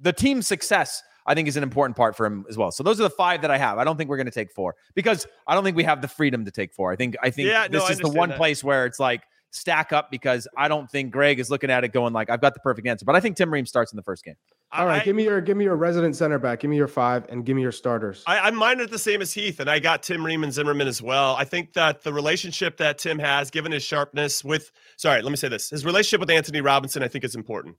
the 0.00 0.12
team's 0.12 0.46
success. 0.46 1.02
I 1.28 1.34
think 1.34 1.48
is 1.48 1.56
an 1.56 1.64
important 1.64 1.96
part 1.96 2.16
for 2.16 2.24
him 2.24 2.46
as 2.48 2.56
well. 2.56 2.70
So 2.70 2.84
those 2.84 3.00
are 3.00 3.02
the 3.02 3.10
five 3.10 3.42
that 3.42 3.50
I 3.50 3.58
have. 3.58 3.78
I 3.78 3.84
don't 3.84 3.96
think 3.96 4.08
we're 4.08 4.16
going 4.16 4.26
to 4.26 4.30
take 4.32 4.52
four 4.52 4.76
because 4.94 5.26
I 5.48 5.54
don't 5.56 5.64
think 5.64 5.76
we 5.76 5.82
have 5.82 6.00
the 6.00 6.06
freedom 6.06 6.44
to 6.44 6.52
take 6.52 6.72
four. 6.72 6.92
I 6.92 6.96
think 6.96 7.16
I 7.20 7.30
think 7.30 7.48
Yeah, 7.48 7.66
this 7.66 7.82
I 7.82 7.90
is 7.90 7.98
the 7.98 8.08
one 8.08 8.28
that. 8.28 8.38
place 8.38 8.62
where 8.62 8.86
it's 8.86 9.00
like 9.00 9.22
stack 9.56 9.92
up 9.92 10.10
because 10.10 10.46
I 10.56 10.68
don't 10.68 10.90
think 10.90 11.10
Gregg 11.10 11.40
is 11.40 11.50
looking 11.50 11.70
at 11.70 11.84
it 11.84 11.92
going 11.92 12.12
like 12.12 12.30
I've 12.30 12.40
got 12.40 12.54
the 12.54 12.60
perfect 12.60 12.86
answer. 12.86 13.04
But 13.04 13.16
I 13.16 13.20
think 13.20 13.36
Tim 13.36 13.52
Ream 13.52 13.66
starts 13.66 13.92
in 13.92 13.96
the 13.96 14.02
first 14.02 14.24
game. 14.24 14.36
All 14.72 14.86
right, 14.86 15.02
I, 15.02 15.04
give 15.04 15.14
me 15.14 15.24
your 15.24 15.40
give 15.40 15.56
me 15.56 15.64
your 15.64 15.76
resident 15.76 16.16
center 16.16 16.38
back. 16.38 16.60
Give 16.60 16.70
me 16.70 16.76
your 16.76 16.88
five 16.88 17.26
and 17.28 17.44
give 17.44 17.56
me 17.56 17.62
your 17.62 17.72
starters. 17.72 18.24
I, 18.26 18.40
I'm 18.40 18.56
mine 18.56 18.80
are 18.80 18.86
the 18.86 18.98
same 18.98 19.22
as 19.22 19.32
Heath, 19.32 19.60
and 19.60 19.70
I 19.70 19.78
got 19.78 20.02
Tim 20.02 20.24
Ream 20.24 20.42
and 20.42 20.52
Zimmerman 20.52 20.88
as 20.88 21.00
well. 21.00 21.36
I 21.36 21.44
think 21.44 21.72
that 21.74 22.02
the 22.02 22.12
relationship 22.12 22.76
that 22.78 22.98
Tim 22.98 23.18
has, 23.18 23.50
given 23.50 23.70
his 23.72 23.84
sharpness 23.84 24.44
with, 24.44 24.72
sorry, 24.96 25.22
let 25.22 25.30
me 25.30 25.36
say 25.36 25.48
this: 25.48 25.70
his 25.70 25.84
relationship 25.84 26.20
with 26.20 26.30
Antonee 26.30 26.60
Robinson, 26.60 27.02
I 27.02 27.08
think, 27.08 27.24
is 27.24 27.34
important. 27.34 27.76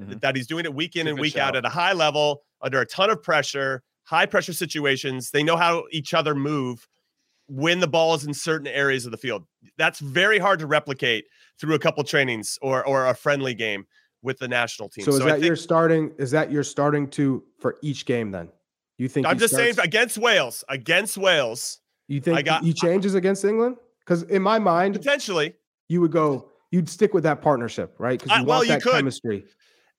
Mhm. 0.00 0.20
That 0.20 0.36
he's 0.36 0.46
doing 0.46 0.64
it 0.64 0.74
week 0.74 0.96
in 0.96 1.02
It's 1.02 1.10
and 1.10 1.18
good 1.18 1.22
week 1.22 1.36
out 1.36 1.56
at 1.56 1.64
a 1.64 1.68
high 1.68 1.92
level, 1.92 2.42
under 2.62 2.80
a 2.80 2.86
ton 2.86 3.10
of 3.10 3.22
pressure, 3.22 3.82
high 4.04 4.26
pressure 4.26 4.52
situations. 4.52 5.32
They 5.32 5.42
know 5.42 5.56
how 5.56 5.84
each 5.90 6.14
other 6.14 6.34
move 6.34 6.88
when 7.50 7.80
the 7.80 7.88
ball 7.88 8.14
is 8.14 8.24
in 8.24 8.32
certain 8.32 8.68
areas 8.68 9.04
of 9.06 9.10
the 9.10 9.18
field. 9.18 9.44
That's 9.76 9.98
very 9.98 10.38
hard 10.38 10.60
to 10.60 10.66
replicate 10.68 11.24
through 11.60 11.74
a 11.74 11.78
couple 11.80 12.04
trainings 12.04 12.56
or 12.62 12.86
or 12.86 13.06
a 13.08 13.14
friendly 13.14 13.54
game 13.54 13.84
with 14.22 14.38
the 14.38 14.46
national 14.46 14.88
team. 14.88 15.04
so 15.04 15.10
is 15.12 15.20
I 15.20 15.24
that 15.24 15.32
think- 15.34 15.44
your 15.46 15.56
starting? 15.56 16.12
Is 16.18 16.30
that 16.30 16.52
your 16.52 16.62
starting 16.62 17.08
to 17.10 17.42
for 17.58 17.76
each 17.82 18.06
game? 18.06 18.30
Then 18.30 18.50
you 18.98 19.08
think 19.08 19.26
I'm 19.26 19.36
just 19.38 19.54
saying 19.54 19.74
against 19.82 20.16
Wales, 20.16 20.62
against 20.68 21.18
Wales, 21.18 21.80
You 22.06 22.20
think 22.20 22.38
I 22.38 22.42
got- 22.42 22.62
he 22.62 22.72
changes 22.72 23.14
against 23.14 23.44
England? 23.44 23.76
Because 24.06 24.22
in 24.24 24.42
my 24.42 24.58
mind, 24.58 24.94
potentially. 24.94 25.54
you 25.88 26.00
would 26.00 26.12
go, 26.12 26.50
you'd 26.70 26.88
stick 26.88 27.14
with 27.14 27.24
that 27.24 27.42
partnership, 27.42 27.94
right? 27.98 28.20
Because 28.22 28.38
you 28.38 28.44
well, 28.44 28.58
want 28.58 28.68
you 28.68 28.74
that 28.74 28.82
could. 28.82 28.92
chemistry. 28.92 29.44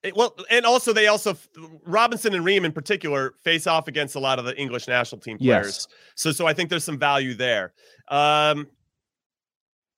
It- 0.03 0.15
well, 0.15 0.35
and 0.49 0.65
also 0.65 0.93
they 0.93 1.07
also 1.07 1.37
Robinson 1.85 2.33
and 2.33 2.43
Ream 2.43 2.65
in 2.65 2.71
particular 2.71 3.35
face 3.43 3.67
off 3.67 3.87
against 3.87 4.15
a 4.15 4.19
lot 4.19 4.39
of 4.39 4.45
the 4.45 4.57
English 4.59 4.87
national 4.87 5.21
team 5.21 5.37
players. 5.37 5.65
Yes. 5.65 5.87
So, 6.15 6.31
so 6.31 6.47
I 6.47 6.53
think 6.53 6.69
there's 6.69 6.83
some 6.83 6.97
value 6.97 7.33
there. 7.35 7.73
Um, 8.07 8.67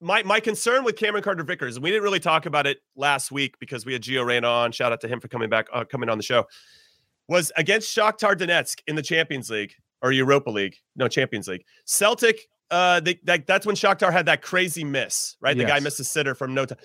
my 0.01 0.21
my 0.23 0.39
concern 0.41 0.83
with 0.83 0.97
Cameron 0.97 1.23
Carter 1.23 1.43
Vickers, 1.43 1.77
and 1.77 1.83
we 1.83 1.89
didn't 1.89 2.03
really 2.03 2.19
talk 2.19 2.45
about 2.45 2.67
it 2.67 2.79
last 2.97 3.31
week 3.31 3.57
because 3.59 3.85
we 3.85 3.93
had 3.93 4.01
Gio 4.01 4.25
Reyna 4.25 4.47
on. 4.47 4.71
Shout 4.73 4.91
out 4.91 4.99
to 5.01 5.07
him 5.07 5.19
for 5.21 5.29
coming 5.29 5.49
back, 5.49 5.67
uh, 5.73 5.85
coming 5.85 6.09
on 6.09 6.17
the 6.17 6.23
show. 6.23 6.45
Was 7.29 7.53
against 7.55 7.95
Shakhtar 7.95 8.35
Donetsk 8.35 8.81
in 8.87 8.95
the 8.97 9.01
Champions 9.01 9.49
League 9.49 9.73
or 10.01 10.11
Europa 10.11 10.49
League, 10.49 10.75
no 10.97 11.07
Champions 11.07 11.47
League. 11.47 11.63
Celtic, 11.85 12.49
uh, 12.69 12.99
they, 12.99 13.17
that, 13.23 13.47
that's 13.47 13.65
when 13.65 13.77
Shakhtar 13.77 14.11
had 14.11 14.25
that 14.25 14.41
crazy 14.41 14.83
miss, 14.83 15.37
right? 15.39 15.55
The 15.55 15.63
guy 15.63 15.75
Yes. 15.75 15.83
missed 15.83 15.99
a 16.01 16.03
sitter 16.03 16.35
from 16.35 16.53
no 16.53 16.65
time. 16.65 16.77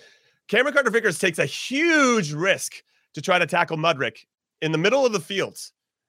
Cameron 0.46 0.72
Carter 0.74 0.90
Vickers 0.90 1.18
takes 1.18 1.40
a 1.40 1.44
huge 1.44 2.33
risk 2.33 2.74
to 3.14 3.23
try 3.23 3.38
to 3.38 3.47
tackle 3.47 3.77
Mudryk 3.77 4.18
in 4.61 4.73
the 4.73 4.79
middle 4.79 5.07
of 5.07 5.12
the 5.12 5.21
field, 5.21 5.59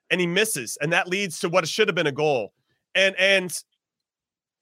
and 0.10 0.20
he 0.20 0.28
misses, 0.28 0.78
and 0.82 0.92
that 0.94 1.08
leads 1.08 1.40
to 1.40 1.50
what 1.50 1.68
should 1.68 1.88
have 1.88 1.96
been 1.96 2.08
a 2.08 2.12
goal. 2.12 2.54
And 2.96 3.16
and 3.18 3.52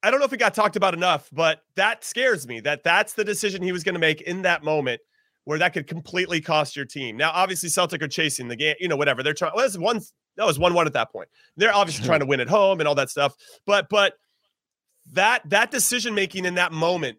I 0.04 0.12
don't 0.12 0.20
know 0.20 0.26
if 0.26 0.34
it 0.34 0.38
got 0.38 0.54
talked 0.54 0.76
about 0.76 0.94
enough, 0.94 1.30
but 1.32 1.62
that 1.76 2.04
scares 2.04 2.48
me. 2.48 2.60
That 2.60 2.84
that's 2.84 3.14
the 3.14 3.24
decision 3.24 3.62
he 3.62 3.72
was 3.72 3.84
going 3.84 3.96
to 3.96 4.00
make 4.00 4.22
in 4.22 4.44
that 4.44 4.64
moment, 4.64 5.02
where 5.46 5.60
that 5.60 5.74
could 5.74 5.88
completely 5.88 6.42
cost 6.42 6.76
your 6.76 6.86
team. 6.86 7.18
Now, 7.18 7.32
obviously, 7.34 7.70
Celtic 7.70 8.02
are 8.02 8.08
chasing 8.08 8.48
the 8.48 8.56
game. 8.56 8.76
You 8.80 8.88
know, 8.88 8.96
whatever 8.96 9.24
they're 9.24 9.34
trying. 9.34 9.54
Well, 9.56 9.66
that's 9.66 9.78
one. 9.78 10.02
That 10.36 10.46
was 10.46 10.60
one 10.60 10.74
one 10.74 10.86
at 10.86 10.94
that 10.94 11.12
point. 11.12 11.30
They're 11.56 11.74
obviously 11.74 12.06
trying 12.06 12.20
to 12.20 12.26
win 12.28 12.40
at 12.40 12.50
home 12.50 12.80
and 12.80 12.88
all 12.88 12.96
that 12.96 13.10
stuff. 13.10 13.34
But 13.66 13.88
but 13.90 14.14
that 15.14 15.42
that 15.50 15.72
decision 15.72 16.14
making 16.14 16.46
in 16.46 16.56
that 16.56 16.72
moment. 16.72 17.18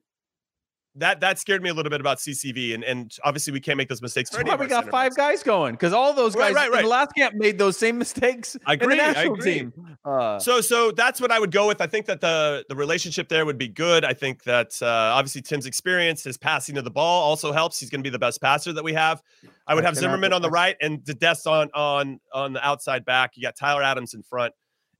That 0.98 1.20
that 1.20 1.38
scared 1.38 1.62
me 1.62 1.70
a 1.70 1.74
little 1.74 1.90
bit 1.90 2.00
about 2.00 2.18
CCV, 2.18 2.74
and 2.74 2.84
and 2.84 3.16
obviously 3.24 3.52
we 3.52 3.60
can't 3.60 3.76
make 3.76 3.88
those 3.88 4.02
mistakes. 4.02 4.30
That's 4.30 4.44
why 4.48 4.56
we 4.56 4.66
got 4.66 4.88
five 4.88 5.10
backs. 5.10 5.16
guys 5.16 5.42
going 5.42 5.74
because 5.74 5.92
all 5.92 6.12
those 6.12 6.34
Right, 6.34 6.48
guys 6.48 6.54
right, 6.54 6.66
in 6.66 6.72
right. 6.72 6.82
the 6.82 6.88
last 6.88 7.14
camp 7.16 7.34
made 7.36 7.58
those 7.58 7.76
same 7.76 7.98
mistakes 7.98 8.56
I 8.66 8.74
in 8.74 8.82
agree, 8.82 9.00
I 9.00 9.22
agree. 9.24 9.42
team. 9.54 9.72
Uh, 10.04 10.38
So 10.38 10.60
so 10.60 10.90
that's 10.90 11.20
what 11.20 11.30
I 11.30 11.38
would 11.38 11.50
go 11.50 11.66
with. 11.68 11.80
I 11.80 11.86
think 11.86 12.06
that 12.06 12.20
the 12.20 12.64
the 12.68 12.76
relationship 12.76 13.28
there 13.28 13.46
would 13.46 13.58
be 13.58 13.68
good. 13.68 14.04
I 14.04 14.12
think 14.14 14.42
that 14.44 14.80
uh, 14.82 14.86
obviously 14.86 15.42
Tim's 15.42 15.66
experience, 15.66 16.24
his 16.24 16.36
passing 16.36 16.76
of 16.78 16.84
the 16.84 16.90
ball 16.90 17.22
also 17.22 17.52
helps. 17.52 17.78
He's 17.80 17.90
going 17.90 18.00
to 18.00 18.06
be 18.06 18.10
the 18.12 18.18
best 18.18 18.40
passer 18.40 18.72
that 18.72 18.84
we 18.84 18.92
have. 18.94 19.22
I 19.66 19.74
would 19.74 19.84
have 19.84 19.96
Zimmerman 19.96 20.32
on 20.32 20.42
the 20.42 20.50
right 20.50 20.76
and 20.80 21.04
Dest 21.04 21.46
on 21.46 21.70
on 21.74 22.20
on 22.32 22.52
the 22.54 22.66
outside 22.66 23.04
back. 23.04 23.36
You 23.36 23.42
got 23.42 23.56
Tyler 23.56 23.82
Adams 23.82 24.14
in 24.14 24.22
front, 24.22 24.54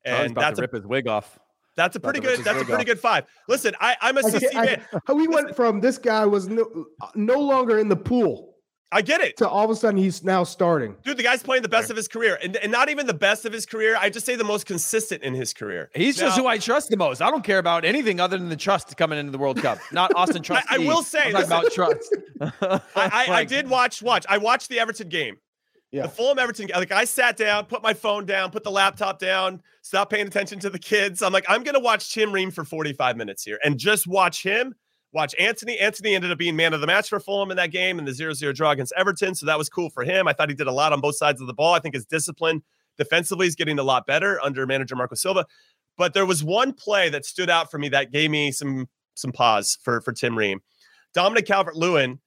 and 0.04 0.32
about 0.32 0.40
that's 0.42 0.56
to 0.56 0.62
a 0.62 0.64
rip 0.64 0.74
his 0.74 0.86
wig 0.86 1.08
off. 1.08 1.38
That's 1.78 1.96
a 1.96 2.00
pretty 2.00 2.20
to 2.20 2.26
good 2.26 2.44
that's 2.44 2.60
a 2.60 2.64
pretty 2.64 2.82
off. 2.82 2.86
good 2.86 3.00
five. 3.00 3.24
Listen, 3.48 3.74
I 3.80 3.96
I'm 4.00 4.18
a 4.18 4.22
CC 4.22 4.50
can't- 4.50 4.54
man. 4.66 4.82
I- 5.06 5.12
we 5.12 5.26
went 5.28 5.56
from 5.56 5.80
this 5.80 5.96
guy 5.96 6.26
was 6.26 6.48
no, 6.48 6.86
no 7.14 7.38
longer 7.40 7.78
in 7.78 7.88
the 7.88 7.96
pool 7.96 8.54
I 8.90 9.02
get 9.02 9.20
it. 9.20 9.36
to 9.36 9.46
all 9.46 9.66
of 9.66 9.70
a 9.70 9.76
sudden 9.76 9.98
he's 9.98 10.24
now 10.24 10.44
starting. 10.44 10.96
Dude, 11.04 11.18
the 11.18 11.22
guy's 11.22 11.42
playing 11.42 11.62
the 11.62 11.68
best 11.68 11.90
of 11.90 11.96
his 11.98 12.08
career, 12.08 12.38
and, 12.42 12.56
and 12.56 12.72
not 12.72 12.88
even 12.88 13.06
the 13.06 13.12
best 13.12 13.44
of 13.44 13.52
his 13.52 13.66
career. 13.66 13.94
I 14.00 14.08
just 14.08 14.24
say 14.24 14.34
the 14.34 14.44
most 14.44 14.64
consistent 14.64 15.22
in 15.22 15.34
his 15.34 15.52
career. 15.52 15.90
He's 15.94 16.16
just 16.16 16.38
who 16.38 16.46
I 16.46 16.56
trust 16.56 16.88
the 16.88 16.96
most. 16.96 17.20
I 17.20 17.30
don't 17.30 17.44
care 17.44 17.58
about 17.58 17.84
anything 17.84 18.18
other 18.18 18.38
than 18.38 18.48
the 18.48 18.56
trust 18.56 18.96
coming 18.96 19.18
into 19.18 19.30
the 19.30 19.36
World 19.36 19.60
Cup. 19.60 19.78
Not 19.92 20.12
Austin 20.16 20.42
Trust. 20.42 20.66
I 20.70 20.78
will 20.78 21.02
say, 21.02 21.24
I'm 21.24 21.32
talking 21.32 21.46
about 21.48 21.70
trust. 21.72 22.16
I, 22.62 22.80
I, 22.96 23.26
I 23.40 23.44
did 23.44 23.68
watch 23.68 24.00
watch. 24.02 24.24
I 24.26 24.38
watched 24.38 24.70
the 24.70 24.80
Everton 24.80 25.10
game. 25.10 25.36
Yeah. 25.90 26.02
The 26.02 26.08
Fulham 26.08 26.38
Everton. 26.38 26.68
Like 26.74 26.92
I 26.92 27.04
sat 27.04 27.36
down, 27.36 27.64
put 27.64 27.82
my 27.82 27.94
phone 27.94 28.26
down, 28.26 28.50
put 28.50 28.62
the 28.62 28.70
laptop 28.70 29.18
down, 29.18 29.62
stop 29.80 30.10
paying 30.10 30.26
attention 30.26 30.58
to 30.60 30.70
the 30.70 30.78
kids. 30.78 31.22
I'm 31.22 31.32
like, 31.32 31.46
I'm 31.48 31.62
gonna 31.62 31.80
watch 31.80 32.12
Tim 32.12 32.30
Ream 32.30 32.50
for 32.50 32.64
45 32.64 33.16
minutes 33.16 33.42
here 33.42 33.58
and 33.64 33.78
just 33.78 34.06
watch 34.06 34.42
him. 34.42 34.74
Watch 35.12 35.34
Antonee. 35.38 35.78
Antonee 35.78 36.14
ended 36.14 36.30
up 36.30 36.36
being 36.36 36.54
man 36.54 36.74
of 36.74 36.82
the 36.82 36.86
match 36.86 37.08
for 37.08 37.18
Fulham 37.18 37.50
in 37.50 37.56
that 37.56 37.70
game 37.70 37.98
and 37.98 38.06
the 38.06 38.12
0-0 38.12 38.54
draw 38.54 38.72
against 38.72 38.92
Everton. 38.94 39.34
So 39.34 39.46
that 39.46 39.56
was 39.56 39.70
cool 39.70 39.88
for 39.88 40.04
him. 40.04 40.28
I 40.28 40.34
thought 40.34 40.50
he 40.50 40.54
did 40.54 40.66
a 40.66 40.72
lot 40.72 40.92
on 40.92 41.00
both 41.00 41.16
sides 41.16 41.40
of 41.40 41.46
the 41.46 41.54
ball. 41.54 41.72
I 41.72 41.78
think 41.78 41.94
his 41.94 42.04
discipline 42.04 42.62
defensively 42.98 43.46
is 43.46 43.54
getting 43.54 43.78
a 43.78 43.82
lot 43.82 44.06
better 44.06 44.38
under 44.44 44.66
manager 44.66 44.96
Marco 44.96 45.14
Silva. 45.14 45.46
But 45.96 46.12
there 46.12 46.26
was 46.26 46.44
one 46.44 46.74
play 46.74 47.08
that 47.08 47.24
stood 47.24 47.48
out 47.48 47.70
for 47.70 47.78
me 47.78 47.88
that 47.88 48.12
gave 48.12 48.30
me 48.30 48.52
some 48.52 48.86
some 49.14 49.32
pause 49.32 49.78
for 49.82 50.02
for 50.02 50.12
Tim 50.12 50.36
Ream. 50.36 50.60
Dominic 51.14 51.46
Calvert-Lewin 51.46 52.20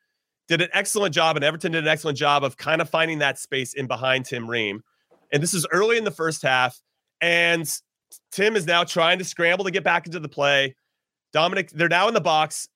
did 0.51 0.61
an 0.61 0.69
excellent 0.73 1.15
job, 1.15 1.37
and 1.37 1.45
Everton 1.45 1.71
did 1.71 1.83
an 1.83 1.87
excellent 1.87 2.17
job 2.17 2.43
of 2.43 2.57
kind 2.57 2.81
of 2.81 2.89
finding 2.89 3.19
that 3.19 3.39
space 3.39 3.73
in 3.73 3.87
behind 3.87 4.25
Tim 4.25 4.49
Ream. 4.49 4.83
And 5.31 5.41
this 5.41 5.53
is 5.53 5.65
early 5.71 5.97
in 5.97 6.03
the 6.03 6.11
first 6.11 6.41
half, 6.41 6.77
and 7.21 7.65
Tim 8.33 8.57
is 8.57 8.67
now 8.67 8.83
trying 8.83 9.17
to 9.19 9.23
scramble 9.23 9.63
to 9.63 9.71
get 9.71 9.85
back 9.85 10.07
into 10.07 10.19
the 10.19 10.27
play. 10.27 10.75
Dominic, 11.31 11.71
they're 11.71 11.87
now 11.87 12.09
in 12.09 12.13
the 12.13 12.19
box. 12.19 12.67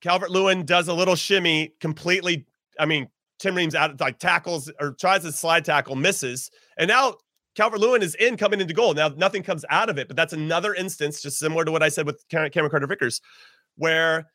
Calvert 0.00 0.32
Lewin 0.32 0.64
does 0.64 0.88
a 0.88 0.94
little 0.94 1.14
shimmy, 1.14 1.74
completely. 1.78 2.44
I 2.80 2.86
mean, 2.86 3.06
Tim 3.38 3.54
Ream's 3.54 3.76
out, 3.76 4.00
like 4.00 4.18
tackles 4.18 4.68
or 4.80 4.96
tries 4.98 5.22
to 5.22 5.30
slide 5.30 5.64
tackle, 5.64 5.94
misses. 5.94 6.50
And 6.76 6.88
now 6.88 7.14
Calvert 7.54 7.78
Lewin 7.78 8.02
is 8.02 8.16
in 8.16 8.36
coming 8.36 8.60
into 8.60 8.74
goal. 8.74 8.94
Now, 8.94 9.10
nothing 9.10 9.44
comes 9.44 9.64
out 9.70 9.88
of 9.88 9.96
it, 9.96 10.08
but 10.08 10.16
that's 10.16 10.32
another 10.32 10.74
instance, 10.74 11.22
just 11.22 11.38
similar 11.38 11.64
to 11.64 11.70
what 11.70 11.84
I 11.84 11.88
said 11.88 12.04
with 12.04 12.24
Cameron 12.28 12.70
Carter 12.70 12.88
Vickers, 12.88 13.20
where, 13.76 14.28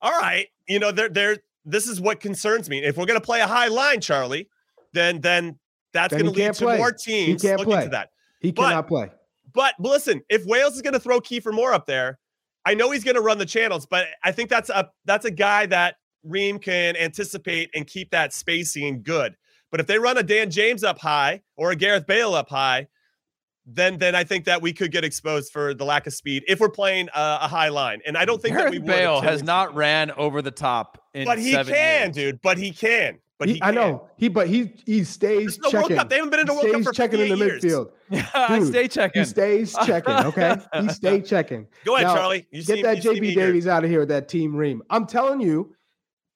all 0.00 0.12
right, 0.12 0.46
you 0.68 0.78
know, 0.78 0.92
they're, 0.92 1.08
they're, 1.08 1.38
this 1.64 1.86
is 1.86 2.00
what 2.00 2.20
concerns 2.20 2.68
me. 2.70 2.82
If 2.82 2.96
we're 2.96 3.06
going 3.06 3.20
to 3.20 3.24
play 3.24 3.40
a 3.40 3.46
high 3.46 3.68
line, 3.68 4.00
Charlie, 4.00 4.48
then, 4.92 5.20
then 5.20 5.58
that's 5.92 6.12
Then 6.12 6.22
going 6.22 6.34
to 6.34 6.40
lead 6.40 6.54
to 6.54 6.64
play. 6.64 6.78
more 6.78 6.92
He 7.04 7.26
teams 7.26 7.42
can't 7.42 7.58
looking 7.58 7.74
play. 7.74 7.84
to 7.84 7.90
that. 7.90 8.10
He 8.40 8.50
But- 8.52 8.62
cannot 8.68 8.88
play. 8.88 9.10
But 9.52 9.74
listen, 9.80 10.22
if 10.28 10.44
Wales 10.46 10.76
is 10.76 10.82
going 10.82 10.92
to 10.92 11.00
throw 11.00 11.20
Kiefer 11.20 11.52
Moore 11.52 11.72
up 11.74 11.84
there, 11.86 12.20
I 12.64 12.74
know 12.74 12.90
he's 12.92 13.02
going 13.02 13.16
to 13.16 13.20
run 13.20 13.38
the 13.38 13.46
channels, 13.46 13.84
but 13.84 14.06
I 14.22 14.30
think 14.30 14.48
that's 14.48 14.70
a 14.70 14.90
that's 15.06 15.24
a 15.24 15.30
guy 15.30 15.66
that 15.66 15.96
Ream 16.22 16.58
can 16.60 16.94
anticipate 16.96 17.68
and 17.74 17.84
keep 17.86 18.10
that 18.12 18.32
spacing 18.32 19.02
good. 19.02 19.34
But 19.72 19.80
if 19.80 19.86
they 19.88 19.98
run 19.98 20.18
a 20.18 20.22
Dan 20.22 20.50
James 20.50 20.84
up 20.84 21.00
high 21.00 21.42
or 21.56 21.72
a 21.72 21.76
Gareth 21.76 22.06
Bale 22.06 22.34
up 22.34 22.48
high, 22.48 22.86
then 23.72 23.98
then 23.98 24.14
I 24.14 24.24
think 24.24 24.44
that 24.46 24.60
we 24.62 24.72
could 24.72 24.90
get 24.92 25.04
exposed 25.04 25.52
for 25.52 25.74
the 25.74 25.84
lack 25.84 26.06
of 26.06 26.12
speed 26.14 26.44
if 26.48 26.60
we're 26.60 26.68
playing 26.68 27.08
a, 27.14 27.38
a 27.42 27.48
high 27.48 27.68
line. 27.68 28.00
And 28.06 28.16
I 28.16 28.24
don't 28.24 28.40
think 28.40 28.56
that 28.56 28.70
we 28.70 28.78
Gareth 28.78 28.82
would 28.86 28.90
if 28.90 28.96
Bale 28.98 29.20
has 29.20 29.42
not 29.42 29.74
ran 29.74 30.10
over 30.12 30.42
the 30.42 30.50
top 30.50 31.02
in 31.14 31.24
But 31.24 31.38
he 31.38 31.52
seven 31.52 31.72
can, 31.74 32.06
years. 32.06 32.14
dude. 32.14 32.42
But 32.42 32.58
he 32.58 32.72
can. 32.72 33.18
But 33.38 33.48
he, 33.48 33.54
He- 33.54 33.62
I 33.62 33.70
know 33.70 34.08
he, 34.18 34.28
but 34.28 34.48
he 34.48 34.72
he 34.84 35.02
stays 35.04 35.56
There's 35.56 35.60
no 35.60 35.70
World 35.78 35.84
checking. 35.88 35.96
Cup. 35.96 36.08
They 36.10 36.16
haven't 36.16 36.30
been 36.30 36.40
in 36.40 36.48
a 36.48 36.52
He 36.52 36.58
World 36.58 36.72
Cup 36.74 36.82
for 36.84 36.92
checking 36.92 37.20
in 37.20 37.28
the 37.30 37.36
58 37.38 37.62
years. 37.62 37.86
midfield. 38.12 38.30
I 38.34 38.60
stay 38.64 38.86
checking. 38.88 39.22
He 39.22 39.26
stays 39.26 39.74
checking. 39.86 40.12
Okay, 40.14 40.56
he 40.80 40.88
stay 40.90 41.20
checking. 41.22 41.66
Go 41.86 41.94
ahead, 41.96 42.08
Now, 42.08 42.14
Charlie. 42.16 42.46
You 42.50 42.62
Get 42.64 42.74
seem- 42.76 42.82
that 42.82 43.02
you 43.04 43.12
JB 43.12 43.22
eager. 43.24 43.46
Davies 43.46 43.66
out 43.66 43.82
of 43.84 43.88
here 43.90 44.00
with 44.00 44.08
that 44.10 44.28
team 44.28 44.54
Ream. 44.54 44.82
I'm 44.90 45.06
telling 45.06 45.40
you, 45.40 45.74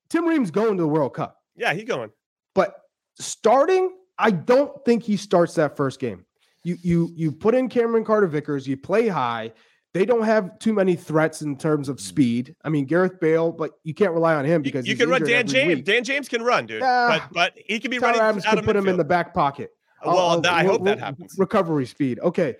Tim 0.08 0.26
Ream's 0.26 0.50
going 0.50 0.76
to 0.78 0.82
the 0.82 0.88
World 0.88 1.12
Cup. 1.14 1.36
Yeah, 1.56 1.74
he 1.74 1.84
going. 1.84 2.10
But 2.54 2.74
starting, 3.18 3.90
I 4.18 4.30
don't 4.30 4.82
think 4.84 5.02
he 5.02 5.16
starts 5.16 5.54
that 5.56 5.76
first 5.76 6.00
game. 6.00 6.24
You 6.64 6.76
you 6.82 7.12
you 7.14 7.30
put 7.30 7.54
in 7.54 7.68
Cameron 7.68 8.04
Carter 8.04 8.26
Vickers, 8.26 8.66
you 8.66 8.76
play 8.76 9.06
high. 9.06 9.52
they 9.92 10.04
don't 10.04 10.24
have 10.24 10.58
too 10.58 10.72
many 10.72 10.96
threats 10.96 11.42
in 11.42 11.56
terms 11.56 11.88
of 11.88 11.96
mm. 11.96 12.00
speed. 12.00 12.56
I 12.64 12.68
mean, 12.68 12.84
Gareth 12.84 13.20
Bale, 13.20 13.52
but 13.52 13.72
you 13.84 13.94
can't 13.94 14.12
rely 14.12 14.34
on 14.34 14.44
him 14.44 14.60
because 14.62 14.88
you 14.88 14.96
can 14.96 15.08
run 15.08 15.22
Dan 15.22 15.46
James. 15.46 15.76
week. 15.76 15.84
Dan 15.84 16.02
James 16.02 16.28
can 16.28 16.42
run, 16.42 16.66
dude. 16.66 16.80
Yeah. 16.80 17.20
But 17.30 17.32
but 17.32 17.52
he 17.64 17.78
can 17.78 17.90
be 17.90 17.98
Tyler 17.98 18.12
running 18.12 18.28
Adams 18.28 18.46
out 18.46 18.56
can 18.56 18.64
put 18.64 18.76
him 18.76 18.88
in 18.88 18.96
the 18.96 19.04
back 19.04 19.32
pocket. 19.32 19.70
Uh, 20.02 20.12
well, 20.12 20.18
I'll- 20.30 20.46
I 20.46 20.62
I'll- 20.62 20.72
hope 20.72 20.84
that 20.84 20.98
happens. 20.98 21.36
Recovery 21.38 21.86
speed. 21.86 22.18
Okay. 22.20 22.56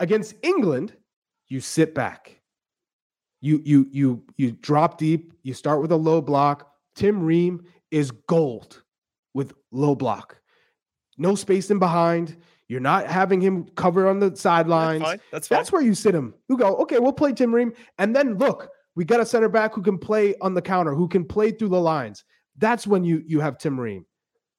Against 0.00 0.34
England, 0.42 0.94
you 1.48 1.60
sit 1.60 1.94
back. 1.94 2.40
You 3.40 3.60
you 3.64 3.86
you 3.90 4.24
you 4.36 4.52
drop 4.52 4.98
deep. 4.98 5.32
You 5.42 5.54
start 5.54 5.80
with 5.82 5.92
a 5.92 5.96
low 5.96 6.20
block. 6.20 6.70
Tim 6.94 7.22
Ream 7.22 7.64
is 7.90 8.10
gold 8.10 8.82
with 9.34 9.52
low 9.70 9.94
block. 9.94 10.40
No 11.18 11.34
space 11.34 11.70
in 11.70 11.78
behind. 11.78 12.36
You're 12.68 12.80
not 12.80 13.06
having 13.06 13.40
him 13.40 13.66
cover 13.76 14.08
on 14.08 14.20
the 14.20 14.30
That's 14.30 14.40
sidelines. 14.40 15.02
fine. 15.02 15.20
That's 15.30 15.48
fine. 15.48 15.58
That's 15.58 15.70
where 15.72 15.82
you 15.82 15.94
sit 15.94 16.14
him. 16.14 16.34
You 16.48 16.56
go, 16.56 16.74
okay, 16.76 16.98
we'll 16.98 17.12
play 17.12 17.32
Tim 17.32 17.54
Ream. 17.54 17.72
And 17.98 18.16
then 18.16 18.38
look, 18.38 18.68
we 18.96 19.04
got 19.04 19.20
a 19.20 19.26
center 19.26 19.48
back 19.48 19.74
who 19.74 19.82
can 19.82 19.98
play 19.98 20.34
on 20.40 20.54
the 20.54 20.62
counter, 20.62 20.94
who 20.94 21.06
can 21.08 21.24
play 21.24 21.50
through 21.50 21.68
the 21.68 21.80
lines. 21.80 22.24
That's 22.56 22.86
when 22.86 23.04
you 23.04 23.22
you 23.26 23.40
have 23.40 23.58
Tim 23.58 23.78
Ream. 23.78 24.06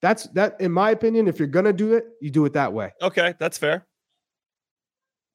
That's 0.01 0.27
that, 0.33 0.59
in 0.59 0.71
my 0.71 0.91
opinion, 0.91 1.27
if 1.27 1.39
you're 1.39 1.47
gonna 1.47 1.73
do 1.73 1.93
it, 1.93 2.05
you 2.21 2.29
do 2.29 2.45
it 2.45 2.53
that 2.53 2.71
way. 2.73 2.91
okay, 3.01 3.33
that's 3.39 3.57
fair. 3.57 3.87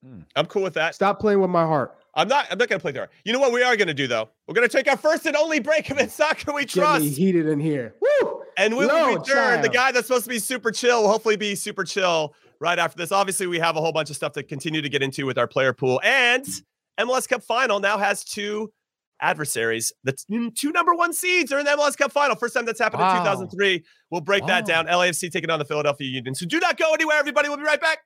Hmm. 0.04 0.20
I'm 0.36 0.46
cool 0.46 0.62
with 0.62 0.74
that. 0.74 0.94
Stop 0.94 1.20
playing 1.20 1.40
with 1.40 1.50
my 1.50 1.64
heart. 1.64 1.96
I'm 2.14 2.28
not. 2.28 2.46
I'm 2.50 2.58
not 2.58 2.68
gonna 2.68 2.80
play 2.80 2.92
there. 2.92 3.08
You 3.24 3.32
know 3.32 3.38
what 3.40 3.52
we 3.52 3.62
are 3.62 3.76
gonna 3.76 3.94
do 3.94 4.06
though? 4.06 4.28
We're 4.46 4.54
gonna 4.54 4.68
take 4.68 4.88
our 4.88 4.96
first 4.96 5.26
and 5.26 5.36
only 5.36 5.60
break 5.60 5.90
of 5.90 5.98
It's 5.98 6.14
Soccer 6.20 6.52
We 6.52 6.62
Get 6.62 6.70
Trust. 6.70 7.02
me 7.02 7.10
heated 7.10 7.46
in 7.48 7.60
here. 7.60 7.94
Woo! 8.00 8.42
And 8.56 8.76
we 8.76 8.86
will 8.86 8.94
Lord, 8.94 9.20
return. 9.26 9.62
The 9.62 9.68
guy 9.68 9.92
that's 9.92 10.06
supposed 10.06 10.24
to 10.24 10.30
be 10.30 10.38
super 10.38 10.70
chill 10.70 11.02
will 11.02 11.08
hopefully 11.10 11.36
be 11.36 11.54
super 11.54 11.84
chill 11.84 12.34
right 12.60 12.78
after 12.78 12.96
this. 12.96 13.10
Obviously, 13.12 13.46
we 13.46 13.58
have 13.58 13.76
a 13.76 13.80
whole 13.80 13.92
bunch 13.92 14.10
of 14.10 14.16
stuff 14.16 14.32
to 14.34 14.42
continue 14.42 14.82
to 14.82 14.88
get 14.88 15.02
into 15.02 15.26
with 15.26 15.38
our 15.38 15.46
player 15.46 15.72
pool. 15.72 16.00
And 16.04 16.44
MLS 16.98 17.28
Cup 17.28 17.42
final 17.42 17.80
now 17.80 17.98
has 17.98 18.22
two 18.24 18.72
adversaries. 19.22 19.92
The 20.04 20.12
t- 20.12 20.50
two 20.50 20.72
number 20.72 20.94
one 20.94 21.12
seeds 21.12 21.52
are 21.52 21.58
in 21.58 21.64
the 21.64 21.72
MLS 21.72 21.96
Cup 21.96 22.12
final. 22.12 22.36
First 22.36 22.54
time 22.54 22.64
that's 22.66 22.80
happened 22.80 23.00
Wow. 23.02 23.16
in 23.16 23.22
2003. 23.22 23.84
We'll 24.10 24.20
break 24.20 24.46
that 24.46 24.66
down. 24.66 24.86
LAFC 24.86 25.30
taking 25.30 25.50
on 25.50 25.58
the 25.58 25.64
Philadelphia 25.64 26.08
Union. 26.08 26.34
So 26.34 26.46
do 26.46 26.58
not 26.60 26.76
go 26.78 26.92
anywhere, 26.94 27.16
everybody. 27.18 27.48
We'll 27.48 27.58
be 27.58 27.64
right 27.64 27.80
back. 27.80 27.98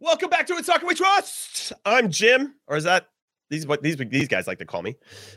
Welcome 0.00 0.30
back 0.30 0.46
to 0.46 0.56
In 0.56 0.62
Soccer 0.64 0.86
We 0.86 0.94
Trust. 0.94 1.72
I'm 1.84 2.10
Jim, 2.10 2.54
or 2.68 2.76
is 2.76 2.84
that 2.84 3.08
these 3.50 3.66
what 3.66 3.82
these 3.82 3.96
these 3.96 4.28
guys 4.28 4.46
like 4.46 4.58
to 4.58 4.64
call 4.66 4.82
me? 4.82 4.96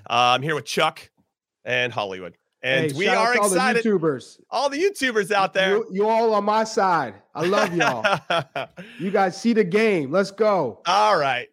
Uh, 0.09 0.35
I'm 0.35 0.41
here 0.43 0.53
with 0.53 0.65
Chuck 0.65 1.09
and 1.65 1.91
Hollywood. 1.91 2.35
And 2.63 2.91
Hey, 2.91 2.97
we 2.97 3.05
shout 3.05 3.17
out 3.17 3.25
are 3.27 3.33
to 3.33 3.39
all 3.41 3.49
the 3.49 3.55
excited 3.55 3.83
YouTubers. 3.85 4.39
all 4.49 4.69
the 4.69 4.77
YouTubers 4.77 5.31
out 5.31 5.53
there. 5.53 5.77
You, 5.77 5.87
you 5.91 6.07
all 6.07 6.33
on 6.35 6.43
my 6.43 6.63
side. 6.63 7.15
I 7.33 7.45
love 7.45 7.73
y'all. 7.75 8.05
you 8.99 9.09
guys 9.11 9.39
see 9.39 9.53
the 9.53 9.63
game. 9.63 10.11
Let's 10.11 10.31
go. 10.31 10.81
all 10.85 11.17
right. 11.17 11.47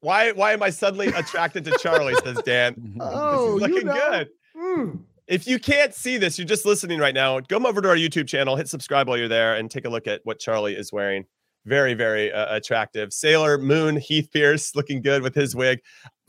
Why 0.00 0.32
why 0.32 0.52
am 0.52 0.62
I 0.64 0.70
suddenly 0.70 1.08
attracted 1.08 1.64
to 1.66 1.78
Charlie? 1.80 2.14
Says 2.24 2.40
Dan. 2.44 2.96
Oh, 3.00 3.58
this 3.58 3.68
is 3.68 3.68
you 3.68 3.74
looking 3.74 3.86
know. 3.86 4.10
good. 4.10 4.28
Mm. 4.56 4.98
If 5.28 5.46
you 5.46 5.60
can't 5.60 5.94
see 5.94 6.18
this, 6.18 6.36
you're 6.38 6.46
just 6.46 6.66
listening 6.66 6.98
right 6.98 7.14
now. 7.14 7.38
Go 7.38 7.58
over 7.58 7.80
to 7.80 7.88
our 7.88 7.96
YouTube 7.96 8.26
channel, 8.26 8.56
hit 8.56 8.68
subscribe 8.68 9.06
while 9.08 9.16
you're 9.16 9.28
there, 9.28 9.54
and 9.54 9.70
take 9.70 9.84
a 9.84 9.88
look 9.88 10.08
at 10.08 10.20
what 10.24 10.40
Charlie 10.40 10.74
is 10.74 10.92
wearing. 10.92 11.24
Very, 11.64 11.94
very 11.94 12.32
uh, 12.32 12.56
attractive. 12.56 13.12
Sailor 13.12 13.56
Moon 13.56 13.96
Heath 13.96 14.28
Pearce 14.32 14.74
looking 14.74 15.00
good 15.00 15.22
with 15.22 15.36
his 15.36 15.54
wig. 15.54 15.80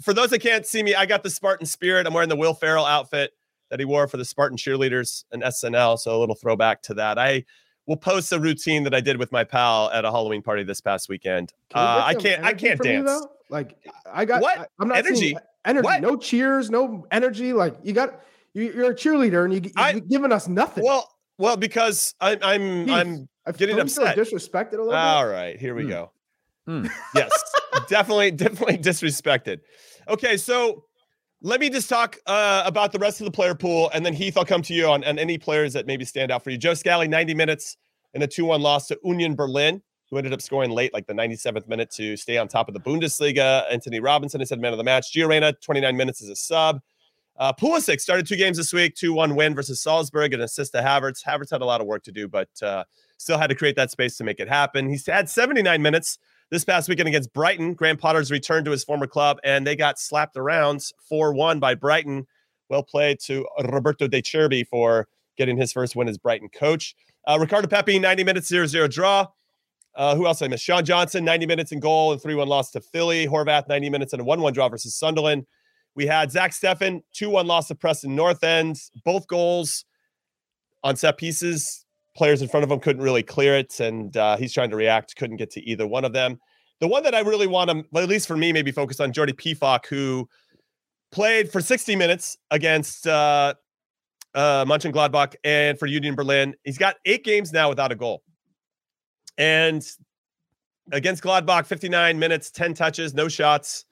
For 0.03 0.13
those 0.13 0.29
that 0.29 0.39
can't 0.39 0.67
see 0.67 0.83
me, 0.83 0.93
I 0.93 1.07
got 1.07 1.23
the 1.23 1.31
Spartan 1.31 1.65
Spirit. 1.65 2.05
I'm 2.05 2.13
wearing 2.13 2.29
the 2.29 2.35
Will 2.35 2.53
Ferrell 2.53 2.85
outfit 2.85 3.31
that 3.73 3.79
he 3.79 3.85
wore 3.85 4.07
for 4.07 4.17
the 4.17 4.25
Spartan 4.25 4.55
cheerleaders 4.55 5.23
and 5.31 5.41
SNL. 5.41 5.97
So 5.97 6.15
a 6.15 6.19
little 6.19 6.35
throwback 6.35 6.83
to 6.83 6.93
that. 6.93 7.17
I 7.17 7.43
will 7.87 7.97
post 7.97 8.31
a 8.31 8.39
routine 8.39 8.83
that 8.83 8.93
I 8.93 9.01
did 9.01 9.17
with 9.17 9.31
my 9.31 9.43
pal 9.43 9.89
at 9.91 10.05
a 10.05 10.11
Halloween 10.11 10.43
party 10.43 10.61
this 10.63 10.79
past 10.79 11.09
weekend. 11.09 11.53
Can 11.69 11.81
Uh, 11.81 12.03
I 12.05 12.13
can't. 12.13 12.43
I 12.45 12.53
can't 12.53 12.77
from 12.77 12.85
you, 12.87 13.03
dance. 13.03 13.25
like 13.49 13.75
I 14.11 14.25
got. 14.25 14.43
What? 14.43 14.59
I, 14.59 14.65
am 14.79 14.89
not 14.89 14.97
Energy? 14.99 15.35
energy. 15.65 15.83
What? 15.83 16.01
No 16.03 16.15
cheers. 16.17 16.69
No 16.69 17.07
energy. 17.09 17.51
Like 17.51 17.75
you 17.83 17.93
got. 17.93 18.21
You, 18.53 18.71
you're 18.71 18.91
a 18.91 18.93
cheerleader, 18.95 19.45
and 19.45 19.53
you, 19.65 19.71
you're 19.75 19.99
giving 20.01 20.31
us 20.31 20.47
nothing. 20.47 20.83
Well, 20.83 21.09
well, 21.39 21.57
because 21.57 22.13
I, 22.21 22.33
am 22.33 22.87
I'm, 22.87 23.27
I'm 23.47 23.53
getting 23.57 23.79
upset. 23.79 24.15
Disrespected 24.15 24.73
a 24.73 24.83
little 24.83 24.93
All 24.93 25.23
bit. 25.25 25.31
right, 25.31 25.59
here 25.59 25.73
we 25.73 25.81
Hmm. 25.85 25.89
go. 25.89 26.11
Hmm. 26.67 26.85
Yes, 27.15 27.31
definitely, 27.89 28.29
definitely 28.45 28.77
disrespected. 28.77 29.61
Okay, 30.07 30.37
so 30.37 30.83
let 31.43 31.59
me 31.59 31.69
just 31.69 31.89
talk 31.89 32.17
uh, 32.25 32.63
about 32.65 32.93
the 32.93 32.99
rest 32.99 33.19
of 33.19 33.25
the 33.25 33.31
player 33.31 33.53
pool, 33.53 33.91
and 33.93 34.05
then 34.05 34.13
Heath, 34.13 34.37
I'll 34.37 34.45
come 34.45 34.61
to 34.63 34.73
you 34.73 34.87
on, 34.87 35.03
on 35.03 35.19
any 35.19 35.37
players 35.37 35.73
that 35.73 35.85
maybe 35.85 36.05
stand 36.05 36.31
out 36.31 36.41
for 36.41 36.49
you. 36.49 36.57
Joe 36.57 36.73
Scally, 36.73 37.09
90 37.09 37.33
minutes 37.33 37.75
in 38.13 38.21
a 38.21 38.27
2 38.27 38.45
1 38.45 38.61
loss 38.61 38.87
to 38.87 38.99
Union 39.03 39.35
Berlin, 39.35 39.81
who 40.09 40.17
ended 40.17 40.31
up 40.31 40.41
scoring 40.41 40.71
late, 40.71 40.93
like 40.93 41.05
the 41.05 41.13
97th 41.13 41.67
minute 41.67 41.91
to 41.91 42.15
stay 42.15 42.37
on 42.37 42.47
top 42.47 42.69
of 42.69 42.73
the 42.73 42.79
Bundesliga. 42.79 43.69
Antonee 43.69 43.99
Robinson 43.99 44.39
is 44.39 44.49
said 44.49 44.61
man 44.61 44.71
of 44.71 44.77
the 44.77 44.85
match. 44.85 45.13
Gio 45.13 45.27
Reyna, 45.27 45.51
29 45.51 45.97
minutes 45.97 46.23
as 46.23 46.29
a 46.29 46.35
sub. 46.35 46.79
Uh, 47.35 47.51
Pulisic 47.51 47.99
started 47.99 48.25
two 48.25 48.37
games 48.37 48.55
this 48.55 48.71
week, 48.71 48.95
2 48.95 49.13
1 49.13 49.35
win 49.35 49.53
versus 49.53 49.81
Salzburg, 49.81 50.33
an 50.33 50.39
assist 50.39 50.71
to 50.71 50.81
Havertz. 50.81 51.25
Havertz 51.25 51.51
had 51.51 51.61
a 51.61 51.65
lot 51.65 51.81
of 51.81 51.87
work 51.87 52.03
to 52.03 52.11
do, 52.13 52.29
but 52.29 52.49
uh, 52.61 52.85
still 53.17 53.37
had 53.37 53.47
to 53.47 53.55
create 53.55 53.75
that 53.75 53.91
space 53.91 54.15
to 54.15 54.23
make 54.23 54.39
it 54.39 54.47
happen. 54.47 54.87
He's 54.87 55.05
had 55.05 55.29
79 55.29 55.81
minutes 55.81 56.19
this 56.53 56.63
past 56.63 56.87
weekend 56.87 57.07
against 57.07 57.33
Brighton. 57.33 57.73
Graham 57.73 57.97
Potter's 57.97 58.29
returned 58.29 58.65
to 58.65 58.71
his 58.71 58.83
former 58.83 59.07
club, 59.07 59.39
and 59.43 59.65
they 59.65 59.75
got 59.75 59.97
slapped 59.97 60.37
around 60.37 60.83
4 61.09 61.33
1 61.33 61.59
by 61.59 61.73
Brighton. 61.73 62.27
Well 62.69 62.83
played 62.83 63.19
to 63.21 63.47
Roberto 63.63 64.07
De 64.07 64.21
Zerbi 64.21 64.65
for 64.67 65.07
getting 65.35 65.57
his 65.57 65.73
first 65.73 65.95
win 65.95 66.07
as 66.07 66.19
Brighton 66.19 66.49
coach. 66.49 66.95
Uh, 67.27 67.39
Ricardo 67.41 67.67
Pepi, 67.67 67.97
90 67.97 68.23
minutes, 68.23 68.47
0 68.47 68.67
0 68.67 68.87
draw. 68.87 69.25
Uh, 69.95 70.15
who 70.15 70.27
else 70.27 70.43
I 70.43 70.47
missed? 70.47 70.63
Sean 70.63 70.85
Johnson, 70.85 71.25
90 71.25 71.47
minutes 71.47 71.71
in 71.71 71.79
goal 71.79 72.11
and 72.11 72.21
3 72.21 72.35
1 72.35 72.47
loss 72.47 72.69
to 72.71 72.81
Philly. 72.81 73.25
Horvath, 73.25 73.67
90 73.67 73.89
minutes 73.89 74.13
and 74.13 74.21
a 74.21 74.25
1 74.25 74.39
1 74.39 74.53
draw 74.53 74.69
versus 74.69 74.95
Sunderland. 74.95 75.47
We 75.95 76.05
had 76.05 76.31
Zach 76.31 76.51
Steffen, 76.51 77.01
2 77.13 77.31
1 77.31 77.47
loss 77.47 77.67
to 77.69 77.75
Preston 77.75 78.15
North 78.15 78.43
End. 78.43 78.79
Both 79.03 79.25
goals 79.25 79.85
on 80.83 80.97
set 80.97 81.17
pieces. 81.17 81.82
Players 82.15 82.41
in 82.41 82.47
front 82.47 82.63
of 82.63 82.71
him 82.71 82.79
couldn't 82.79 83.01
really 83.01 83.23
clear 83.23 83.57
it, 83.57 83.79
and 83.79 84.15
uh, 84.15 84.37
he's 84.37 84.53
trying 84.53 84.69
to 84.69 84.75
react, 84.75 85.15
couldn't 85.15 85.37
get 85.37 85.49
to 85.51 85.61
either 85.61 85.87
one 85.87 86.05
of 86.05 86.13
them. 86.13 86.39
The 86.79 86.87
one 86.87 87.03
that 87.03 87.15
I 87.15 87.21
really 87.21 87.47
want 87.47 87.69
to, 87.69 87.83
well, 87.91 88.03
at 88.03 88.09
least 88.09 88.27
for 88.27 88.37
me, 88.37 88.51
maybe 88.51 88.71
focus 88.71 88.99
on 88.99 89.13
Jordy 89.13 89.33
Pefok, 89.33 89.85
who 89.87 90.27
played 91.11 91.51
for 91.51 91.61
60 91.61 91.95
minutes 91.95 92.37
against 92.51 93.07
uh, 93.07 93.53
uh, 94.35 94.65
Mönchengladbach 94.65 95.35
and 95.43 95.77
for 95.79 95.85
Union 95.85 96.15
Berlin. 96.15 96.55
He's 96.63 96.77
got 96.77 96.95
eight 97.05 97.23
games 97.23 97.53
now 97.53 97.69
without 97.69 97.91
a 97.91 97.95
goal. 97.95 98.23
And 99.37 99.83
against 100.91 101.23
Gladbach, 101.23 101.65
59 101.65 102.19
minutes, 102.19 102.51
10 102.51 102.73
touches, 102.73 103.13
no 103.13 103.27
shots. 103.27 103.85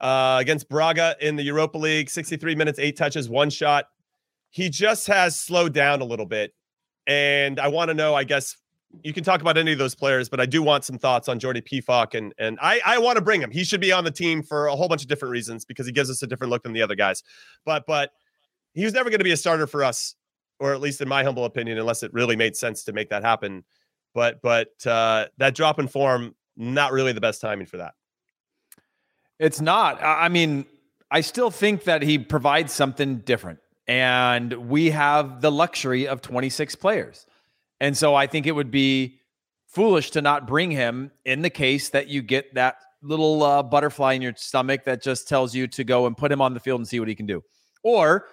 Uh, 0.00 0.38
against 0.40 0.68
Braga 0.68 1.14
in 1.20 1.36
the 1.36 1.42
Europa 1.42 1.78
League, 1.78 2.10
63 2.10 2.54
minutes, 2.56 2.78
eight 2.78 2.96
touches, 2.96 3.28
one 3.28 3.50
shot. 3.50 3.86
He 4.50 4.68
just 4.68 5.06
has 5.06 5.38
slowed 5.38 5.72
down 5.72 6.00
a 6.00 6.04
little 6.04 6.26
bit. 6.26 6.52
And 7.06 7.58
I 7.58 7.68
want 7.68 7.88
to 7.88 7.94
know, 7.94 8.14
I 8.14 8.24
guess, 8.24 8.56
you 9.02 9.12
can 9.12 9.24
talk 9.24 9.40
about 9.40 9.56
any 9.56 9.72
of 9.72 9.78
those 9.78 9.94
players, 9.94 10.28
but 10.28 10.38
I 10.38 10.46
do 10.46 10.62
want 10.62 10.84
some 10.84 10.98
thoughts 10.98 11.28
on 11.28 11.38
Jordy 11.38 11.62
Pefok. 11.62 12.14
And, 12.14 12.34
and 12.38 12.58
I, 12.60 12.80
I 12.84 12.98
want 12.98 13.16
to 13.16 13.22
bring 13.22 13.40
him. 13.40 13.50
He 13.50 13.64
should 13.64 13.80
be 13.80 13.90
on 13.90 14.04
the 14.04 14.10
team 14.10 14.42
for 14.42 14.66
a 14.66 14.76
whole 14.76 14.88
bunch 14.88 15.02
of 15.02 15.08
different 15.08 15.32
reasons 15.32 15.64
because 15.64 15.86
he 15.86 15.92
gives 15.92 16.10
us 16.10 16.22
a 16.22 16.26
different 16.26 16.50
look 16.50 16.62
than 16.62 16.74
the 16.74 16.82
other 16.82 16.94
guys. 16.94 17.22
But, 17.64 17.86
but 17.86 18.12
he 18.74 18.84
was 18.84 18.92
never 18.92 19.08
going 19.08 19.20
to 19.20 19.24
be 19.24 19.32
a 19.32 19.36
starter 19.36 19.66
for 19.66 19.82
us, 19.82 20.14
or 20.60 20.74
at 20.74 20.80
least 20.80 21.00
in 21.00 21.08
my 21.08 21.24
humble 21.24 21.46
opinion, 21.46 21.78
unless 21.78 22.02
it 22.02 22.12
really 22.12 22.36
made 22.36 22.54
sense 22.54 22.84
to 22.84 22.92
make 22.92 23.08
that 23.08 23.24
happen. 23.24 23.64
But, 24.14 24.42
but 24.42 24.86
uh, 24.86 25.28
that 25.38 25.54
drop 25.54 25.78
in 25.78 25.88
form, 25.88 26.34
not 26.56 26.92
really 26.92 27.12
the 27.12 27.20
best 27.20 27.40
timing 27.40 27.66
for 27.66 27.78
that. 27.78 27.94
It's 29.38 29.60
not. 29.60 30.02
I 30.02 30.28
mean, 30.28 30.66
I 31.10 31.22
still 31.22 31.50
think 31.50 31.84
that 31.84 32.02
he 32.02 32.18
provides 32.18 32.72
something 32.72 33.18
different. 33.20 33.58
And 33.88 34.52
we 34.68 34.90
have 34.90 35.40
the 35.40 35.50
luxury 35.50 36.06
of 36.06 36.22
26 36.22 36.74
players. 36.76 37.26
And 37.80 37.96
so 37.96 38.14
I 38.14 38.26
think 38.26 38.46
it 38.46 38.52
would 38.52 38.70
be 38.70 39.18
foolish 39.66 40.10
to 40.12 40.22
not 40.22 40.46
bring 40.46 40.70
him 40.70 41.10
in 41.24 41.42
the 41.42 41.50
case 41.50 41.88
that 41.90 42.08
you 42.08 42.22
get 42.22 42.54
that 42.54 42.76
little 43.02 43.42
uh, 43.42 43.62
butterfly 43.62 44.12
in 44.12 44.22
your 44.22 44.34
stomach 44.36 44.84
that 44.84 45.02
just 45.02 45.28
tells 45.28 45.54
you 45.54 45.66
to 45.66 45.82
go 45.82 46.06
and 46.06 46.16
put 46.16 46.30
him 46.30 46.40
on 46.40 46.54
the 46.54 46.60
field 46.60 46.80
and 46.80 46.86
see 46.86 47.00
what 47.00 47.08
he 47.08 47.14
can 47.14 47.26
do. 47.26 47.42
Or 47.82 48.26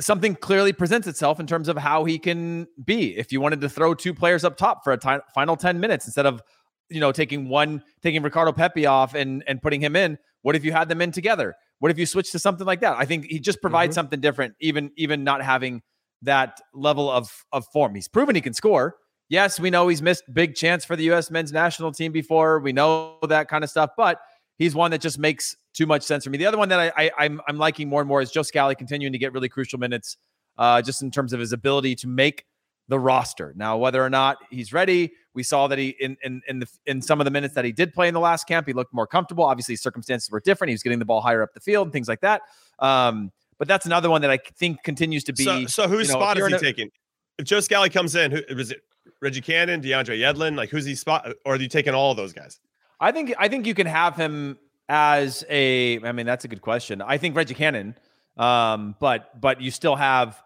something 0.00 0.34
clearly 0.34 0.72
presents 0.72 1.06
itself 1.06 1.38
in 1.38 1.46
terms 1.46 1.68
of 1.68 1.76
how 1.76 2.04
he 2.04 2.18
can 2.18 2.66
be. 2.84 3.16
If 3.16 3.32
you 3.32 3.40
wanted 3.40 3.60
to 3.60 3.68
throw 3.68 3.94
two 3.94 4.14
players 4.14 4.44
up 4.44 4.56
top 4.56 4.82
for 4.82 4.92
a 4.92 5.22
final 5.34 5.56
10 5.56 5.78
minutes 5.78 6.06
instead 6.06 6.26
of 6.26 6.42
you 6.88 7.00
know 7.00 7.12
taking 7.12 7.48
one 7.48 7.82
taking 8.02 8.22
Ricardo 8.22 8.52
Pepi 8.52 8.86
off 8.86 9.14
and 9.14 9.44
and 9.46 9.62
putting 9.62 9.80
him 9.80 9.96
in, 9.96 10.18
what 10.44 10.54
if 10.54 10.62
you 10.62 10.72
had 10.72 10.90
them 10.90 11.00
in 11.00 11.10
together? 11.10 11.56
What 11.78 11.90
if 11.90 11.98
you 11.98 12.04
switched 12.04 12.32
to 12.32 12.38
something 12.38 12.66
like 12.66 12.80
that? 12.80 12.96
I 12.98 13.06
think 13.06 13.24
he 13.24 13.40
just 13.40 13.62
provides 13.62 13.94
something 13.94 14.20
different 14.20 14.54
even 14.60 14.90
even 14.96 15.24
not 15.24 15.42
having 15.42 15.82
that 16.20 16.60
level 16.74 17.10
of 17.10 17.32
of 17.50 17.66
form. 17.72 17.94
He's 17.94 18.08
proven 18.08 18.34
he 18.34 18.42
can 18.42 18.52
score. 18.52 18.96
Yes, 19.30 19.58
we 19.58 19.70
know 19.70 19.88
he's 19.88 20.02
missed 20.02 20.24
big 20.34 20.54
chance 20.54 20.84
for 20.84 20.96
the 20.96 21.10
US 21.12 21.30
men's 21.30 21.50
national 21.50 21.92
team 21.92 22.12
before. 22.12 22.60
We 22.60 22.74
know 22.74 23.16
that 23.26 23.48
kind 23.48 23.64
of 23.64 23.70
stuff, 23.70 23.90
but 23.96 24.20
he's 24.58 24.74
one 24.74 24.90
that 24.90 25.00
just 25.00 25.18
makes 25.18 25.56
too 25.72 25.86
much 25.86 26.02
sense 26.02 26.24
for 26.24 26.30
me. 26.30 26.36
The 26.36 26.46
other 26.46 26.58
one 26.58 26.68
that 26.68 26.78
I, 26.78 26.92
I 26.94 27.04
am 27.04 27.12
I'm, 27.18 27.40
I'm 27.48 27.58
liking 27.58 27.88
more 27.88 28.02
and 28.02 28.08
more 28.08 28.20
is 28.20 28.30
Joe 28.30 28.42
Scally 28.42 28.74
continuing 28.74 29.14
to 29.14 29.18
get 29.18 29.32
really 29.32 29.48
crucial 29.48 29.78
minutes, 29.78 30.18
uh, 30.58 30.82
just 30.82 31.00
in 31.00 31.10
terms 31.10 31.32
of 31.32 31.40
his 31.40 31.54
ability 31.54 31.94
to 31.96 32.06
make 32.06 32.44
the 32.88 32.98
roster. 32.98 33.52
Now, 33.56 33.76
whether 33.76 34.02
or 34.02 34.10
not 34.10 34.38
he's 34.50 34.72
ready, 34.72 35.12
we 35.34 35.42
saw 35.42 35.66
that 35.68 35.78
he 35.78 35.96
in 36.00 36.16
in 36.22 36.42
in, 36.48 36.58
the, 36.60 36.68
in 36.86 37.02
some 37.02 37.20
of 37.20 37.24
the 37.24 37.30
minutes 37.30 37.54
that 37.54 37.64
he 37.64 37.72
did 37.72 37.92
play 37.92 38.08
in 38.08 38.14
the 38.14 38.20
last 38.20 38.46
camp, 38.46 38.66
he 38.66 38.72
looked 38.72 38.92
more 38.92 39.06
comfortable. 39.06 39.44
Obviously, 39.44 39.76
circumstances 39.76 40.30
were 40.30 40.40
different. 40.40 40.70
He 40.70 40.74
was 40.74 40.82
getting 40.82 40.98
the 40.98 41.04
ball 41.04 41.20
higher 41.20 41.42
up 41.42 41.54
the 41.54 41.60
field 41.60 41.86
and 41.86 41.92
things 41.92 42.08
like 42.08 42.20
that. 42.20 42.42
Um, 42.78 43.32
but 43.58 43.68
that's 43.68 43.86
another 43.86 44.10
one 44.10 44.20
that 44.22 44.30
I 44.30 44.38
think 44.56 44.82
continues 44.82 45.24
to 45.24 45.32
be. 45.32 45.44
So, 45.44 45.66
so 45.66 45.88
whose 45.88 46.08
you 46.08 46.14
know, 46.14 46.20
spot 46.20 46.38
is 46.38 46.46
he 46.46 46.54
a- 46.54 46.58
taking? 46.58 46.90
If 47.38 47.46
Joe 47.46 47.60
Scally 47.60 47.90
comes 47.90 48.14
in, 48.14 48.30
who 48.30 48.42
was 48.54 48.70
it? 48.70 48.82
Reggie 49.20 49.40
Cannon, 49.40 49.80
DeAndre 49.80 50.18
Yedlin? 50.18 50.56
Like 50.56 50.70
who's 50.70 50.84
he 50.84 50.94
spot? 50.94 51.26
Or 51.44 51.54
are 51.54 51.56
you 51.56 51.68
taking 51.68 51.94
all 51.94 52.10
of 52.10 52.16
those 52.16 52.32
guys? 52.32 52.60
I 53.00 53.12
think 53.12 53.34
I 53.38 53.48
think 53.48 53.66
you 53.66 53.74
can 53.74 53.86
have 53.86 54.16
him 54.16 54.58
as 54.88 55.44
a. 55.48 56.00
I 56.02 56.12
mean, 56.12 56.26
that's 56.26 56.44
a 56.44 56.48
good 56.48 56.62
question. 56.62 57.02
I 57.02 57.18
think 57.18 57.34
Reggie 57.34 57.54
Cannon, 57.54 57.96
um, 58.36 58.94
but 59.00 59.40
but 59.40 59.60
you 59.60 59.70
still 59.70 59.96
have. 59.96 60.40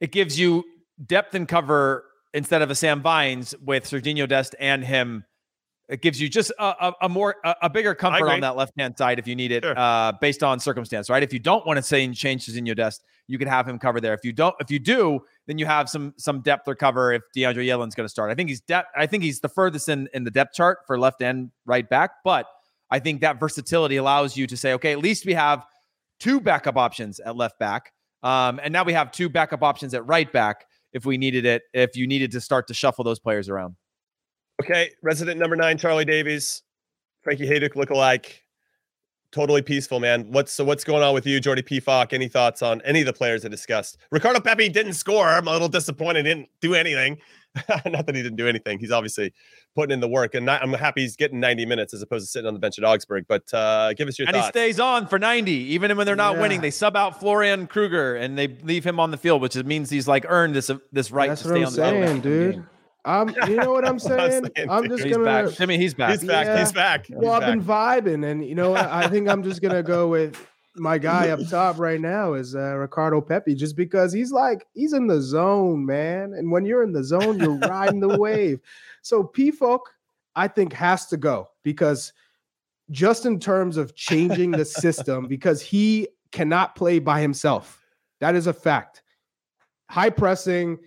It 0.00 0.10
gives 0.10 0.38
you 0.38 0.64
depth 1.06 1.34
and 1.34 1.46
cover 1.48 2.04
instead 2.34 2.62
of 2.62 2.70
a 2.70 2.74
Sam 2.74 3.02
Vines 3.02 3.54
with 3.64 3.84
Serginho 3.84 4.28
Dest 4.28 4.54
and 4.58 4.84
him. 4.84 5.24
It 5.88 6.00
gives 6.00 6.18
you 6.18 6.28
just 6.28 6.50
a, 6.58 6.64
a, 6.64 6.94
a 7.02 7.08
more 7.08 7.36
a, 7.44 7.54
a 7.62 7.70
bigger 7.70 7.94
comfort 7.94 8.26
on 8.30 8.40
that 8.40 8.56
left 8.56 8.72
hand 8.78 8.96
side 8.96 9.18
if 9.18 9.26
you 9.26 9.36
need 9.36 9.52
it, 9.52 9.62
Sure. 9.62 9.74
uh, 9.78 10.12
based 10.20 10.42
on 10.42 10.58
circumstance. 10.58 11.10
Right? 11.10 11.22
If 11.22 11.32
you 11.32 11.38
don't 11.38 11.66
want 11.66 11.76
to 11.76 11.82
say 11.82 12.02
and 12.04 12.14
change 12.14 12.46
Serginho 12.46 12.74
Dest, 12.74 13.04
you 13.26 13.36
can 13.36 13.48
have 13.48 13.68
him 13.68 13.78
cover 13.78 14.00
there. 14.00 14.14
If 14.14 14.24
you 14.24 14.32
don't, 14.32 14.54
if 14.60 14.70
you 14.70 14.78
do, 14.78 15.20
then 15.46 15.58
you 15.58 15.66
have 15.66 15.90
some 15.90 16.14
some 16.16 16.40
depth 16.40 16.66
or 16.68 16.74
cover 16.74 17.12
if 17.12 17.22
DeAndre 17.36 17.66
Yedlin's 17.66 17.94
going 17.94 18.06
to 18.06 18.08
start. 18.08 18.30
I 18.30 18.34
think 18.34 18.48
he's 18.48 18.60
depth. 18.62 18.88
I 18.96 19.06
think 19.06 19.22
he's 19.22 19.40
the 19.40 19.48
furthest 19.50 19.88
in 19.90 20.08
in 20.14 20.24
the 20.24 20.30
depth 20.30 20.54
chart 20.54 20.78
for 20.86 20.98
left 20.98 21.20
and 21.20 21.50
right 21.66 21.86
back, 21.86 22.12
but 22.24 22.46
I 22.90 22.98
think 22.98 23.20
that 23.20 23.38
versatility 23.38 23.96
allows 23.96 24.36
you 24.36 24.46
to 24.46 24.56
say, 24.56 24.72
okay, 24.74 24.92
at 24.92 24.98
least 24.98 25.26
we 25.26 25.34
have 25.34 25.66
two 26.20 26.40
backup 26.40 26.76
options 26.76 27.20
at 27.20 27.36
left 27.36 27.58
back, 27.58 27.92
um, 28.22 28.60
and 28.62 28.72
now 28.72 28.84
we 28.84 28.92
have 28.94 29.10
two 29.12 29.28
backup 29.28 29.62
options 29.62 29.92
at 29.92 30.06
right 30.06 30.32
back 30.32 30.64
if 30.92 31.04
we 31.04 31.18
needed 31.18 31.44
it. 31.46 31.62
If 31.72 31.96
you 31.96 32.06
needed 32.06 32.30
to 32.32 32.40
start 32.40 32.66
to 32.68 32.74
shuffle 32.74 33.04
those 33.04 33.18
players 33.18 33.48
around. 33.48 33.76
Okay, 34.62 34.90
resident 35.02 35.40
number 35.40 35.56
nine, 35.56 35.78
Charlie 35.78 36.04
Davies, 36.04 36.62
Frankie 37.22 37.46
Hejduk 37.48 37.74
lookalike. 37.74 38.41
Totally 39.32 39.62
peaceful, 39.62 39.98
man. 39.98 40.30
What's 40.30 40.52
so 40.52 40.62
what's 40.62 40.84
going 40.84 41.02
on 41.02 41.14
with 41.14 41.26
you, 41.26 41.40
Jordy 41.40 41.62
Pefok? 41.62 42.12
Any 42.12 42.28
thoughts 42.28 42.60
on 42.60 42.82
any 42.82 43.00
of 43.00 43.06
the 43.06 43.14
players 43.14 43.44
I 43.46 43.48
discussed? 43.48 43.96
Ricardo 44.10 44.40
Pepi 44.40 44.68
didn't 44.68 44.92
score. 44.92 45.26
I'm 45.26 45.48
a 45.48 45.52
little 45.52 45.68
disappointed. 45.70 46.26
He 46.26 46.34
didn't 46.34 46.48
do 46.60 46.74
anything. 46.74 47.16
Not 47.86 48.04
that 48.06 48.14
he 48.14 48.22
didn't 48.22 48.36
do 48.36 48.46
anything. 48.46 48.78
He's 48.78 48.90
obviously 48.92 49.32
putting 49.74 49.92
in 49.92 50.00
the 50.00 50.08
work, 50.08 50.34
and 50.34 50.44
not, 50.46 50.62
I'm 50.62 50.72
happy 50.74 51.02
he's 51.02 51.16
getting 51.16 51.38
90 51.40 51.66
minutes 51.66 51.92
as 51.94 52.00
opposed 52.02 52.24
to 52.26 52.30
sitting 52.30 52.46
on 52.46 52.52
the 52.54 52.60
bench 52.60 52.78
at 52.78 52.84
Augsburg. 52.84 53.26
But 53.28 53.52
uh, 53.54 53.92
give 53.94 54.06
us 54.08 54.18
your 54.18 54.28
and 54.28 54.34
thoughts. 54.36 54.46
he 54.48 54.50
stays 54.52 54.80
on 54.80 55.06
for 55.06 55.18
90, 55.18 55.50
even 55.52 55.94
when 55.96 56.06
they're 56.06 56.16
not 56.16 56.36
Yeah. 56.36 56.40
winning. 56.42 56.60
They 56.62 56.70
sub 56.70 56.94
out 56.96 57.20
Florian 57.20 57.66
Kruger 57.66 58.16
and 58.16 58.38
they 58.38 58.48
leave 58.48 58.84
him 58.84 58.98
on 59.00 59.10
the 59.10 59.18
field, 59.18 59.40
which 59.42 59.54
means 59.64 59.88
he's 59.90 60.08
like 60.08 60.24
earned 60.28 60.54
this 60.54 60.70
this 60.92 61.10
right 61.10 61.28
That's 61.28 61.42
to 61.42 61.48
what 61.48 61.54
stay 61.54 61.60
I'm 61.60 61.66
on 61.66 61.72
the 61.72 62.06
field. 62.06 62.08
saying, 62.08 62.20
dude. 62.52 62.64
I'm, 63.04 63.28
you 63.48 63.56
know 63.56 63.72
what 63.72 63.86
I'm 63.86 63.98
saying? 63.98 64.48
saying, 64.56 64.70
I'm 64.70 64.88
just 64.88 65.04
He's 65.04 65.12
gonna. 65.16 65.24
back. 65.24 65.50
Jimmy, 65.56 65.76
he's 65.76 65.94
back. 65.94 66.10
He's 66.20 66.24
back. 66.28 66.46
Yeah. 66.46 66.58
He's 66.60 66.72
back. 66.72 67.06
He's 67.06 67.16
Well, 67.16 67.32
I've 67.32 67.40
back. 67.40 67.50
been 67.50 67.64
vibing, 67.64 68.30
and 68.30 68.44
you 68.46 68.54
know. 68.54 68.74
I 68.74 69.08
think 69.08 69.28
I'm 69.28 69.42
just 69.42 69.60
gonna 69.62 69.82
go 69.82 70.08
with 70.08 70.36
my 70.76 70.98
guy 71.10 71.30
up 71.30 71.40
top 71.50 71.78
right 71.78 72.00
now 72.00 72.34
is 72.34 72.54
uh, 72.54 72.76
Ricardo 72.76 73.20
Pepi, 73.20 73.54
just 73.54 73.76
because 73.76 74.12
he's 74.12 74.30
like 74.32 74.66
he's 74.74 74.92
in 74.92 75.06
the 75.06 75.20
zone, 75.20 75.84
man. 75.84 76.34
And 76.34 76.50
when 76.50 76.64
you're 76.64 76.82
in 76.82 76.92
the 76.92 77.04
zone, 77.04 77.38
you're 77.38 77.58
riding 77.68 78.00
the 78.00 78.16
wave. 78.18 78.60
So 79.02 79.24
Pefok, 79.24 79.80
I 80.36 80.46
think, 80.48 80.72
has 80.72 81.06
to 81.08 81.16
go 81.16 81.48
because 81.64 82.12
just 82.90 83.26
in 83.26 83.40
terms 83.40 83.76
of 83.78 83.94
changing 83.96 84.50
the 84.52 84.64
system, 84.64 85.26
because 85.26 85.60
he 85.60 86.08
cannot 86.30 86.74
play 86.76 86.98
by 86.98 87.20
himself. 87.20 87.82
That 88.20 88.34
is 88.34 88.46
a 88.46 88.52
fact. 88.52 89.02
High 89.90 90.10
pressing, 90.10 90.78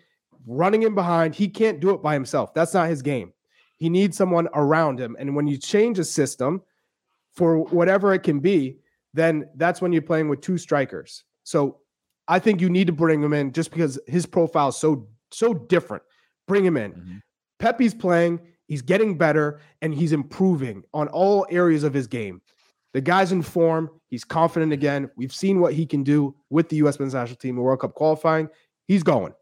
running 0.45 0.83
in 0.83 0.95
behind, 0.95 1.35
he 1.35 1.47
can't 1.47 1.79
do 1.79 1.91
it 1.91 2.01
by 2.01 2.13
himself. 2.13 2.53
That's 2.53 2.73
not 2.73 2.89
his 2.89 3.01
game. 3.01 3.33
He 3.77 3.89
needs 3.89 4.15
someone 4.17 4.47
around 4.53 4.99
him. 4.99 5.15
And 5.19 5.35
when 5.35 5.47
you 5.47 5.57
change 5.57 5.99
a 5.99 6.03
system 6.03 6.61
for 7.33 7.59
whatever 7.65 8.13
it 8.13 8.23
can 8.23 8.39
be, 8.39 8.77
then 9.13 9.49
that's 9.55 9.81
when 9.81 9.91
you're 9.91 10.01
playing 10.01 10.29
with 10.29 10.41
two 10.41 10.57
strikers. 10.57 11.23
So 11.43 11.79
I 12.27 12.39
think 12.39 12.61
you 12.61 12.69
need 12.69 12.87
to 12.87 12.93
bring 12.93 13.21
him 13.21 13.33
in 13.33 13.51
just 13.51 13.71
because 13.71 13.99
his 14.07 14.25
profile 14.25 14.69
is 14.69 14.77
so 14.77 15.07
so 15.31 15.53
different. 15.53 16.03
Bring 16.47 16.63
him 16.63 16.77
in. 16.77 16.93
Mhm. 16.93 17.21
Pepi's 17.59 17.93
playing, 17.93 18.39
he's 18.67 18.81
getting 18.81 19.17
better, 19.17 19.59
and 19.81 19.93
he's 19.93 20.13
improving 20.13 20.83
on 20.93 21.07
all 21.09 21.45
areas 21.49 21.83
of 21.83 21.93
his 21.93 22.07
game. 22.07 22.41
The 22.93 23.01
guy's 23.01 23.31
in 23.33 23.41
form, 23.41 23.89
he's 24.07 24.23
confident 24.23 24.71
again. 24.71 25.09
We've 25.17 25.33
seen 25.33 25.59
what 25.59 25.73
he 25.73 25.85
can 25.85 26.03
do 26.03 26.35
with 26.49 26.69
the 26.69 26.77
US 26.77 26.99
men's 26.99 27.13
national 27.13 27.35
team 27.37 27.57
in 27.57 27.63
World 27.63 27.81
Cup 27.81 27.93
qualifying. 27.95 28.47
He's 28.87 29.03
going. 29.03 29.33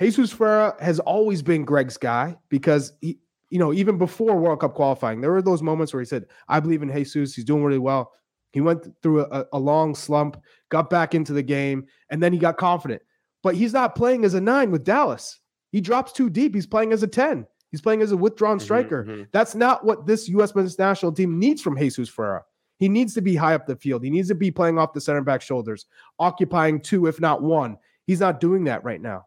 Jesus 0.00 0.32
Ferreira 0.32 0.76
has 0.80 1.00
always 1.00 1.42
been 1.42 1.64
Gregg's 1.64 1.96
guy 1.96 2.36
because 2.48 2.92
he, 3.00 3.18
you 3.50 3.58
know, 3.58 3.72
even 3.72 3.96
before 3.98 4.36
World 4.36 4.60
Cup 4.60 4.74
qualifying, 4.74 5.20
there 5.20 5.30
were 5.32 5.42
those 5.42 5.62
moments 5.62 5.92
where 5.94 6.00
he 6.02 6.06
said, 6.06 6.26
I 6.48 6.60
believe 6.60 6.82
in 6.82 6.92
Jesus. 6.92 7.34
He's 7.34 7.44
doing 7.44 7.62
really 7.64 7.78
well. 7.78 8.12
He 8.52 8.60
went 8.60 8.86
through 9.02 9.20
a, 9.26 9.44
a 9.52 9.58
long 9.58 9.94
slump, 9.94 10.40
got 10.70 10.90
back 10.90 11.14
into 11.14 11.32
the 11.32 11.42
game, 11.42 11.86
and 12.10 12.22
then 12.22 12.32
he 12.32 12.38
got 12.38 12.56
confident. 12.56 13.02
But 13.42 13.54
he's 13.54 13.72
not 13.72 13.94
playing 13.94 14.24
as 14.24 14.34
a 14.34 14.40
nine 14.40 14.70
with 14.70 14.84
Dallas. 14.84 15.40
He 15.72 15.80
drops 15.80 16.12
too 16.12 16.30
deep. 16.30 16.54
He's 16.54 16.66
playing 16.66 16.92
as 16.92 17.02
a 17.02 17.06
10. 17.06 17.46
He's 17.70 17.80
playing 17.82 18.00
as 18.02 18.12
a 18.12 18.16
withdrawn 18.16 18.58
Mhm, 18.58 18.62
striker. 18.62 19.04
mhm. 19.04 19.26
That's 19.32 19.54
not 19.54 19.84
what 19.84 20.06
this 20.06 20.28
U.S. 20.30 20.54
men's 20.54 20.78
national 20.78 21.12
team 21.12 21.38
needs 21.38 21.60
from 21.60 21.76
Jesus 21.76 22.08
Ferreira. 22.08 22.44
He 22.78 22.88
needs 22.88 23.14
to 23.14 23.22
be 23.22 23.36
high 23.36 23.54
up 23.54 23.66
the 23.66 23.76
field. 23.76 24.04
He 24.04 24.10
needs 24.10 24.28
to 24.28 24.34
be 24.34 24.50
playing 24.50 24.78
off 24.78 24.92
the 24.92 25.00
center 25.00 25.22
back 25.22 25.42
shoulders, 25.42 25.86
occupying 26.18 26.80
two, 26.80 27.06
if 27.06 27.20
not 27.20 27.42
one. 27.42 27.76
He's 28.06 28.20
not 28.20 28.40
doing 28.40 28.64
that 28.64 28.84
right 28.84 29.00
now. 29.00 29.26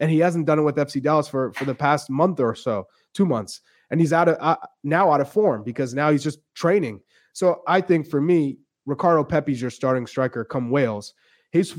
And 0.00 0.10
he 0.10 0.18
hasn't 0.18 0.46
done 0.46 0.58
it 0.58 0.62
with 0.62 0.76
FC 0.76 1.02
Dallas 1.02 1.28
for, 1.28 1.52
for 1.52 1.64
the 1.64 1.74
past 1.74 2.10
month 2.10 2.40
or 2.40 2.54
so, 2.54 2.86
two 3.12 3.26
months. 3.26 3.60
And 3.90 4.00
he's 4.00 4.12
out 4.12 4.28
of 4.28 4.36
uh, 4.40 4.56
now 4.82 5.12
out 5.12 5.20
of 5.20 5.30
form 5.30 5.62
because 5.62 5.94
now 5.94 6.10
he's 6.10 6.24
just 6.24 6.40
training. 6.54 7.00
So 7.32 7.62
I 7.66 7.80
think 7.80 8.08
for 8.08 8.20
me, 8.20 8.58
Ricardo 8.86 9.24
Pepi's 9.24 9.60
your 9.60 9.70
starting 9.70 10.06
striker 10.06 10.44
come 10.44 10.70
Wales. 10.70 11.14
Jesus 11.52 11.78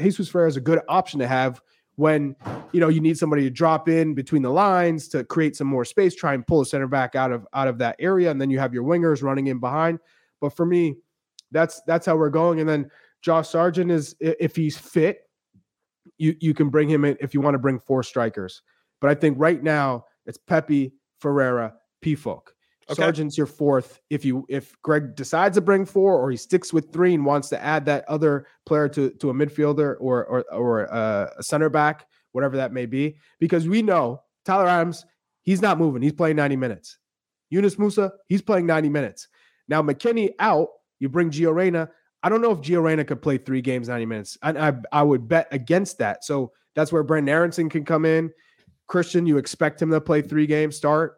Jesus 0.00 0.28
Ferreira 0.28 0.48
is 0.48 0.56
a 0.56 0.60
good 0.60 0.80
option 0.88 1.20
to 1.20 1.28
have 1.28 1.60
when 1.96 2.34
you 2.72 2.80
know 2.80 2.88
you 2.88 3.00
need 3.00 3.18
somebody 3.18 3.42
to 3.42 3.50
drop 3.50 3.88
in 3.88 4.14
between 4.14 4.42
the 4.42 4.50
lines 4.50 5.08
to 5.08 5.24
create 5.24 5.56
some 5.56 5.66
more 5.66 5.84
space, 5.84 6.14
try 6.14 6.34
and 6.34 6.46
pull 6.46 6.62
a 6.62 6.66
center 6.66 6.88
back 6.88 7.14
out 7.14 7.30
of 7.30 7.46
out 7.54 7.68
of 7.68 7.78
that 7.78 7.96
area, 7.98 8.30
and 8.30 8.40
then 8.40 8.50
you 8.50 8.58
have 8.58 8.74
your 8.74 8.84
wingers 8.84 9.22
running 9.22 9.46
in 9.48 9.58
behind. 9.58 9.98
But 10.40 10.56
for 10.56 10.66
me, 10.66 10.96
that's 11.50 11.82
that's 11.86 12.06
how 12.06 12.16
we're 12.16 12.30
going. 12.30 12.60
And 12.60 12.68
then 12.68 12.90
Josh 13.20 13.48
Sargent 13.48 13.90
is 13.90 14.16
if 14.20 14.56
he's 14.56 14.76
fit, 14.76 15.28
you 16.18 16.34
you 16.40 16.54
can 16.54 16.68
bring 16.68 16.88
him 16.88 17.04
in 17.04 17.16
if 17.20 17.34
you 17.34 17.40
want 17.40 17.54
to 17.54 17.58
bring 17.58 17.78
four 17.78 18.02
strikers. 18.02 18.62
But 19.00 19.10
I 19.10 19.14
think 19.14 19.36
right 19.38 19.62
now 19.62 20.04
it's 20.26 20.38
Pepi, 20.38 20.94
Ferreira, 21.20 21.74
Pefok. 22.04 22.48
Okay. 22.90 23.00
Sargent's 23.00 23.38
your 23.38 23.46
fourth. 23.46 24.00
If 24.10 24.24
you 24.24 24.44
if 24.48 24.80
Gregg 24.82 25.14
decides 25.14 25.56
to 25.56 25.60
bring 25.60 25.84
four, 25.84 26.18
or 26.18 26.30
he 26.30 26.36
sticks 26.36 26.72
with 26.72 26.92
three 26.92 27.14
and 27.14 27.24
wants 27.24 27.48
to 27.50 27.62
add 27.62 27.86
that 27.86 28.04
other 28.08 28.46
player 28.66 28.88
to 28.88 29.10
to 29.10 29.30
a 29.30 29.34
midfielder 29.34 29.96
or 30.00 30.24
or 30.24 30.44
or 30.52 30.92
uh, 30.92 31.30
a 31.38 31.42
center 31.42 31.68
back, 31.68 32.06
whatever 32.32 32.56
that 32.56 32.72
may 32.72 32.86
be, 32.86 33.16
because 33.38 33.68
we 33.68 33.82
know 33.82 34.22
Tyler 34.44 34.68
Adams, 34.68 35.04
he's 35.42 35.62
not 35.62 35.78
moving. 35.78 36.02
He's 36.02 36.12
playing 36.12 36.36
90 36.36 36.56
minutes. 36.56 36.98
Yunus 37.50 37.76
Musah, 37.76 38.10
he's 38.28 38.42
playing 38.42 38.66
90 38.66 38.88
minutes. 38.88 39.28
Now 39.68 39.82
McKennie 39.82 40.30
out, 40.38 40.68
you 40.98 41.08
bring 41.08 41.30
Gio 41.30 41.54
Reyna. 41.54 41.88
I 42.22 42.28
don't 42.28 42.40
know 42.40 42.52
if 42.52 42.60
Gio 42.60 42.82
Reyna 42.82 43.04
could 43.04 43.20
play 43.20 43.38
three 43.38 43.60
games 43.60 43.88
90 43.88 44.06
minutes. 44.06 44.38
And 44.42 44.58
I, 44.58 44.74
I 44.92 45.02
would 45.02 45.28
bet 45.28 45.48
against 45.50 45.98
that. 45.98 46.24
So 46.24 46.52
that's 46.74 46.92
where 46.92 47.04
Brenden 47.04 47.28
Aaronson 47.28 47.68
can 47.68 47.84
come 47.84 48.04
in. 48.04 48.30
Christian, 48.86 49.26
you 49.26 49.38
expect 49.38 49.80
him 49.80 49.90
to 49.90 50.00
play 50.00 50.22
three 50.22 50.46
games 50.46 50.76
start. 50.76 51.16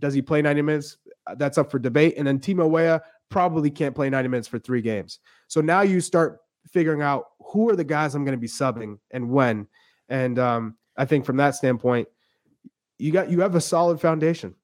Does 0.00 0.14
he 0.14 0.22
play 0.22 0.40
90 0.40 0.62
minutes? 0.62 0.96
Uh, 1.26 1.34
That's 1.34 1.58
up 1.58 1.70
for 1.70 1.78
debate. 1.78 2.14
And 2.16 2.26
then 2.26 2.38
Timo 2.38 2.68
Weah 2.68 3.02
probably 3.28 3.70
can't 3.70 3.94
play 3.94 4.08
90 4.08 4.28
minutes 4.28 4.48
for 4.48 4.58
three 4.58 4.80
games. 4.80 5.18
So 5.48 5.60
now 5.60 5.82
you 5.82 6.00
start 6.00 6.38
figuring 6.72 7.02
out 7.02 7.24
who 7.40 7.68
are 7.68 7.76
the 7.76 7.84
guys 7.84 8.14
I'm 8.14 8.24
going 8.24 8.36
to 8.36 8.40
be 8.40 8.46
subbing 8.46 8.98
and 9.10 9.30
when. 9.30 9.66
And 10.08 10.38
um, 10.38 10.76
I 10.96 11.04
think 11.04 11.24
from 11.24 11.36
that 11.38 11.54
standpoint, 11.54 12.08
you 12.98 13.12
got 13.12 13.30
you 13.30 13.40
have 13.40 13.54
a 13.54 13.60
solid 13.60 14.00
foundation. 14.00 14.54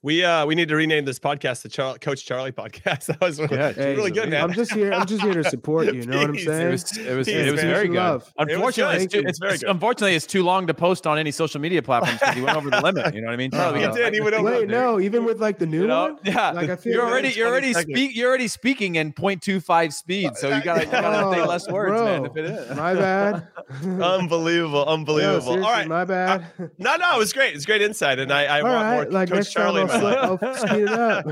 We 0.00 0.22
uh 0.24 0.46
we 0.46 0.54
need 0.54 0.68
to 0.68 0.76
rename 0.76 1.04
this 1.06 1.18
podcast 1.18 1.62
the 1.62 1.68
Char- 1.68 1.98
Coach 1.98 2.24
Charlie 2.24 2.52
podcast. 2.52 3.06
That 3.06 3.20
was 3.20 3.40
really, 3.40 3.56
Yeah, 3.56 3.72
Hey, 3.72 3.96
really 3.96 4.12
good, 4.12 4.28
man. 4.30 4.44
I'm 4.44 4.52
just 4.52 4.72
here. 4.72 4.92
I'm 4.92 5.06
just 5.06 5.22
here 5.22 5.34
to 5.34 5.42
support 5.50 5.86
you. 5.86 5.94
You 6.02 6.06
know 6.06 6.18
what 6.18 6.28
I'm 6.30 6.38
saying? 6.38 6.68
It 6.68 6.70
was 6.70 6.96
it 6.98 7.16
was, 7.16 7.26
Peace, 7.26 7.34
it 7.36 7.50
was 7.50 7.60
very 7.62 7.88
good. 7.88 7.96
love. 7.96 8.32
Unfortunately, 8.38 8.98
good. 8.98 9.02
it's, 9.06 9.12
too, 9.12 9.18
It's 9.20 9.28
it's, 9.30 9.38
very 9.40 9.48
it's- 9.54 9.62
good. 9.64 9.70
unfortunately 9.70 10.14
it's 10.14 10.26
too 10.26 10.44
long 10.44 10.68
to 10.68 10.74
post 10.74 11.04
on 11.08 11.18
any 11.18 11.32
social 11.32 11.60
media 11.60 11.82
platforms 11.82 12.20
because 12.20 12.34
he 12.36 12.42
went 12.42 12.56
over 12.56 12.70
the 12.70 12.80
limit. 12.80 13.12
You 13.12 13.22
know 13.22 13.26
what 13.26 13.32
I 13.32 13.36
mean? 13.38 13.50
Charlie, 13.50 13.80
He 13.80 13.86
we 13.88 13.92
got- 13.92 13.96
did. 13.96 14.14
He 14.14 14.20
went 14.20 14.34
over. 14.36 14.50
Wait, 14.50 14.68
no, 14.68 15.00
even 15.00 15.24
with 15.24 15.40
like 15.40 15.58
the 15.58 15.66
new 15.66 15.80
You 15.82 15.86
know, 15.88 16.02
one. 16.12 16.18
yeah. 16.22 16.52
Like 16.52 16.70
I 16.70 16.76
feel 16.76 16.92
you're 16.92 17.04
already 17.04 17.30
you're 17.30 17.48
already 17.48 17.72
speak 17.74 18.14
you're 18.14 18.28
already 18.28 18.46
speaking 18.48 18.94
in 18.94 19.12
0.25 19.12 19.92
speed, 19.92 20.36
so 20.36 20.54
you 20.54 20.62
gotta 20.62 20.84
you 20.84 20.90
gotta 20.92 21.34
say 21.34 21.42
Oh, 21.42 21.46
less 21.48 21.68
words, 21.68 22.00
man, 22.00 22.22
to 22.22 22.28
bro, 22.30 22.34
fit 22.44 22.70
in. 22.70 22.76
My 22.76 22.94
bad. 22.94 23.48
Unbelievable, 23.82 24.84
unbelievable. 24.86 25.40
seriously, 25.40 25.64
All 25.66 25.72
right, 25.72 25.88
my 25.88 26.04
bad. 26.04 26.46
no, 26.78 26.96
no, 26.96 27.16
it 27.16 27.18
was 27.18 27.32
great. 27.32 27.54
It's 27.56 27.66
great 27.66 27.82
insight, 27.82 28.18
and 28.20 28.32
I, 28.32 28.44
I 28.44 28.60
All 28.60 28.66
want 28.68 28.74
right, 28.84 28.94
more 29.02 29.10
like 29.12 29.30
Coach 29.30 29.52
Charlie. 29.52 29.87
Time 29.88 29.98
in 29.98 30.02
my 30.04 30.14
I'll, 30.16 30.30
life. 30.30 30.38
sl- 30.40 30.44
I'll 30.46 30.68
speed 30.68 30.82
it 30.82 30.88
up. 30.88 31.26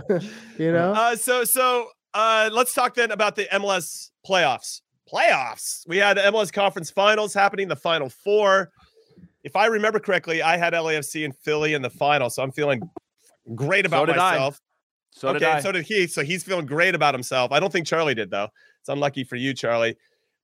you 0.59 0.73
know, 0.73 0.93
Uh, 0.93 1.17
so 1.17 1.45
so 1.45 1.89
uh, 2.15 2.51
let's 2.53 2.73
talk 2.75 2.95
then 2.95 3.11
about 3.11 3.37
the 3.37 3.45
MLS 3.53 4.11
playoffs. 4.27 4.81
Playoffs. 5.13 5.87
We 5.87 5.99
had 5.99 6.17
the 6.17 6.23
MLS 6.23 6.53
conference 6.53 6.91
finals 6.91 7.33
happening, 7.35 7.69
the 7.69 7.77
final 7.77 8.09
four. 8.09 8.71
if 9.45 9.55
I 9.57 9.67
remember 9.67 10.01
correctly, 10.01 10.43
I 10.43 10.57
had 10.57 10.73
LAFC 10.73 11.25
and 11.25 11.35
Philly 11.37 11.75
in 11.75 11.83
the 11.83 11.91
final, 11.91 12.29
so 12.31 12.43
I'm 12.43 12.51
feeling 12.53 12.83
great 13.55 13.87
about 13.87 14.07
did 14.07 14.17
I. 14.19 14.33
myself. 14.33 14.61
So 15.13 15.29
okay, 15.29 15.39
did 15.39 15.49
I. 15.49 15.61
so 15.61 15.73
did 15.73 15.85
he. 15.85 16.07
So 16.09 16.23
he's 16.25 16.43
feeling 16.43 16.67
great 16.67 16.95
about 16.95 17.15
himself. 17.15 17.53
I 17.53 17.61
don't 17.61 17.73
think 17.73 17.87
Charlie 17.87 18.15
did 18.15 18.31
though. 18.31 18.49
It's 18.81 18.89
unlucky 18.89 19.25
for 19.25 19.37
you, 19.37 19.55
Charlie. 19.55 19.97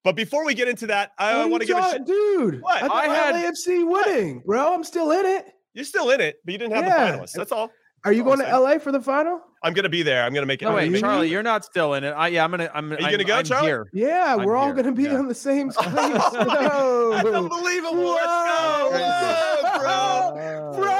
But 0.05 0.17
before 0.17 0.45
we 0.45 0.55
get 0.55 0.67
into 0.69 0.87
that, 0.89 1.13
I 1.19 1.45
want 1.47 1.63
to 1.63 1.69
you 1.69 1.75
give 1.75 1.85
a. 1.85 1.89
talking- 1.89 2.05
Sh- 2.05 2.09
dude. 2.09 2.61
What? 2.63 2.83
I, 2.83 2.87
I 2.89 3.09
had- 3.09 3.35
LAFC 3.35 3.87
winning, 3.89 4.43
bro. 4.47 4.75
I'm 4.75 4.85
still 4.85 5.11
in 5.13 5.27
it. 5.27 5.47
You're 5.75 5.85
still 5.85 6.11
in 6.11 6.21
it, 6.21 6.37
but 6.45 6.53
you 6.53 6.59
didn't 6.59 6.75
have 6.75 6.85
Yeah. 6.85 7.13
the 7.13 7.19
finalists. 7.19 7.33
That's 7.33 7.53
all. 7.53 7.71
Are 8.05 8.12
you 8.12 8.24
going 8.24 8.38
to 8.40 8.59
LA 8.59 8.78
for 8.78 8.90
the 8.90 9.00
final? 9.00 9.40
I'm 9.64 9.74
gonna 9.74 9.88
be 9.88 10.03
there. 10.03 10.24
I'm 10.24 10.34
gonna 10.34 10.44
make 10.46 10.61
it. 10.61 10.64
no, 10.64 10.72
I'm 10.72 10.76
wait, 10.76 10.86
gonna 10.86 10.98
Charlie, 11.00 11.30
you're 11.30 11.44
not 11.44 11.64
still 11.64 11.94
in 11.94 12.03
it. 12.03 12.11
I, 12.11 12.26
yeah, 12.28 12.42
I'm 12.42 12.50
gonna. 12.50 12.68
I'm. 12.74 12.92
Are 12.92 12.98
you 12.98 13.05
I'm- 13.07 13.12
gonna 13.12 13.22
go, 13.24 13.36
I'm 13.36 13.44
Charlie? 13.44 13.68
Here. 13.68 13.86
Yeah, 13.92 14.34
I'm 14.36 14.44
we're 14.44 14.57
all 14.57 14.64
here, 14.66 14.74
going 14.74 14.86
to 14.86 14.92
be 14.92 15.05
yeah. 15.05 15.14
on 15.18 15.28
the 15.28 15.34
same 15.36 15.70
space. 15.72 15.86
That's 15.92 16.34
Whoa. 16.34 17.12
unbelievable. 17.12 18.03
Let's 18.11 18.26
go, 18.26 18.90
Whoa, 18.92 19.78
bro. 19.78 20.72
Bro, 20.74 20.92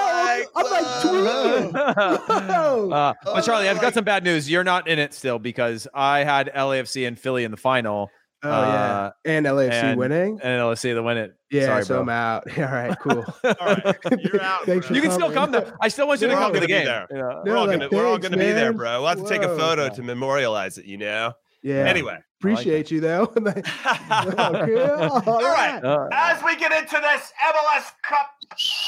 I'm 0.55 0.71
like 0.71 0.85
tweeting. 1.03 1.73
Whoa. 2.49 2.91
Uh, 2.93 3.15
Oh, 3.27 3.35
but 3.35 3.41
Charlie, 3.43 3.69
I've 3.69 3.81
got 3.81 3.95
some 3.95 4.05
bad 4.05 4.23
news. 4.25 4.49
You're 4.51 4.65
not 4.65 4.87
in 4.89 4.99
it 4.99 5.13
still 5.15 5.39
because 5.39 5.89
I 5.95 6.21
had 6.25 6.53
LAFC 6.55 7.07
and 7.07 7.19
Philly 7.19 7.45
in 7.45 7.51
the 7.51 7.57
final, 7.57 8.11
oh 8.45 8.49
yeah, 8.49 9.01
uh, 9.01 9.11
and 9.25 9.47
LAFC 9.47 9.71
and- 9.73 9.99
winning. 9.99 10.41
and 10.43 10.61
LAFC 10.61 10.95
to 10.95 11.03
win 11.03 11.17
it. 11.19 11.35
Yeah, 11.51 11.67
Sorry, 11.67 11.85
so 11.85 11.95
bro. 11.95 12.03
I'm 12.03 12.09
out. 12.09 12.45
All 12.59 12.65
right, 12.65 12.99
cool. 13.01 13.25
All 13.45 13.55
right, 13.61 13.97
you're 14.21 14.41
out. 14.43 14.65
Thanks 14.65 14.87
bro. 14.87 14.89
for 14.89 14.95
You 14.95 15.03
can 15.03 15.11
still 15.11 15.33
come 15.33 15.53
though. 15.53 15.71
I 15.81 15.89
still 15.89 16.07
want 16.09 16.21
you 16.21 16.29
to 16.29 16.35
We're 16.35 16.41
all 16.41 16.47
come 16.51 16.55
to 16.55 16.61
the 16.61 16.67
gonna 16.67 16.81
be 16.81 16.85
game. 16.85 16.85
there. 16.87 17.07
you 17.11 17.17
know? 17.19 17.43
We're 17.45 17.57
all 17.57 17.67
like, 17.67 17.79
gonna 17.79 17.89
we're 17.93 18.07
all 18.07 18.19
gonna 18.19 18.37
be 18.39 18.53
there, 18.53 18.73
bro. 18.73 19.01
We'll 19.01 19.09
have 19.11 19.23
to 19.23 19.29
take 19.29 19.43
a 19.43 19.49
Whoa. 19.49 19.59
photo 19.59 19.89
to 19.91 20.03
memorialize 20.03 20.79
it. 20.79 20.87
You 20.87 20.99
know. 20.99 21.33
Yeah. 21.63 21.85
Anyway. 21.85 22.19
appreciate 22.41 22.91
you 22.91 23.01
though. 23.01 23.23
okay. 23.37 23.63
All 24.11 25.23
All 25.27 25.43
right. 25.43 25.81
right. 25.83 25.85
Uh, 25.85 26.09
As 26.13 26.43
we 26.43 26.57
get 26.57 26.73
into 26.73 26.97
this 27.01 27.33
MLS 27.55 27.93
Cup 28.03 28.31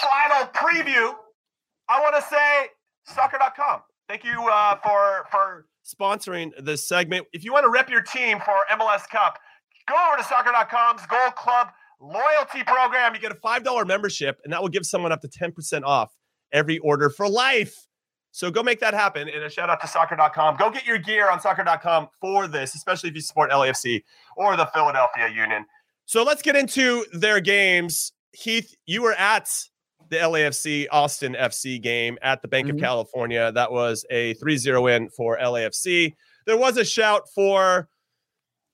final 0.03 0.47
preview, 0.53 1.15
I 1.89 2.01
want 2.01 2.17
to 2.17 2.23
say 2.23 2.67
soccer.com. 3.07 3.81
Thank 4.09 4.25
you 4.25 4.49
uh, 4.51 4.77
for 4.83 5.27
for 5.31 5.67
sponsoring 5.85 6.51
this 6.63 6.87
segment. 6.87 7.27
If 7.33 7.45
you 7.45 7.53
want 7.53 7.65
to 7.65 7.71
rep 7.71 7.91
your 7.91 8.03
team 8.03 8.39
for 8.39 8.55
MLS 8.73 9.09
Cup, 9.09 9.39
go 9.89 9.95
over 10.09 10.17
to 10.17 10.25
soccer.com's 10.25 11.07
Gold 11.07 11.35
Club 11.37 11.69
loyalty 12.01 12.63
program. 12.65 13.15
You 13.15 13.21
get 13.21 13.33
a 13.33 13.37
five 13.37 13.65
dollar 13.65 13.85
membership, 13.85 14.41
and 14.45 14.53
that 14.53 14.61
will 14.61 14.69
give 14.69 14.87
someone 14.87 15.13
up 15.13 15.21
to 15.23 15.29
ten 15.29 15.53
percent 15.53 15.85
off 15.85 16.15
every 16.53 16.79
order 16.79 17.11
for 17.11 17.29
life. 17.29 17.87
So 18.31 18.51
go 18.51 18.65
make 18.65 18.81
that 18.81 18.95
happen. 18.95 19.29
And 19.29 19.45
a 19.45 19.49
shout 19.49 19.71
out 19.71 19.81
to 19.81 19.87
soccer.com. 19.87 20.57
Go 20.57 20.69
get 20.69 20.85
your 20.85 20.99
gear 20.99 21.31
on 21.31 21.41
soccer.com 21.41 22.09
for 22.21 22.49
this, 22.49 22.75
especially 22.75 23.09
if 23.11 23.15
you 23.15 23.21
support 23.21 23.51
LAFC 23.53 24.03
or 24.37 24.57
the 24.57 24.67
Philadelphia 24.67 25.29
Union. 25.29 25.65
So 26.07 26.25
let's 26.25 26.43
get 26.43 26.57
into 26.57 27.05
their 27.13 27.41
games. 27.41 28.13
Heath, 28.33 28.75
you 28.87 29.03
were 29.03 29.13
at 29.13 29.49
the 30.15 30.21
LAFC 30.21 30.87
Austin 30.91 31.35
FC 31.35 31.81
game 31.81 32.19
at 32.23 32.41
the 32.43 32.49
Bank 32.49 32.69
Mhm. 32.69 32.75
of 32.75 32.79
California. 32.81 33.53
That 33.53 33.71
was 33.73 34.05
a 34.11 34.35
3 34.35 34.57
0 34.57 34.83
win 34.83 35.09
for 35.11 35.39
LAFC. 35.39 36.15
There 36.47 36.57
was 36.57 36.77
a 36.77 36.85
shout 36.85 37.29
for 37.35 37.89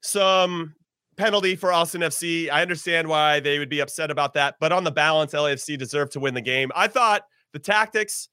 some 0.02 0.74
penalty 1.16 1.56
for 1.56 1.72
Austin 1.72 2.02
FC. 2.02 2.48
I 2.50 2.62
understand 2.62 3.08
why 3.08 3.40
they 3.40 3.58
would 3.58 3.68
be 3.68 3.80
upset 3.80 4.10
about 4.10 4.34
that, 4.34 4.56
but 4.60 4.72
on 4.72 4.84
the 4.84 4.90
balance, 4.90 5.32
LAFC 5.34 5.76
deserved 5.76 6.12
to 6.12 6.20
win 6.20 6.34
the 6.34 6.40
game. 6.40 6.70
I 6.74 6.86
thought 6.88 7.22
the 7.52 7.58
tactics 7.58 8.28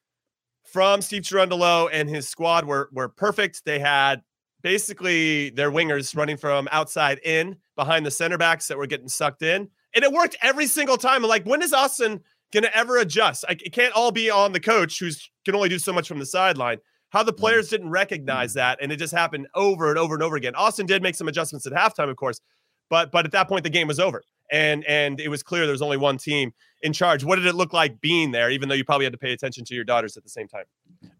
from 0.64 1.02
Steve 1.02 1.24
Cherundolo 1.24 1.90
and 1.92 2.10
his 2.10 2.28
squad 2.30 2.66
were 2.66 2.90
were 2.92 3.10
perfect. 3.10 3.64
They 3.66 3.80
had 3.80 4.22
basically 4.64 5.50
their 5.52 5.72
wingers 5.72 6.16
running 6.16 6.38
from 6.38 6.68
outside 6.72 7.20
in 7.24 7.58
behind 7.76 8.06
the 8.06 8.12
center 8.12 8.38
backs 8.38 8.68
that 8.68 8.78
were 8.78 8.88
getting 8.88 9.08
sucked 9.08 9.42
in, 9.42 9.70
and 9.94 10.04
it 10.04 10.12
worked 10.12 10.36
every 10.42 10.68
single 10.68 10.98
time. 10.98 11.24
I'm 11.24 11.30
like, 11.30 11.46
when 11.46 11.62
is 11.62 11.74
Austin 11.74 12.22
going 12.54 12.64
to 12.64 12.76
ever 12.78 12.98
adjust? 12.98 13.46
I, 13.48 13.54
it 13.54 13.74
can't 13.74 13.94
all 13.94 14.12
be 14.12 14.30
on 14.30 14.52
the 14.52 14.60
coach 14.60 15.00
who's 15.00 15.30
can 15.46 15.56
only 15.56 15.70
do 15.70 15.80
so 15.80 15.94
much 15.94 16.08
from 16.08 16.20
the 16.20 16.26
sideline. 16.26 16.78
How 17.10 17.24
the 17.24 17.34
players 17.34 17.70
didn't 17.70 17.90
recognize 17.90 18.54
that, 18.56 18.80
and 18.82 18.92
it 18.92 18.98
just 18.98 19.14
happened 19.14 19.48
over 19.56 19.90
and 19.90 19.98
over 19.98 20.14
and 20.14 20.22
over 20.22 20.36
again. 20.36 20.56
Austin 20.56 20.86
did 20.86 21.02
make 21.02 21.16
some 21.16 21.28
adjustments 21.28 21.66
at 21.66 21.72
halftime, 21.72 22.10
of 22.10 22.18
course, 22.18 22.42
but 22.90 23.12
but 23.12 23.26
at 23.26 23.32
that 23.32 23.48
point 23.48 23.64
the 23.64 23.70
game 23.70 23.88
was 23.88 24.00
over, 24.00 24.24
and 24.52 24.84
and 24.86 25.20
it 25.22 25.30
was 25.30 25.42
clear 25.42 25.66
there 25.66 25.72
was 25.72 25.82
only 25.82 25.98
one 25.98 26.18
team 26.18 26.54
in 26.82 26.92
charge. 26.92 27.24
What 27.24 27.38
did 27.38 27.46
it 27.46 27.56
look 27.56 27.72
like 27.72 28.02
being 28.02 28.32
there, 28.32 28.52
even 28.52 28.68
though 28.68 28.76
you 28.76 28.84
probably 28.84 29.06
had 29.06 29.14
to 29.14 29.20
pay 29.20 29.32
attention 29.32 29.64
to 29.66 29.76
your 29.76 29.86
daughters 29.86 30.18
at 30.18 30.24
the 30.24 30.30
same 30.30 30.50
time? 30.50 30.66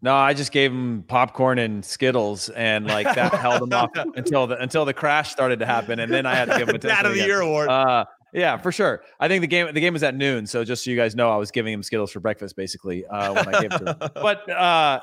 no, 0.02 0.14
I 0.14 0.34
just 0.34 0.52
gave 0.52 0.70
them 0.70 1.04
popcorn 1.08 1.58
and 1.58 1.84
Skittles, 1.84 2.50
and 2.50 2.86
like 2.86 3.12
that 3.14 3.32
held 3.34 3.62
them 3.62 3.72
off 3.72 3.90
until 4.14 4.46
the 4.46 4.58
until 4.58 4.84
the 4.84 4.94
crash 4.94 5.30
started 5.30 5.58
to 5.60 5.66
happen, 5.66 6.00
and 6.00 6.12
then 6.12 6.26
I 6.26 6.34
had 6.34 6.50
to 6.50 6.58
give 6.58 6.68
him 6.68 6.74
a 6.74 6.78
Dad 6.78 7.06
of 7.06 7.12
the 7.12 7.18
again. 7.18 7.28
Year 7.28 7.40
award. 7.40 7.68
Uh, 7.68 8.04
yeah, 8.32 8.56
for 8.56 8.70
sure. 8.72 9.02
I 9.20 9.28
think 9.28 9.40
the 9.40 9.46
game 9.46 9.72
the 9.72 9.80
game 9.80 9.92
was 9.92 10.02
at 10.02 10.14
noon, 10.14 10.46
so 10.46 10.64
just 10.64 10.84
so 10.84 10.90
you 10.90 10.96
guys 10.96 11.14
know, 11.14 11.30
I 11.30 11.36
was 11.36 11.50
giving 11.50 11.72
him 11.72 11.82
Skittles 11.82 12.10
for 12.12 12.20
breakfast 12.20 12.56
basically 12.56 13.06
uh, 13.06 13.32
when 13.34 13.54
I 13.54 13.60
gave 13.60 13.72
it 13.72 13.78
to 13.78 13.84
him. 13.92 14.10
But 14.14 14.48
uh, 14.50 15.00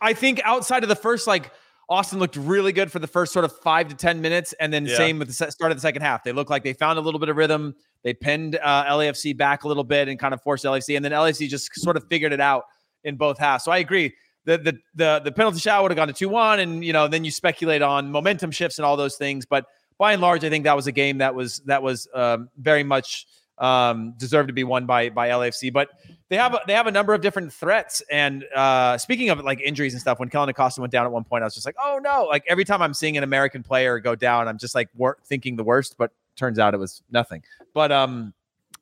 I 0.00 0.12
think 0.14 0.40
outside 0.44 0.82
of 0.82 0.88
the 0.88 0.96
first, 0.96 1.26
like 1.26 1.50
Austin 1.90 2.18
looked 2.18 2.36
really 2.36 2.72
good 2.72 2.92
for 2.92 2.98
the 2.98 3.06
first 3.06 3.32
sort 3.32 3.44
of 3.44 3.52
five 3.60 3.88
to 3.88 3.94
ten 3.94 4.20
minutes, 4.20 4.52
and 4.60 4.72
then 4.72 4.86
Yeah. 4.86 4.96
same 4.96 5.18
with 5.18 5.28
the 5.28 5.50
start 5.50 5.72
of 5.72 5.76
the 5.76 5.80
second 5.82 6.02
half. 6.02 6.22
They 6.24 6.32
looked 6.32 6.50
like 6.50 6.62
they 6.62 6.72
found 6.74 6.98
a 6.98 7.02
little 7.02 7.18
bit 7.20 7.28
of 7.28 7.36
rhythm. 7.36 7.74
They 8.04 8.14
pinned 8.14 8.56
uh, 8.62 8.84
LAFC 8.86 9.36
back 9.36 9.64
a 9.64 9.68
little 9.68 9.84
bit 9.84 10.08
and 10.08 10.18
kind 10.18 10.34
of 10.34 10.42
forced 10.42 10.64
LAFC, 10.64 10.96
and 10.96 11.04
then 11.04 11.12
LAFC 11.12 11.48
just 11.48 11.74
sort 11.80 11.96
of 11.96 12.04
figured 12.08 12.32
it 12.32 12.40
out 12.40 12.64
in 13.04 13.16
both 13.16 13.38
halves. 13.38 13.64
So 13.64 13.72
I 13.72 13.78
agree. 13.78 14.14
The, 14.44 14.56
the 14.58 14.78
the 14.94 15.20
the 15.24 15.32
penalty 15.32 15.58
shot 15.58 15.82
would 15.82 15.90
have 15.90 15.96
gone 15.96 16.08
to 16.08 16.14
two 16.14 16.28
one, 16.28 16.60
and 16.60 16.84
you 16.84 16.92
know 16.92 17.08
then 17.08 17.24
you 17.24 17.30
speculate 17.30 17.82
on 17.82 18.10
momentum 18.10 18.50
shifts 18.50 18.78
and 18.78 18.86
all 18.86 18.96
those 18.96 19.16
things. 19.16 19.44
But 19.46 19.66
by 19.98 20.12
and 20.12 20.22
large, 20.22 20.44
I 20.44 20.48
think 20.48 20.64
that 20.64 20.76
was 20.76 20.86
a 20.86 20.92
game 20.92 21.18
that 21.18 21.34
was 21.34 21.58
that 21.66 21.82
was 21.82 22.08
um, 22.14 22.48
very 22.56 22.84
much 22.84 23.26
um, 23.58 24.14
deserved 24.16 24.48
to 24.48 24.52
be 24.52 24.64
won 24.64 24.86
by 24.86 25.10
by 25.10 25.28
LAFC. 25.28 25.72
But 25.72 25.90
they 26.28 26.36
have 26.36 26.54
a, 26.54 26.60
they 26.66 26.72
have 26.72 26.86
a 26.86 26.92
number 26.92 27.14
of 27.14 27.20
different 27.20 27.52
threats. 27.52 28.00
And 28.10 28.44
uh, 28.54 28.96
speaking 28.98 29.30
of 29.30 29.40
like 29.40 29.60
injuries 29.60 29.94
and 29.94 30.00
stuff, 30.00 30.20
when 30.20 30.28
Kellyn 30.28 30.48
Acosta 30.48 30.80
went 30.80 30.92
down 30.92 31.04
at 31.04 31.12
one 31.12 31.24
point, 31.24 31.42
I 31.42 31.46
was 31.46 31.54
just 31.54 31.66
like, 31.66 31.76
oh 31.82 31.98
no! 32.02 32.24
Like 32.24 32.44
every 32.48 32.64
time 32.64 32.80
I'm 32.80 32.94
seeing 32.94 33.16
an 33.16 33.24
American 33.24 33.62
player 33.62 33.98
go 33.98 34.14
down, 34.14 34.48
I'm 34.48 34.58
just 34.58 34.74
like 34.74 34.88
wor- 34.94 35.18
thinking 35.26 35.56
the 35.56 35.64
worst. 35.64 35.96
But 35.98 36.12
turns 36.36 36.58
out 36.58 36.74
it 36.74 36.78
was 36.78 37.02
nothing. 37.10 37.42
But 37.74 37.90
um, 37.90 38.32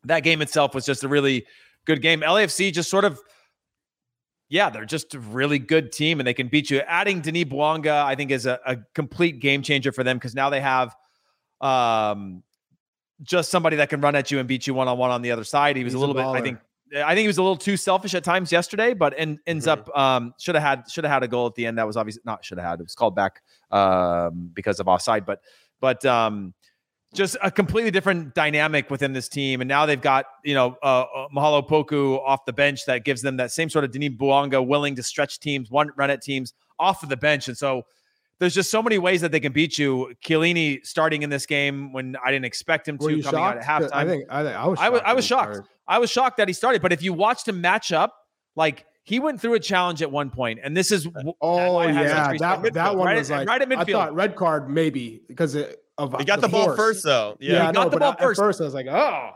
that 0.05 0.21
game 0.21 0.43
itself 0.43 0.75
was 0.75 0.85
just 0.85 1.03
a 1.03 1.09
really 1.09 1.47
good 1.87 2.03
game. 2.03 2.21
LAFC 2.21 2.73
just 2.73 2.91
sort 2.91 3.05
of. 3.05 3.21
Yeah, 4.49 4.71
they're 4.71 4.85
just 4.85 5.13
a 5.13 5.19
really 5.19 5.59
good 5.59 5.91
team 5.91 6.21
and 6.21 6.27
they 6.27 6.33
can 6.33 6.47
beat 6.47 6.71
you. 6.71 6.79
Adding 6.87 7.21
Denis 7.21 7.47
Bouanga, 7.47 8.05
I 8.05 8.15
think, 8.15 8.31
is 8.31 8.47
a, 8.47 8.61
a 8.65 8.77
complete 8.95 9.41
game 9.41 9.61
changer 9.61 9.91
for 9.91 10.05
them 10.05 10.19
because 10.19 10.37
now 10.37 10.51
they 10.51 10.61
have 10.61 10.95
um, 11.61 12.43
just 13.23 13.51
somebody 13.51 13.77
that 13.77 13.89
can 13.89 14.01
run 14.01 14.15
at 14.15 14.31
you 14.31 14.39
and 14.39 14.47
beat 14.49 14.67
you 14.67 14.75
one 14.75 14.89
on 14.89 14.99
one 14.99 15.11
on 15.11 15.23
the 15.23 15.31
other 15.31 15.45
side. 15.45 15.77
He 15.77 15.85
was 15.85 15.93
He's 15.93 15.95
a 15.95 15.99
a 15.99 16.07
little 16.07 16.15
bit, 16.15 16.27
I 16.27 16.41
think, 16.43 16.59
I 16.95 17.15
think 17.15 17.21
he 17.23 17.27
was 17.27 17.39
a 17.39 17.43
little 17.43 17.57
too 17.57 17.77
selfish 17.77 18.15
at 18.15 18.23
times 18.25 18.53
yesterday, 18.53 18.95
but 18.95 19.15
en- 19.17 19.41
ends 19.47 19.67
Mhm. 19.67 19.73
up 19.73 19.97
um, 19.99 20.35
should 20.39 20.55
have 20.55 20.63
had 20.63 20.91
should 20.91 21.05
have 21.05 21.13
had 21.13 21.23
a 21.23 21.29
goal 21.29 21.47
at 21.47 21.55
the 21.55 21.67
end. 21.67 21.79
That 21.79 21.87
was 21.87 21.97
obviously 21.97 22.23
not 22.25 22.45
should 22.45 22.59
have 22.59 22.67
had. 22.69 22.81
It 22.81 22.85
was 22.85 22.95
called 22.95 23.17
back 23.17 23.43
um, 23.71 24.51
because 24.55 24.79
of 24.81 24.87
offside, 24.89 25.25
but 25.27 25.41
but 25.81 26.05
um, 26.05 26.55
just 27.15 27.37
a 27.43 27.51
completely 27.51 27.91
different 27.91 28.35
dynamic 28.35 28.91
within 28.91 29.13
this 29.15 29.29
team. 29.29 29.63
And 29.63 29.69
now 29.69 29.87
they've 29.87 30.01
got 30.01 30.27
you 30.45 30.55
know 30.55 30.77
uh, 30.83 31.05
uh, 31.15 31.29
Mahala 31.35 31.67
Opoku 31.67 32.21
off 32.25 32.45
the 32.45 32.53
bench 32.53 32.85
that 32.87 33.05
gives 33.05 33.23
them 33.23 33.39
that 33.39 33.51
same 33.51 33.71
sort 33.71 33.85
of 33.85 33.91
Denis 33.93 34.11
Bouanga 34.11 34.65
willing 34.65 34.95
to 34.97 35.03
stretch 35.03 35.41
teams, 35.41 35.71
one 35.71 35.91
run 35.97 36.11
at 36.11 36.21
teams 36.23 36.53
off 36.79 37.03
of 37.03 37.09
the 37.09 37.17
bench, 37.17 37.49
and 37.49 37.57
so. 37.57 37.83
There's 38.39 38.55
just 38.55 38.71
so 38.71 38.83
many 38.83 38.99
ways 38.99 39.23
that 39.23 39.33
they 39.33 39.41
can 39.41 39.53
beat 39.53 39.79
you. 39.79 40.15
Chiellini 40.25 40.85
starting 40.87 41.23
in 41.23 41.31
this 41.31 41.47
game 41.47 41.93
when 41.93 42.17
I 42.23 42.31
didn't 42.31 42.45
expect 42.45 42.87
him 42.87 42.99
Were 42.99 43.09
to 43.11 43.17
you 43.17 43.23
coming 43.23 43.39
shocked? 43.41 43.65
out 43.69 43.83
at 43.83 43.91
halftime. 43.91 43.95
I 43.95 44.05
think 44.07 44.25
I, 44.29 44.43
think, 44.45 44.57
I 44.57 44.67
was. 44.67 44.79
I 44.79 44.89
was 44.91 44.99
shocked 45.01 45.07
I 45.09 45.15
was 45.15 45.25
shocked. 45.25 45.53
started. 45.55 45.69
I 45.89 45.99
was 45.99 46.11
shocked 46.11 46.37
that 46.39 46.49
he 46.49 46.53
started. 46.55 46.83
But 46.83 46.93
if 46.93 47.03
you 47.03 47.13
watched 47.15 47.49
him 47.49 47.61
match 47.63 47.93
up, 47.93 48.15
like 48.55 48.85
he 49.05 49.21
went 49.21 49.41
through 49.41 49.55
a 49.55 49.61
challenge 49.61 50.03
at 50.03 50.11
one 50.11 50.29
point, 50.31 50.61
and 50.63 50.77
this 50.77 50.91
is 50.91 51.07
uh, 51.07 51.11
w- 51.11 51.33
Oh 51.41 51.75
why 51.75 51.85
I 51.87 51.93
had 51.93 52.09
such 52.09 52.17
yeah, 52.17 52.31
respect. 52.33 52.63
that 52.65 52.75
that 52.75 52.97
one 52.97 53.07
right 53.07 53.17
was 53.17 53.31
at- 53.31 53.39
like 53.39 53.49
right 53.49 53.63
at 53.63 53.73
I 53.73 53.75
midfield. 53.85 53.93
thought 53.93 54.15
red 54.15 54.37
card 54.37 54.69
maybe 54.69 55.23
because 55.29 55.55
it, 55.55 55.79
of 55.97 56.15
he 56.19 56.25
got 56.27 56.41
the, 56.43 56.49
ball 56.49 56.65
force. 56.67 56.77
first, 56.77 57.05
though. 57.05 57.37
Yeah, 57.41 57.53
Yeah. 57.55 57.63
I 57.63 57.67
He 57.67 57.73
know, 57.73 57.83
got 57.85 57.85
the 57.85 57.91
but 57.93 58.01
ball 58.01 58.13
at 58.13 58.21
first. 58.21 58.39
first 58.41 58.61
I 58.61 58.65
was 58.65 58.75
like, 58.75 58.87
oh, 58.87 59.31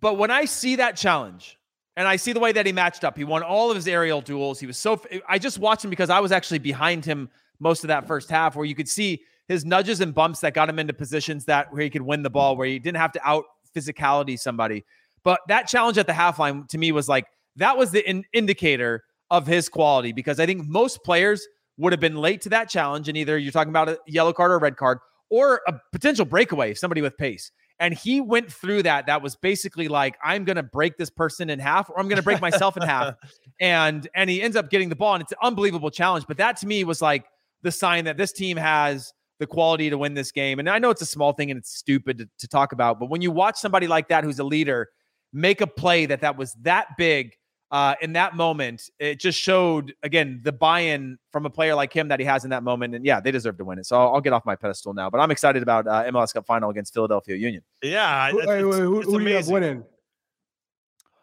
But 0.00 0.14
when 0.18 0.30
I 0.30 0.44
see 0.44 0.76
that 0.76 0.96
challenge 0.96 1.58
and 1.96 2.06
I 2.06 2.14
see 2.16 2.32
the 2.32 2.40
way 2.40 2.52
that 2.52 2.64
he 2.66 2.72
matched 2.72 3.02
up, 3.02 3.16
he 3.16 3.24
won 3.24 3.42
all 3.42 3.70
of 3.70 3.76
his 3.76 3.88
aerial 3.88 4.20
duels. 4.20 4.60
He 4.60 4.66
was 4.68 4.76
so. 4.78 5.00
I 5.28 5.38
just 5.40 5.58
watched 5.58 5.82
him 5.84 5.90
because 5.90 6.10
I 6.10 6.20
was 6.20 6.30
actually 6.30 6.58
behind 6.60 7.04
him 7.04 7.28
most 7.58 7.84
of 7.84 7.88
that 7.88 8.06
first 8.06 8.30
half, 8.30 8.56
where 8.56 8.64
you 8.64 8.74
could 8.74 8.88
see 8.88 9.22
his 9.48 9.64
nudges 9.64 10.00
and 10.00 10.14
bumps 10.14 10.40
that 10.40 10.54
got 10.54 10.68
him 10.68 10.78
into 10.78 10.92
positions 10.92 11.44
that 11.44 11.72
where 11.72 11.82
he 11.82 11.90
could 11.90 12.02
win 12.02 12.22
the 12.22 12.30
ball, 12.30 12.56
where 12.56 12.66
he 12.66 12.78
didn't 12.78 12.98
have 12.98 13.12
to 13.12 13.28
out 13.28 13.44
physicality 13.74 14.38
somebody. 14.38 14.84
But 15.22 15.40
that 15.48 15.66
challenge 15.68 15.98
at 15.98 16.06
the 16.06 16.12
half 16.12 16.38
line 16.38 16.66
to 16.68 16.78
me 16.78 16.92
was 16.92 17.08
like 17.08 17.26
that 17.56 17.76
was 17.76 17.90
the 17.90 18.08
in- 18.08 18.24
indicator 18.32 19.04
of 19.30 19.46
his 19.46 19.68
quality 19.68 20.12
because 20.12 20.38
I 20.38 20.46
think 20.46 20.66
most 20.66 21.02
players 21.04 21.46
would 21.78 21.92
have 21.92 22.00
been 22.00 22.16
late 22.16 22.40
to 22.42 22.48
that 22.50 22.68
challenge, 22.68 23.08
and 23.08 23.16
either 23.16 23.36
you're 23.36 23.52
talking 23.52 23.70
about 23.70 23.88
a 23.88 23.98
yellow 24.06 24.32
card 24.32 24.50
or 24.50 24.56
a 24.56 24.60
red 24.60 24.76
card 24.76 24.98
or 25.28 25.60
a 25.66 25.74
potential 25.92 26.24
breakaway, 26.24 26.74
somebody 26.74 27.02
with 27.02 27.16
pace. 27.16 27.50
And 27.78 27.92
he 27.92 28.22
went 28.22 28.50
through 28.50 28.84
that. 28.84 29.06
That 29.06 29.20
was 29.20 29.36
basically 29.36 29.88
like, 29.88 30.16
I'm 30.24 30.44
going 30.44 30.56
to 30.56 30.62
break 30.62 30.96
this 30.96 31.10
person 31.10 31.50
in 31.50 31.58
half, 31.58 31.90
or 31.90 31.98
I'm 31.98 32.08
going 32.08 32.16
to 32.16 32.22
break 32.22 32.40
myself 32.40 32.76
in 32.76 32.82
half. 32.82 33.14
And 33.58 34.06
and 34.14 34.28
he 34.28 34.42
ends 34.42 34.54
up 34.54 34.68
getting 34.68 34.90
the 34.90 34.96
ball, 34.96 35.14
and 35.14 35.22
it's 35.22 35.32
an 35.32 35.38
unbelievable 35.42 35.90
challenge. 35.90 36.26
But 36.28 36.36
that 36.36 36.58
to 36.58 36.66
me 36.66 36.84
was 36.84 37.00
like 37.00 37.24
the 37.66 37.72
sign 37.72 38.06
that 38.06 38.16
this 38.16 38.32
team 38.32 38.56
has 38.56 39.12
the 39.38 39.46
quality 39.46 39.90
to 39.90 39.98
win 39.98 40.14
this 40.14 40.32
game. 40.32 40.58
And 40.58 40.70
I 40.70 40.78
know 40.78 40.88
it's 40.88 41.02
a 41.02 41.06
small 41.06 41.34
thing 41.34 41.50
and 41.50 41.58
it's 41.58 41.76
stupid 41.76 42.16
to, 42.18 42.28
to 42.38 42.48
talk 42.48 42.72
about, 42.72 42.98
but 42.98 43.10
when 43.10 43.20
you 43.20 43.30
watch 43.30 43.58
somebody 43.58 43.86
like 43.86 44.08
that 44.08 44.24
who's 44.24 44.38
a 44.38 44.44
leader 44.44 44.88
make 45.32 45.60
a 45.60 45.66
play 45.66 46.06
that 46.06 46.22
that 46.22 46.36
was 46.36 46.54
that 46.62 46.88
big 46.96 47.36
uh, 47.70 47.94
in 48.00 48.12
that 48.12 48.36
moment. 48.36 48.88
It 48.98 49.20
just 49.20 49.38
showed 49.38 49.94
again 50.02 50.40
the 50.44 50.52
buy-in 50.52 51.18
from 51.32 51.46
a 51.46 51.50
player 51.50 51.74
like 51.74 51.92
him 51.92 52.08
that 52.08 52.20
he 52.20 52.26
has 52.26 52.44
in 52.44 52.50
that 52.50 52.62
moment. 52.62 52.94
And 52.94 53.04
yeah, 53.04 53.20
they 53.20 53.30
deserve 53.30 53.58
to 53.58 53.64
win 53.64 53.78
it. 53.78 53.86
So 53.86 54.00
I'll, 54.00 54.14
I'll 54.14 54.20
get 54.20 54.32
off 54.32 54.46
my 54.46 54.56
pedestal 54.56 54.94
now. 54.94 55.10
But 55.10 55.18
I'm 55.18 55.30
excited 55.30 55.62
about 55.62 55.86
uh, 55.86 56.04
MLS 56.04 56.32
Cup 56.32 56.46
final 56.46 56.70
against 56.70 56.94
Philadelphia 56.94 57.36
Union. 57.36 57.62
Yeah, 57.82 58.30
Who, 58.30 58.38
it's, 58.38 58.46
wait, 58.46 58.64
wait, 58.64 58.78
who, 58.78 59.00
it's 59.00 59.10
who 59.10 59.18
do 59.18 59.28
you 59.28 59.36
have 59.36 59.48
winning? 59.48 59.84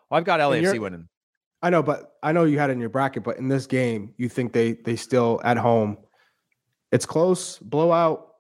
Well, 0.09 0.19
I've 0.19 0.25
got 0.25 0.41
And 0.41 0.65
LAFC 0.65 0.79
winning. 0.79 1.07
I 1.61 1.69
know, 1.69 1.81
but 1.81 2.15
I 2.21 2.33
know 2.33 2.43
you 2.43 2.59
had 2.59 2.69
it 2.69 2.73
in 2.73 2.79
your 2.79 2.89
bracket, 2.89 3.23
but 3.23 3.37
in 3.37 3.47
this 3.47 3.65
game, 3.65 4.13
you 4.17 4.27
think 4.27 4.51
they 4.51 4.73
they 4.73 4.97
still 4.97 5.39
at 5.45 5.57
home. 5.57 5.97
It's 6.93 7.07
close, 7.07 7.57
blowout, 7.57 8.35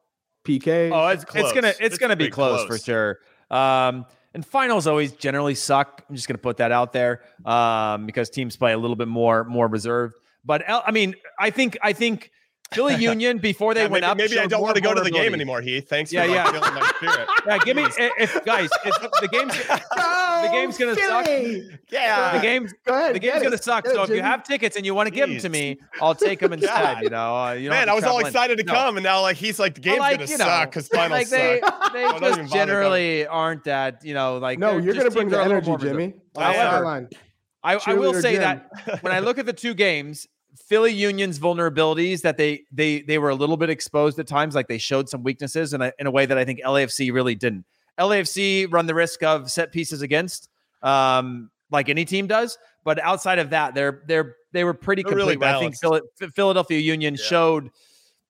PK. 0.45 0.91
Oh, 0.93 1.07
it's 1.07 1.25
close. 1.25 1.45
It's 1.45 1.53
gonna 1.53 1.73
it's, 1.79 1.97
gonna 1.97 2.15
be 2.15 2.25
pretty 2.25 2.33
close, 2.33 2.65
for 2.67 2.77
sure. 2.77 3.19
Um, 3.49 4.05
and 4.35 4.45
finals 4.45 4.85
always 4.85 5.11
generally 5.13 5.55
suck. 5.55 6.03
I'm 6.07 6.15
just 6.15 6.27
gonna 6.27 6.37
put 6.37 6.57
that 6.57 6.71
out 6.71 6.93
there 6.93 7.21
um, 7.45 8.05
because 8.05 8.29
teams 8.29 8.55
play 8.55 8.73
a 8.73 8.77
little 8.77 8.95
bit 8.95 9.07
more 9.07 9.43
more 9.43 9.67
reserved. 9.67 10.15
But 10.45 10.63
I 10.69 10.91
mean, 10.91 11.15
I 11.39 11.49
think 11.49 11.77
I 11.81 11.93
think 11.93 12.29
Philly 12.73 12.95
Union 13.03 13.37
before 13.37 13.73
they 13.73 13.81
Yeah, 13.83 13.87
went 13.87 14.01
maybe, 14.03 14.11
up. 14.11 14.17
maybe 14.17 14.39
I 14.39 14.45
don't 14.47 14.61
want 14.61 14.75
to 14.75 14.81
go 14.81 14.93
to 14.93 15.01
the 15.01 15.11
game 15.11 15.33
anymore, 15.33 15.61
Heath. 15.61 15.87
Thanks 15.89 16.11
Yeah, 16.11 16.25
for 16.25 16.31
yeah. 16.31 16.51
feeling 16.51 16.73
my 16.73 16.91
spirit. 16.97 17.27
Yeah, 17.45 17.57
give 17.59 17.75
me 17.75 17.83
if, 17.83 17.95
if 18.17 18.45
guys, 18.45 18.69
if 18.85 18.95
the 19.21 19.27
game's 19.31 19.53
the 19.57 20.49
game's 20.51 20.77
gonna 20.77 20.95
suck. 20.95 21.27
Yeah. 21.91 22.33
The 22.37 22.41
game's 22.41 22.73
Go 22.85 22.93
ahead. 22.93 23.15
the 23.15 23.19
game's 23.19 23.43
gonna 23.43 23.55
it. 23.55 23.63
suck. 23.63 23.83
Get 23.83 23.91
it, 23.93 23.95
So 23.95 24.03
if 24.03 24.09
you 24.09 24.21
have 24.21 24.43
tickets 24.43 24.75
and 24.77 24.85
you 24.85 24.95
want 24.95 25.07
to 25.07 25.11
give 25.13 25.27
them 25.29 25.37
to 25.39 25.49
me, 25.49 25.77
I'll 26.01 26.15
take 26.15 26.39
them 26.39 26.53
instead. 26.53 26.69
God. 26.69 27.03
You 27.03 27.09
know, 27.09 27.35
uh, 27.35 27.51
you 27.53 27.69
don't 27.69 27.77
Man, 27.77 27.89
I 27.89 27.93
was 27.93 28.03
all 28.03 28.11
travel 28.11 28.19
in. 28.21 28.25
excited 28.27 28.57
to 28.59 28.63
No. 28.63 28.73
come, 28.73 28.97
and 28.97 29.03
now 29.03 29.21
like 29.21 29.35
he's 29.37 29.59
like 29.59 29.75
the 29.75 29.81
game's 29.81 29.99
like, 29.99 30.19
gonna 30.19 30.31
you 30.31 30.37
know, 30.37 30.45
suck 30.45 30.69
because 30.69 30.87
finals 30.87 31.11
like 31.19 31.29
they, 31.29 31.59
suck. 31.61 31.93
they 31.93 32.01
don't 32.03 32.23
even 32.23 32.39
just 32.45 32.53
generally 32.53 33.25
aren't 33.27 33.65
that 33.65 34.03
you 34.05 34.13
know 34.13 34.37
like 34.37 34.57
No, 34.59 34.77
you're 34.77 34.93
gonna 34.93 35.11
bring 35.11 35.29
the 35.29 35.37
that 35.37 35.51
are 35.51 35.57
a 35.57 35.59
little 35.59 35.73
energy. 35.73 35.87
Jimmy. 35.89 36.13
However. 36.37 37.09
I, 37.65 37.79
I 37.85 37.93
will 37.93 38.13
say 38.13 38.33
Jim. 38.33 38.41
that 38.41 39.01
when 39.03 39.13
I 39.13 39.19
look 39.19 39.37
at 39.37 39.45
the 39.45 39.53
two 39.53 39.73
games, 39.73 40.27
Philly 40.67 40.91
Union's 40.91 41.39
vulnerabilities 41.39 42.21
that 42.21 42.37
they 42.37 42.63
they 42.71 43.01
they 43.01 43.17
were 43.17 43.29
a 43.29 43.35
little 43.35 43.57
bit 43.57 43.69
exposed 43.69 44.19
at 44.19 44.27
times, 44.27 44.55
like 44.55 44.67
they 44.67 44.77
showed 44.77 45.09
some 45.09 45.23
weaknesses 45.23 45.73
in 45.73 45.81
a, 45.81 45.91
in 45.99 46.07
a 46.07 46.11
way 46.11 46.25
that 46.25 46.37
I 46.37 46.45
think 46.45 46.59
LAFC 46.61 47.11
really 47.13 47.35
didn't. 47.35 47.65
LAFC 47.99 48.71
run 48.71 48.85
the 48.85 48.95
risk 48.95 49.23
of 49.23 49.51
set 49.51 49.71
pieces 49.71 50.01
against, 50.01 50.49
um, 50.81 51.49
like 51.71 51.89
any 51.89 52.05
team 52.05 52.27
does, 52.27 52.57
but 52.83 52.99
outside 52.99 53.39
of 53.39 53.49
that, 53.51 53.73
they're 53.75 54.03
they're 54.07 54.35
they 54.51 54.63
were 54.63 54.73
pretty 54.73 55.03
They're 55.03 55.15
really 55.15 55.33
complete. 55.33 55.47
I 55.49 55.59
think 55.59 56.33
Philadelphia 56.35 56.79
Union 56.79 57.15
Yeah. 57.15 57.23
showed 57.25 57.69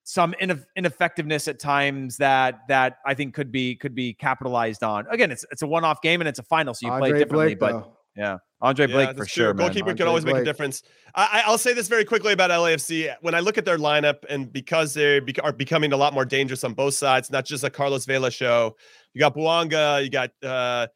some 0.05 0.33
ineff- 0.41 0.65
ineffectiveness 0.75 1.47
at 1.47 1.59
times 1.59 2.17
that 2.17 2.59
that 2.67 2.97
I 3.05 3.13
think 3.13 3.33
could 3.33 3.51
be 3.51 3.75
could 3.75 3.95
be 3.95 4.13
capitalized 4.13 4.83
on. 4.83 5.05
Again, 5.09 5.31
it's 5.31 5.45
it's 5.51 5.61
a 5.61 5.67
one 5.67 5.83
off 5.85 6.01
game 6.01 6.21
and 6.21 6.27
it's 6.27 6.39
a 6.39 6.43
final, 6.43 6.73
so 6.73 6.87
you 6.87 6.97
play 6.99 7.11
differently. 7.13 7.55
Blake, 7.55 7.59
but 7.59 7.71
though. 7.71 7.97
yeah, 8.15 8.37
Andre 8.63 8.87
Blake 8.87 9.09
that's 9.09 9.17
for 9.19 9.25
sure. 9.25 9.53
Goalkeeper 9.53 9.89
Andre 9.89 9.95
can 9.97 10.07
always 10.07 10.23
make 10.25 10.37
a 10.37 10.43
difference. 10.43 10.83
I, 11.13 11.41
I- 11.43 11.43
I'll 11.45 11.57
say 11.57 11.73
this 11.73 11.89
very 11.89 12.05
quickly 12.05 12.31
about 12.31 12.49
LAFC. 12.49 13.13
When 13.21 13.35
I 13.35 13.41
look 13.41 13.57
at 13.57 13.65
their 13.65 13.77
lineup, 13.77 14.23
and 14.29 14.51
because 14.51 14.93
they 14.93 15.17
are 15.43 15.51
becoming 15.51 15.91
a 15.91 15.97
lot 15.97 16.13
more 16.13 16.23
dangerous 16.23 16.63
on 16.63 16.73
both 16.73 16.93
sides, 16.93 17.29
not 17.29 17.45
just 17.45 17.65
a 17.65 17.69
Carlos 17.69 18.05
Vela 18.05 18.31
show. 18.31 18.75
You 19.13 19.19
got 19.19 19.35
Bouanga, 19.35 20.01
you 20.01 20.09
got 20.09 20.31
uh, 20.41 20.87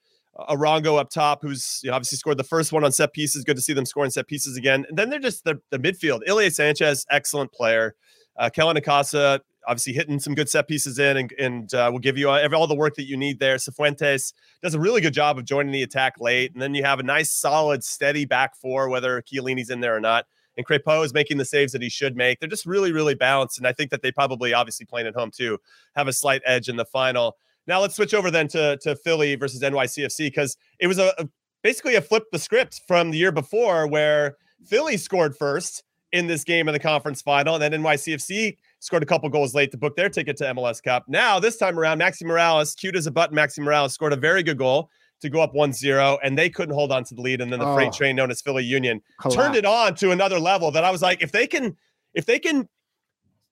Arango 0.49 0.97
up 0.97 1.09
top, 1.09 1.41
who's 1.41 1.81
you 1.83 1.89
know, 1.89 1.95
obviously 1.95 2.17
scored 2.17 2.37
the 2.37 2.43
first 2.45 2.71
one 2.71 2.85
on 2.85 2.91
set 2.93 3.11
pieces. 3.11 3.43
Good 3.43 3.57
to 3.57 3.61
see 3.61 3.73
them 3.73 3.85
scoring 3.85 4.11
set 4.11 4.27
pieces 4.27 4.55
again. 4.55 4.85
And 4.87 4.97
then 4.97 5.09
they're 5.09 5.19
just 5.19 5.43
the, 5.43 5.59
the 5.69 5.77
midfield. 5.77 6.21
Ilie 6.27 6.47
Sánchez, 6.47 7.05
excellent 7.11 7.51
player. 7.51 7.95
Uh, 8.37 8.49
Kellyn 8.49 8.77
Acosta, 8.77 9.41
obviously 9.67 9.93
hitting 9.93 10.19
some 10.19 10.33
good 10.33 10.49
set 10.49 10.67
pieces 10.67 10.97
in, 10.97 11.17
and, 11.17 11.31
and 11.37 11.73
uh, 11.73 11.89
will 11.91 11.99
give 11.99 12.17
you 12.17 12.29
all, 12.29 12.55
all 12.55 12.67
the 12.67 12.75
work 12.75 12.95
that 12.95 13.07
you 13.07 13.17
need 13.17 13.39
there. 13.39 13.57
Cifuentes 13.57 14.33
does 14.63 14.73
a 14.73 14.79
really 14.79 15.01
good 15.01 15.13
job 15.13 15.37
of 15.37 15.45
joining 15.45 15.73
the 15.73 15.83
attack 15.83 16.19
late. 16.19 16.53
And 16.53 16.61
then 16.61 16.73
you 16.73 16.83
have 16.83 16.99
a 16.99 17.03
nice, 17.03 17.31
solid, 17.31 17.83
steady 17.83 18.25
back 18.25 18.55
four, 18.55 18.89
whether 18.89 19.21
Chiellini's 19.21 19.69
in 19.69 19.81
there 19.81 19.95
or 19.95 19.99
not. 19.99 20.25
And 20.55 20.65
Crepeau 20.65 21.05
is 21.05 21.13
making 21.13 21.37
the 21.37 21.45
saves 21.45 21.73
that 21.73 21.83
he 21.83 21.89
should 21.89 22.15
make. 22.15 22.39
They're 22.39 22.49
just 22.49 22.65
really, 22.65 22.91
really 22.91 23.13
balanced. 23.13 23.59
And 23.59 23.67
I 23.67 23.73
think 23.73 23.91
that 23.91 24.01
they 24.01 24.11
probably, 24.11 24.53
obviously 24.53 24.87
playing 24.87 25.05
at 25.05 25.13
home 25.13 25.29
too, 25.29 25.59
have 25.95 26.07
a 26.07 26.13
slight 26.13 26.41
edge 26.45 26.67
in 26.67 26.77
the 26.77 26.85
final. 26.85 27.37
Now 27.67 27.81
let's 27.81 27.95
switch 27.95 28.13
over 28.13 28.31
then 28.31 28.47
to, 28.49 28.77
to 28.77 28.95
Philly 28.95 29.35
versus 29.35 29.61
NYCFC 29.61 30.27
because 30.27 30.57
it 30.79 30.87
was 30.87 30.97
a, 30.97 31.13
a 31.19 31.27
basically 31.61 31.95
a 31.95 32.01
flip 32.01 32.23
the 32.31 32.39
script 32.39 32.81
from 32.87 33.11
the 33.11 33.17
year 33.17 33.31
before 33.31 33.85
where 33.85 34.37
Philly 34.65 34.97
scored 34.97 35.35
first 35.35 35.83
in 36.11 36.27
this 36.27 36.43
game 36.43 36.67
in 36.67 36.73
the 36.73 36.79
conference 36.79 37.21
final, 37.21 37.55
and 37.55 37.61
then 37.61 37.83
NYCFC 37.83 38.57
scored 38.79 39.03
a 39.03 39.05
couple 39.05 39.29
goals 39.29 39.55
late 39.55 39.71
to 39.71 39.77
book 39.77 39.95
their 39.95 40.09
ticket 40.09 40.37
to 40.37 40.43
MLS 40.45 40.81
Cup. 40.81 41.05
Now, 41.07 41.39
this 41.39 41.57
time 41.57 41.79
around, 41.79 41.99
Maxi 41.99 42.23
Morales, 42.23 42.75
cute 42.75 42.95
as 42.95 43.07
a 43.07 43.11
button, 43.11 43.35
Maxi 43.35 43.59
Morales 43.59 43.93
scored 43.93 44.13
a 44.13 44.17
very 44.17 44.43
good 44.43 44.57
goal 44.57 44.89
to 45.21 45.29
go 45.29 45.41
up 45.41 45.53
1-0, 45.55 46.17
and 46.23 46.37
they 46.37 46.49
couldn't 46.49 46.75
hold 46.75 46.91
on 46.91 47.03
to 47.03 47.15
the 47.15 47.21
lead. 47.21 47.41
And 47.41 47.51
then 47.51 47.59
the 47.59 47.65
Oh. 47.67 47.73
freight 47.73 47.91
train 47.91 48.15
known 48.15 48.29
as 48.29 48.41
Philly 48.41 48.63
Union 48.63 49.01
turned 49.31 49.55
it 49.55 49.65
on 49.65 49.95
to 49.95 50.11
another 50.11 50.39
level 50.39 50.69
that 50.71 50.83
I 50.83 50.91
was 50.91 51.01
like, 51.01 51.23
if 51.23 51.31
they 51.31 51.47
can, 51.47 51.75
if 52.13 52.25
they 52.25 52.37
can 52.39 52.69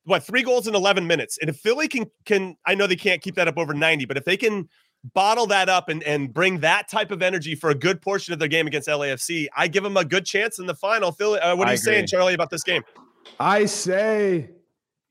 what 0.08 0.24
three 0.24 0.44
goals 0.44 0.68
in 0.68 0.76
11 0.76 1.08
minutes 1.08 1.40
and 1.42 1.50
if 1.50 1.58
philly 1.58 1.88
can 1.88 2.06
can 2.26 2.56
i 2.68 2.76
know 2.76 2.86
they 2.86 2.96
can't 2.96 3.24
keep 3.24 3.34
that 3.34 3.48
up 3.48 3.58
over 3.58 3.74
90 3.74 4.06
but 4.06 4.18
if 4.18 4.24
they 4.24 4.38
can 4.38 4.70
bottle 5.16 5.48
that 5.48 5.68
up 5.68 5.90
and 5.90 6.04
and 6.04 6.32
bring 6.32 6.60
that 6.60 6.88
type 6.88 7.10
of 7.10 7.24
energy 7.24 7.56
for 7.56 7.72
a 7.72 7.76
good 7.76 8.00
portion 8.04 8.32
of 8.32 8.38
their 8.38 8.48
game 8.48 8.68
against 8.68 8.88
lafc 8.88 9.48
i 9.58 9.68
give 9.68 9.82
them 9.84 9.98
a 9.98 10.06
good 10.06 10.24
chance 10.24 10.60
in 10.60 10.68
the 10.68 10.76
final 10.76 11.12
philly 11.12 11.40
uh, 11.40 11.56
what 11.56 11.68
are 11.68 11.70
I 11.70 11.74
you 11.74 11.78
saying 11.78 12.06
charlie 12.06 12.36
about 12.36 12.52
this 12.52 12.62
game 12.62 12.84
I 13.40 13.66
say, 13.66 14.52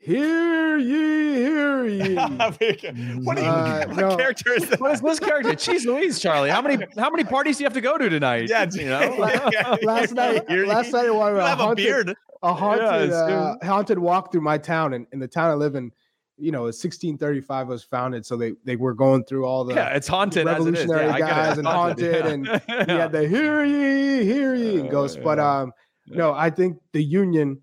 hear 0.04 0.76
ye, 0.78 1.34
hear 1.34 1.86
ye. 1.86 2.14
what 2.16 3.38
are 3.38 3.40
you 3.40 3.46
Uh, 3.46 3.86
what 3.86 3.96
no. 3.96 4.16
character 4.16 4.52
is 4.52 4.68
that 4.68 4.80
What 4.80 4.92
is 4.92 5.00
this 5.00 5.18
character? 5.20 5.52
Jeez 5.52 5.84
Louise, 5.86 6.18
Charlie. 6.20 6.50
How 6.50 6.60
many 6.62 6.84
how 6.98 7.10
many 7.10 7.24
parties 7.24 7.56
do 7.58 7.62
you 7.62 7.66
have 7.66 7.74
to 7.74 7.80
go 7.80 7.96
to 7.98 8.08
tonight? 8.08 8.48
yeah, 8.48 8.66
you 8.72 8.86
know. 8.86 9.16
last 9.82 10.12
night, 10.12 10.48
last 10.50 10.92
night 10.92 11.10
while 11.10 11.30
we 11.30 11.30
you 11.30 11.34
were 11.36 11.40
have 11.42 11.60
a 11.60 11.62
haunted, 11.64 11.84
beard 11.84 12.14
a 12.42 12.52
haunted, 12.52 13.10
Yes, 13.10 13.12
uh, 13.14 13.54
haunted 13.62 13.98
walk 13.98 14.30
through 14.30 14.42
my 14.42 14.58
town, 14.58 14.92
and 14.94 15.06
in 15.12 15.18
the 15.18 15.28
town 15.28 15.50
I 15.50 15.54
live 15.54 15.74
in, 15.76 15.90
you 16.36 16.52
know, 16.52 16.62
1635 16.64 17.68
was 17.68 17.82
founded, 17.84 18.26
so 18.26 18.36
they 18.36 18.52
they 18.64 18.76
were 18.76 18.92
going 18.94 19.24
through 19.24 19.46
all 19.46 19.64
the 19.64 19.74
yeah, 19.74 19.88
it's 19.96 20.06
haunted 20.08 20.46
as 20.46 20.66
it 20.66 20.74
is. 20.74 20.86
revolutionary 20.86 21.06
Yeah, 21.06 21.12
I 21.14 21.16
it. 21.16 21.20
guys 21.20 21.58
and 21.58 21.66
haunted, 21.66 22.26
and 22.26 22.46
he 22.46 22.92
had 22.92 23.12
the 23.12 23.26
hear 23.26 23.64
ye, 23.64 24.24
hear 24.24 24.54
ye, 24.54 24.80
and 24.80 24.90
ghosts. 24.90 25.16
But 25.22 25.38
Yeah. 25.38 25.60
um, 25.60 25.72
no, 26.06 26.34
I 26.34 26.50
think 26.50 26.76
the 26.92 27.02
Union, 27.02 27.62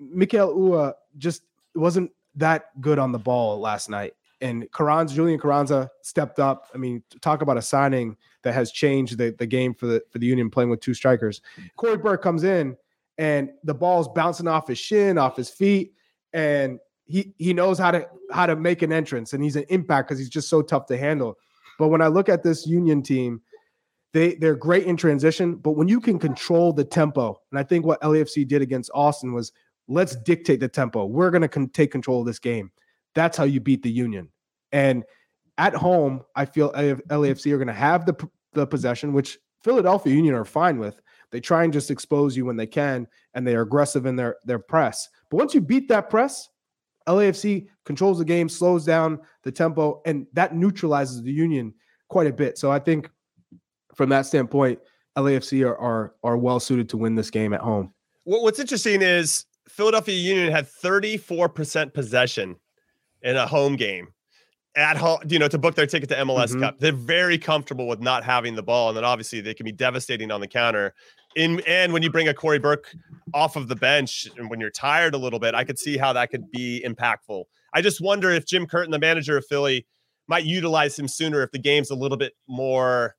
Mikael 0.00 0.52
Uhre 0.56 0.94
just 1.18 1.42
wasn't 1.74 2.10
that 2.36 2.80
good 2.80 2.98
on 2.98 3.12
the 3.12 3.18
ball 3.18 3.58
last 3.58 3.88
night. 3.88 4.14
And 4.40 4.70
Carranza, 4.70 5.14
Julian 5.14 5.40
Carranza 5.40 5.90
stepped 6.02 6.38
up. 6.38 6.68
I 6.72 6.78
mean, 6.78 7.02
talk 7.20 7.42
about 7.42 7.56
a 7.56 7.62
signing 7.62 8.16
that 8.42 8.54
has 8.54 8.70
changed 8.70 9.18
the, 9.18 9.34
the 9.36 9.46
game 9.46 9.74
for 9.74 9.86
the 9.86 10.02
for 10.10 10.18
the 10.18 10.26
Union 10.26 10.48
playing 10.48 10.70
with 10.70 10.80
two 10.80 10.94
strikers. 10.94 11.40
Cory 11.76 11.96
Burke 11.96 12.22
comes 12.22 12.44
in 12.44 12.76
and 13.18 13.50
the 13.64 13.74
ball's 13.74 14.08
bouncing 14.08 14.46
off 14.46 14.68
his 14.68 14.78
shin, 14.78 15.18
off 15.18 15.36
his 15.36 15.50
feet, 15.50 15.92
and 16.32 16.78
he 17.04 17.34
he 17.38 17.52
knows 17.52 17.78
how 17.78 17.90
to 17.90 18.06
how 18.30 18.46
to 18.46 18.54
make 18.54 18.82
an 18.82 18.92
entrance 18.92 19.32
and 19.32 19.42
he's 19.42 19.56
an 19.56 19.64
impact 19.70 20.08
because 20.08 20.18
he's 20.18 20.28
just 20.28 20.48
so 20.48 20.62
tough 20.62 20.86
to 20.86 20.96
handle. 20.96 21.36
But 21.78 21.88
when 21.88 22.02
I 22.02 22.06
look 22.06 22.28
at 22.28 22.42
this 22.42 22.66
Union 22.66 23.02
team, 23.02 23.40
they 24.12 24.34
they're 24.34 24.56
great 24.56 24.84
in 24.84 24.96
transition, 24.96 25.56
but 25.56 25.72
when 25.72 25.88
you 25.88 26.00
can 26.00 26.18
control 26.18 26.72
the 26.72 26.84
tempo, 26.84 27.40
and 27.50 27.58
I 27.58 27.62
think 27.62 27.84
what 27.84 28.00
LAFC 28.02 28.46
did 28.46 28.62
against 28.62 28.90
Austin 28.94 29.32
was 29.32 29.52
let's 29.88 30.14
dictate 30.16 30.60
the 30.60 30.68
tempo. 30.68 31.06
We're 31.06 31.30
going 31.30 31.42
to 31.42 31.48
con- 31.48 31.70
take 31.70 31.90
control 31.90 32.20
of 32.20 32.26
this 32.26 32.38
game. 32.38 32.70
That's 33.14 33.36
how 33.36 33.44
you 33.44 33.60
beat 33.60 33.82
the 33.82 33.90
Union. 33.90 34.28
And 34.70 35.04
at 35.56 35.74
home, 35.74 36.22
I 36.36 36.44
feel 36.44 36.70
LAFC 36.72 37.52
are 37.52 37.58
going 37.58 37.66
to 37.68 37.72
have 37.72 38.06
the 38.06 38.28
the 38.52 38.66
possession, 38.66 39.12
which 39.12 39.38
Philadelphia 39.62 40.14
Union 40.14 40.34
are 40.34 40.44
fine 40.44 40.78
with. 40.78 41.00
They 41.30 41.40
try 41.40 41.64
and 41.64 41.72
just 41.72 41.90
expose 41.90 42.36
you 42.36 42.46
when 42.46 42.56
they 42.56 42.66
can, 42.66 43.06
and 43.34 43.46
they 43.46 43.54
are 43.54 43.62
aggressive 43.62 44.06
in 44.06 44.16
their 44.16 44.36
their 44.44 44.58
press. 44.58 45.08
But 45.30 45.38
once 45.38 45.54
you 45.54 45.60
beat 45.60 45.88
that 45.88 46.10
press, 46.10 46.48
LAFC 47.08 47.68
controls 47.84 48.18
the 48.18 48.24
game, 48.24 48.48
slows 48.48 48.84
down 48.84 49.18
the 49.42 49.52
tempo, 49.52 50.00
and 50.06 50.26
that 50.34 50.54
neutralizes 50.54 51.22
the 51.22 51.32
Union 51.32 51.74
quite 52.08 52.26
a 52.26 52.32
bit. 52.32 52.56
So 52.56 52.70
I 52.70 52.78
think 52.78 53.10
from 53.94 54.10
that 54.10 54.26
standpoint, 54.26 54.78
LAFC 55.16 55.66
are 55.66 55.76
are, 55.78 56.14
are 56.22 56.38
well 56.38 56.60
suited 56.60 56.88
to 56.90 56.96
win 56.96 57.14
this 57.14 57.30
game 57.30 57.52
at 57.52 57.60
home. 57.60 57.92
What's 58.24 58.58
interesting 58.58 59.02
is 59.02 59.46
Philadelphia 59.78 60.16
Union 60.16 60.50
had 60.50 60.66
34% 60.66 61.94
possession 61.94 62.56
in 63.22 63.36
a 63.36 63.46
home 63.46 63.76
game 63.76 64.08
at 64.74 64.96
home, 64.96 65.20
you 65.28 65.38
know, 65.38 65.46
to 65.46 65.56
book 65.56 65.76
their 65.76 65.86
ticket 65.86 66.08
to 66.08 66.16
MLS 66.16 66.52
Mhm. 66.52 66.60
Cup. 66.60 66.80
They're 66.80 66.90
very 66.90 67.38
comfortable 67.38 67.86
with 67.86 68.00
not 68.00 68.24
having 68.24 68.56
the 68.56 68.62
ball. 68.62 68.88
And 68.88 68.96
then 68.96 69.04
obviously 69.04 69.40
they 69.40 69.54
can 69.54 69.62
be 69.62 69.70
devastating 69.70 70.32
on 70.32 70.40
the 70.40 70.48
counter. 70.48 70.94
In 71.36 71.60
and 71.64 71.92
when 71.92 72.02
you 72.02 72.10
bring 72.10 72.26
a 72.26 72.34
Cory 72.34 72.58
Burke 72.58 72.92
off 73.34 73.54
of 73.54 73.68
the 73.68 73.76
bench 73.76 74.26
and 74.36 74.50
when 74.50 74.58
you're 74.58 74.70
tired 74.72 75.14
a 75.14 75.18
little 75.18 75.38
bit, 75.38 75.54
I 75.54 75.62
could 75.62 75.78
see 75.78 75.96
how 75.96 76.12
that 76.12 76.30
could 76.30 76.50
be 76.50 76.82
impactful. 76.84 77.44
I 77.72 77.80
just 77.80 78.00
wonder 78.00 78.32
if 78.32 78.46
Jim 78.46 78.66
Curtin, 78.66 78.90
the 78.90 78.98
manager 78.98 79.36
of 79.36 79.46
Philly, 79.46 79.86
might 80.26 80.44
utilize 80.44 80.98
him 80.98 81.06
sooner 81.06 81.40
if 81.40 81.52
the 81.52 81.58
game's 81.60 81.90
a 81.90 81.94
little 81.94 82.18
bit 82.18 82.32
more, 82.48 83.14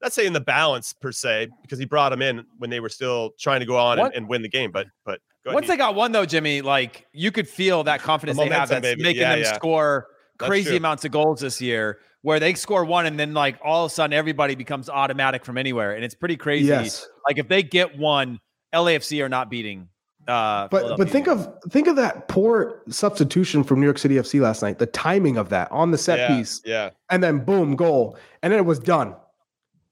let's 0.00 0.14
say 0.14 0.26
in 0.26 0.32
the 0.32 0.40
balance 0.40 0.92
per 0.92 1.10
se, 1.10 1.48
because 1.62 1.80
he 1.80 1.86
brought 1.86 2.12
him 2.12 2.22
in 2.22 2.46
when 2.58 2.70
they 2.70 2.78
were 2.78 2.88
still 2.88 3.32
trying 3.40 3.58
to 3.58 3.66
go 3.66 3.76
on 3.76 3.98
and, 3.98 4.14
and 4.14 4.28
win 4.28 4.42
the 4.42 4.48
game. 4.48 4.70
But 4.70 4.86
but 5.04 5.20
go 5.44 5.52
Once 5.52 5.64
Heath. 5.64 5.72
they 5.72 5.76
got 5.76 5.94
one 5.94 6.12
though, 6.12 6.26
Jimmy, 6.26 6.62
like 6.62 7.06
you 7.12 7.30
could 7.30 7.48
feel 7.48 7.84
that 7.84 8.00
confidence 8.00 8.38
they 8.38 8.48
have 8.48 8.68
that's 8.68 8.80
baby. 8.82 9.02
making 9.02 9.22
Yeah, 9.22 9.36
them 9.36 9.44
yeah. 9.44 9.54
score 9.54 10.08
crazy 10.38 10.76
amounts 10.76 11.04
of 11.04 11.12
goals 11.12 11.40
this 11.40 11.60
year 11.60 12.00
where 12.22 12.40
they 12.40 12.54
score 12.54 12.84
one 12.84 13.06
and 13.06 13.18
then 13.20 13.34
like 13.34 13.58
all 13.62 13.84
of 13.84 13.90
a 13.90 13.94
sudden 13.94 14.12
everybody 14.12 14.54
becomes 14.54 14.88
automatic 14.88 15.44
from 15.44 15.56
anywhere. 15.58 15.92
And 15.94 16.04
it's 16.04 16.14
pretty 16.14 16.36
crazy. 16.36 16.66
Yes. 16.66 17.06
Like 17.28 17.38
if 17.38 17.48
they 17.48 17.62
get 17.62 17.96
one, 17.96 18.40
LAFC 18.74 19.22
are 19.24 19.28
not 19.28 19.50
beating. 19.50 19.88
Uh, 20.26 20.68
But 20.68 20.96
but 20.96 21.10
think 21.10 21.28
of 21.28 21.54
think 21.68 21.86
of 21.86 21.96
that 21.96 22.28
poor 22.28 22.82
substitution 22.88 23.62
from 23.62 23.78
New 23.80 23.86
York 23.86 23.98
City 23.98 24.14
FC 24.14 24.40
last 24.40 24.62
night. 24.62 24.78
The 24.78 24.86
timing 24.86 25.36
of 25.36 25.50
that 25.50 25.70
on 25.70 25.90
the 25.90 25.98
set 25.98 26.18
yeah, 26.18 26.28
piece, 26.36 26.62
Yeah. 26.64 26.90
and 27.10 27.22
then 27.22 27.40
boom, 27.40 27.76
goal, 27.76 28.16
and 28.42 28.50
then 28.50 28.58
it 28.58 28.64
was 28.64 28.78
done. 28.78 29.14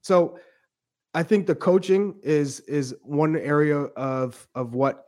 So 0.01 0.39
I 1.13 1.21
think 1.21 1.45
the 1.45 1.53
coaching 1.53 2.15
is 2.23 2.61
is 2.61 2.95
one 3.03 3.37
area 3.37 3.77
of 3.77 4.47
of 4.55 4.73
what 4.73 5.05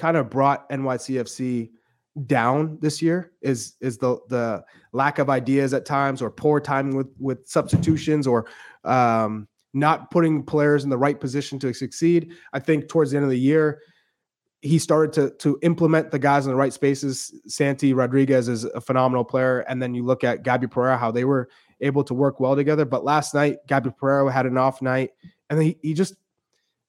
kind 0.00 0.16
of 0.16 0.30
brought 0.30 0.68
NYCFC 0.70 1.70
down 2.26 2.78
this 2.80 3.00
year 3.00 3.32
is 3.40 3.74
is 3.80 3.98
the 3.98 4.18
the 4.28 4.64
lack 4.92 5.18
of 5.18 5.30
ideas 5.30 5.72
at 5.72 5.84
times 5.86 6.20
or 6.20 6.30
poor 6.30 6.58
timing 6.58 6.96
with 6.96 7.06
with 7.18 7.46
substitutions 7.46 8.26
or 8.26 8.46
um 8.84 9.46
not 9.72 10.10
putting 10.10 10.42
players 10.42 10.82
in 10.82 10.90
the 10.90 10.98
right 10.98 11.20
position 11.20 11.58
to 11.60 11.72
succeed. 11.72 12.32
I 12.52 12.58
think 12.58 12.88
towards 12.88 13.12
the 13.12 13.18
end 13.18 13.24
of 13.24 13.30
the 13.30 13.38
year, 13.38 13.80
he 14.62 14.78
started 14.78 15.12
to 15.12 15.36
to 15.36 15.58
implement 15.62 16.10
the 16.10 16.18
guys 16.18 16.46
in 16.46 16.50
the 16.50 16.56
right 16.56 16.72
spaces. 16.72 17.32
Santi 17.46 17.92
Rodriguez 17.92 18.48
is 18.48 18.64
a 18.64 18.80
phenomenal 18.80 19.24
player, 19.24 19.60
and 19.60 19.80
then 19.80 19.94
you 19.94 20.04
look 20.04 20.24
at 20.24 20.42
Gabi 20.42 20.68
Pereira, 20.70 20.98
how 20.98 21.10
they 21.10 21.24
were 21.24 21.48
able 21.80 22.02
to 22.04 22.14
work 22.14 22.40
well 22.40 22.56
together. 22.56 22.84
But 22.84 23.04
last 23.04 23.34
night, 23.34 23.58
Gabi 23.68 23.96
Pereira 23.96 24.32
had 24.32 24.46
an 24.46 24.58
off 24.58 24.82
night, 24.82 25.10
and 25.48 25.62
he, 25.62 25.78
he 25.82 25.94
just 25.94 26.14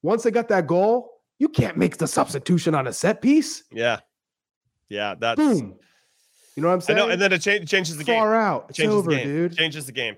once 0.01 0.23
they 0.23 0.31
got 0.31 0.47
that 0.47 0.65
goal, 0.65 1.20
you 1.41 1.49
can't 1.49 1.75
make 1.75 1.97
the 1.97 2.05
substitution 2.05 2.75
on 2.75 2.85
a 2.85 2.93
set 2.93 3.19
piece. 3.19 3.63
Yeah. 3.71 4.01
Yeah. 4.89 5.15
That's 5.19 5.37
Boom. 5.37 5.75
You 6.55 6.61
know 6.61 6.67
what 6.67 6.75
I'm 6.75 6.79
I 6.79 6.81
saying? 6.83 6.97
know, 6.97 7.09
and 7.09 7.19
then 7.19 7.33
it 7.33 7.39
cha- 7.39 7.65
changes 7.65 7.97
the 7.97 8.03
game. 8.03 8.19
far 8.19 8.35
out. 8.35 8.67
It's 8.69 8.77
changes 8.77 8.93
over, 8.95 9.09
the 9.09 9.17
game. 9.17 9.25
dude. 9.27 9.57
Changes 9.57 9.87
the 9.87 9.91
game. 9.91 10.17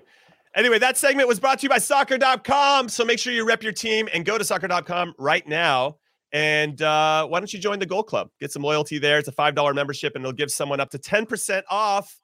Anyway, 0.54 0.78
that 0.80 0.98
segment 0.98 1.26
was 1.26 1.40
brought 1.40 1.60
to 1.60 1.62
you 1.62 1.70
by 1.70 1.78
soccer.com. 1.78 2.90
So 2.90 3.06
make 3.06 3.18
sure 3.18 3.32
you 3.32 3.46
rep 3.46 3.62
your 3.62 3.72
team 3.72 4.06
and 4.12 4.26
go 4.26 4.36
to 4.36 4.44
soccer.com 4.44 5.14
right 5.18 5.46
now. 5.48 5.96
And 6.32 6.82
uh, 6.82 7.26
why 7.26 7.40
don't 7.40 7.50
you 7.54 7.58
join 7.58 7.78
the 7.78 7.86
Goal 7.86 8.02
Club? 8.02 8.28
Get 8.38 8.52
some 8.52 8.62
loyalty 8.62 8.98
there. 8.98 9.18
It's 9.18 9.28
a 9.28 9.32
$5 9.32 9.74
membership 9.74 10.14
and 10.16 10.22
it'll 10.24 10.34
give 10.34 10.50
someone 10.50 10.78
up 10.78 10.90
to 10.90 10.98
10% 10.98 11.62
off 11.70 12.18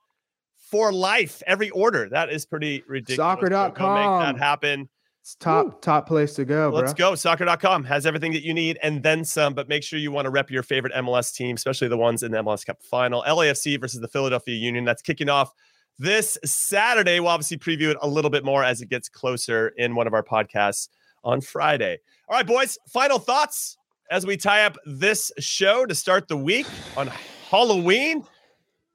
for 0.71 0.93
life 0.93 1.43
every 1.47 1.71
order. 1.71 2.09
That 2.11 2.31
is 2.31 2.45
pretty 2.45 2.85
ridiculous. 2.87 3.17
So 3.17 3.71
Go 3.71 3.95
make 3.95 4.37
that 4.37 4.37
happen. 4.39 4.91
It's 5.31 5.37
top 5.37 5.81
top 5.81 6.09
place 6.09 6.35
to 6.35 6.45
go, 6.45 6.71
Let's 6.75 6.93
bro. 6.93 7.11
go. 7.11 7.15
Soccer.com 7.15 7.85
has 7.85 8.05
everything 8.05 8.33
that 8.33 8.43
you 8.43 8.53
need 8.53 8.81
and 8.83 9.01
then 9.01 9.25
some, 9.25 9.55
but 9.55 9.69
make 9.69 9.85
sure 9.85 9.97
you 9.97 10.11
want 10.11 10.25
to 10.25 10.31
rep 10.31 10.51
your 10.51 10.65
favorite 10.65 10.93
MLS 10.95 11.33
team, 11.33 11.55
especially 11.55 11.87
the 11.87 11.97
ones 11.97 12.25
in 12.25 12.33
the 12.33 12.39
MLS 12.39 12.67
Cup 12.67 12.83
final. 12.83 13.23
LAFC 13.23 13.81
versus 13.81 14.01
the 14.01 14.09
Philadelphia 14.09 14.57
Union. 14.57 14.85
That's 14.85 15.03
kicking 15.03 15.29
off 15.29 15.55
this 16.01 16.37
Saturday. 16.45 17.21
We'll 17.21 17.29
obviously 17.29 17.59
preview 17.59 17.93
it 17.93 17.97
a 18.03 18.09
little 18.09 18.29
bit 18.31 18.45
more 18.45 18.65
as 18.65 18.81
it 18.81 18.89
gets 18.89 19.09
closer 19.09 19.69
in 19.77 19.95
one 19.95 20.09
of 20.09 20.15
our 20.15 20.25
podcasts 20.25 20.89
on 21.23 21.41
Friday. 21.41 22.01
All 22.29 22.37
right, 22.37 22.47
boys, 22.47 22.77
final 22.89 23.21
thoughts 23.21 23.79
as 24.11 24.27
we 24.27 24.37
tie 24.37 24.65
up 24.65 24.79
this 24.85 25.31
show 25.39 25.87
to 25.87 25.95
start 25.95 26.27
the 26.27 26.37
week 26.37 26.67
on 26.97 27.07
Halloween. 27.51 28.25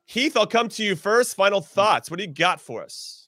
Heath, 0.03 0.35
I'll 0.35 0.45
come 0.45 0.67
to 0.67 0.83
you 0.83 0.97
first. 0.97 1.33
Final 1.33 1.61
thoughts. 1.61 2.11
What 2.11 2.17
do 2.17 2.25
you 2.25 2.33
got 2.33 2.59
for 2.59 2.83
us? 2.83 3.24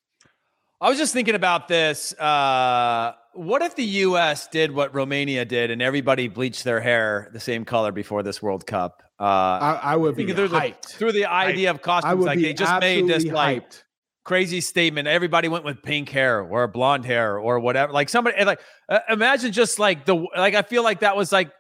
I 0.80 0.90
was 0.90 0.98
just 0.98 1.14
thinking 1.14 1.36
about 1.36 1.68
this. 1.68 2.14
Uh, 2.14 3.14
what 3.34 3.62
if 3.62 3.76
the 3.76 3.84
U.S. 3.84 4.48
did 4.48 4.72
what 4.72 4.94
Romania 4.94 5.44
did 5.44 5.72
and 5.72 5.82
everybody 5.82 6.28
bleached 6.28 6.64
their 6.64 6.80
hair 6.80 7.30
the 7.34 7.40
same 7.40 7.66
color 7.66 7.92
before 7.92 8.22
this 8.24 8.42
World 8.42 8.66
Cup? 8.68 9.02
Uh, 9.20 9.24
I, 9.24 9.80
I 9.84 9.96
would 9.96 10.16
be 10.16 10.32
through 10.32 10.50
the, 10.50 10.60
hyped. 10.60 10.86
through 10.86 11.14
the 11.14 11.26
idea 11.26 11.72
of 11.72 11.82
costumes, 11.82 12.24
like 12.26 12.40
they 12.40 12.54
just 12.54 12.80
made 12.80 13.08
this 13.08 13.26
absolutely 13.26 13.32
like 13.32 13.84
crazy 14.24 14.62
statement. 14.62 15.08
Everybody 15.08 15.48
went 15.48 15.66
with 15.66 15.82
pink 15.82 16.10
hair 16.10 16.42
or 16.42 16.68
blonde 16.68 17.06
hair 17.06 17.40
or 17.40 17.60
whatever. 17.60 17.92
Like 17.92 18.10
somebody, 18.10 18.44
like 18.44 18.60
uh, 18.88 19.00
imagine 19.10 19.52
just 19.52 19.80
like 19.80 20.06
the 20.06 20.16
like. 20.36 20.54
I 20.54 20.62
feel 20.62 20.84
like 20.84 21.00
that 21.00 21.16
was 21.18 21.32
like. 21.32 21.52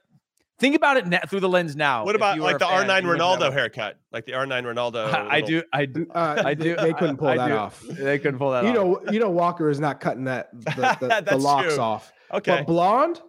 Think 0.59 0.75
about 0.75 0.97
it 0.97 1.05
na- 1.05 1.19
through 1.27 1.41
the 1.41 1.49
lens 1.49 1.75
now. 1.75 2.03
What 2.03 2.15
about 2.15 2.39
like 2.39 2.57
the 2.57 2.65
fan, 2.65 2.87
R9 2.87 3.03
Ronaldo 3.17 3.53
haircut? 3.53 3.99
Like 4.11 4.25
the 4.25 4.31
R9 4.31 4.63
Ronaldo. 4.63 5.13
I 5.13 5.35
little- 5.41 5.47
do. 5.47 5.63
I 5.71 5.85
do. 5.85 6.07
Uh, 6.13 6.41
I 6.45 6.53
do. 6.55 6.75
They 6.75 6.93
couldn't 6.93 7.17
pull 7.19 7.27
I 7.27 7.37
that 7.37 7.47
do. 7.49 7.53
off. 7.53 7.81
They 7.87 8.17
couldn't 8.17 8.39
pull 8.39 8.51
that 8.51 8.63
You 8.63 8.69
off. 8.71 8.75
know, 9.05 9.11
you 9.11 9.19
know, 9.19 9.29
Walker 9.29 9.69
is 9.69 9.79
not 9.79 9.99
cutting 9.99 10.23
that 10.23 10.49
the, 10.59 10.97
the, 10.99 11.23
the 11.31 11.37
locks 11.37 11.75
true. 11.75 11.83
off. 11.83 12.11
Okay. 12.33 12.57
But 12.57 12.67
blonde, 12.67 13.21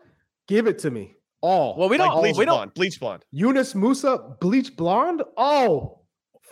give 0.48 0.66
it 0.66 0.78
to 0.80 0.90
me. 0.90 1.14
All. 1.42 1.76
Well, 1.76 1.88
we 1.90 1.98
don't. 1.98 2.12
bleach 2.18 2.36
we 2.36 2.44
don't. 2.46 2.54
blonde. 2.56 2.74
Bleach 2.74 2.98
blonde. 2.98 3.24
Yunus 3.30 3.74
Musah, 3.74 4.40
bleach 4.40 4.74
blonde. 4.76 5.22
Oh, 5.36 6.00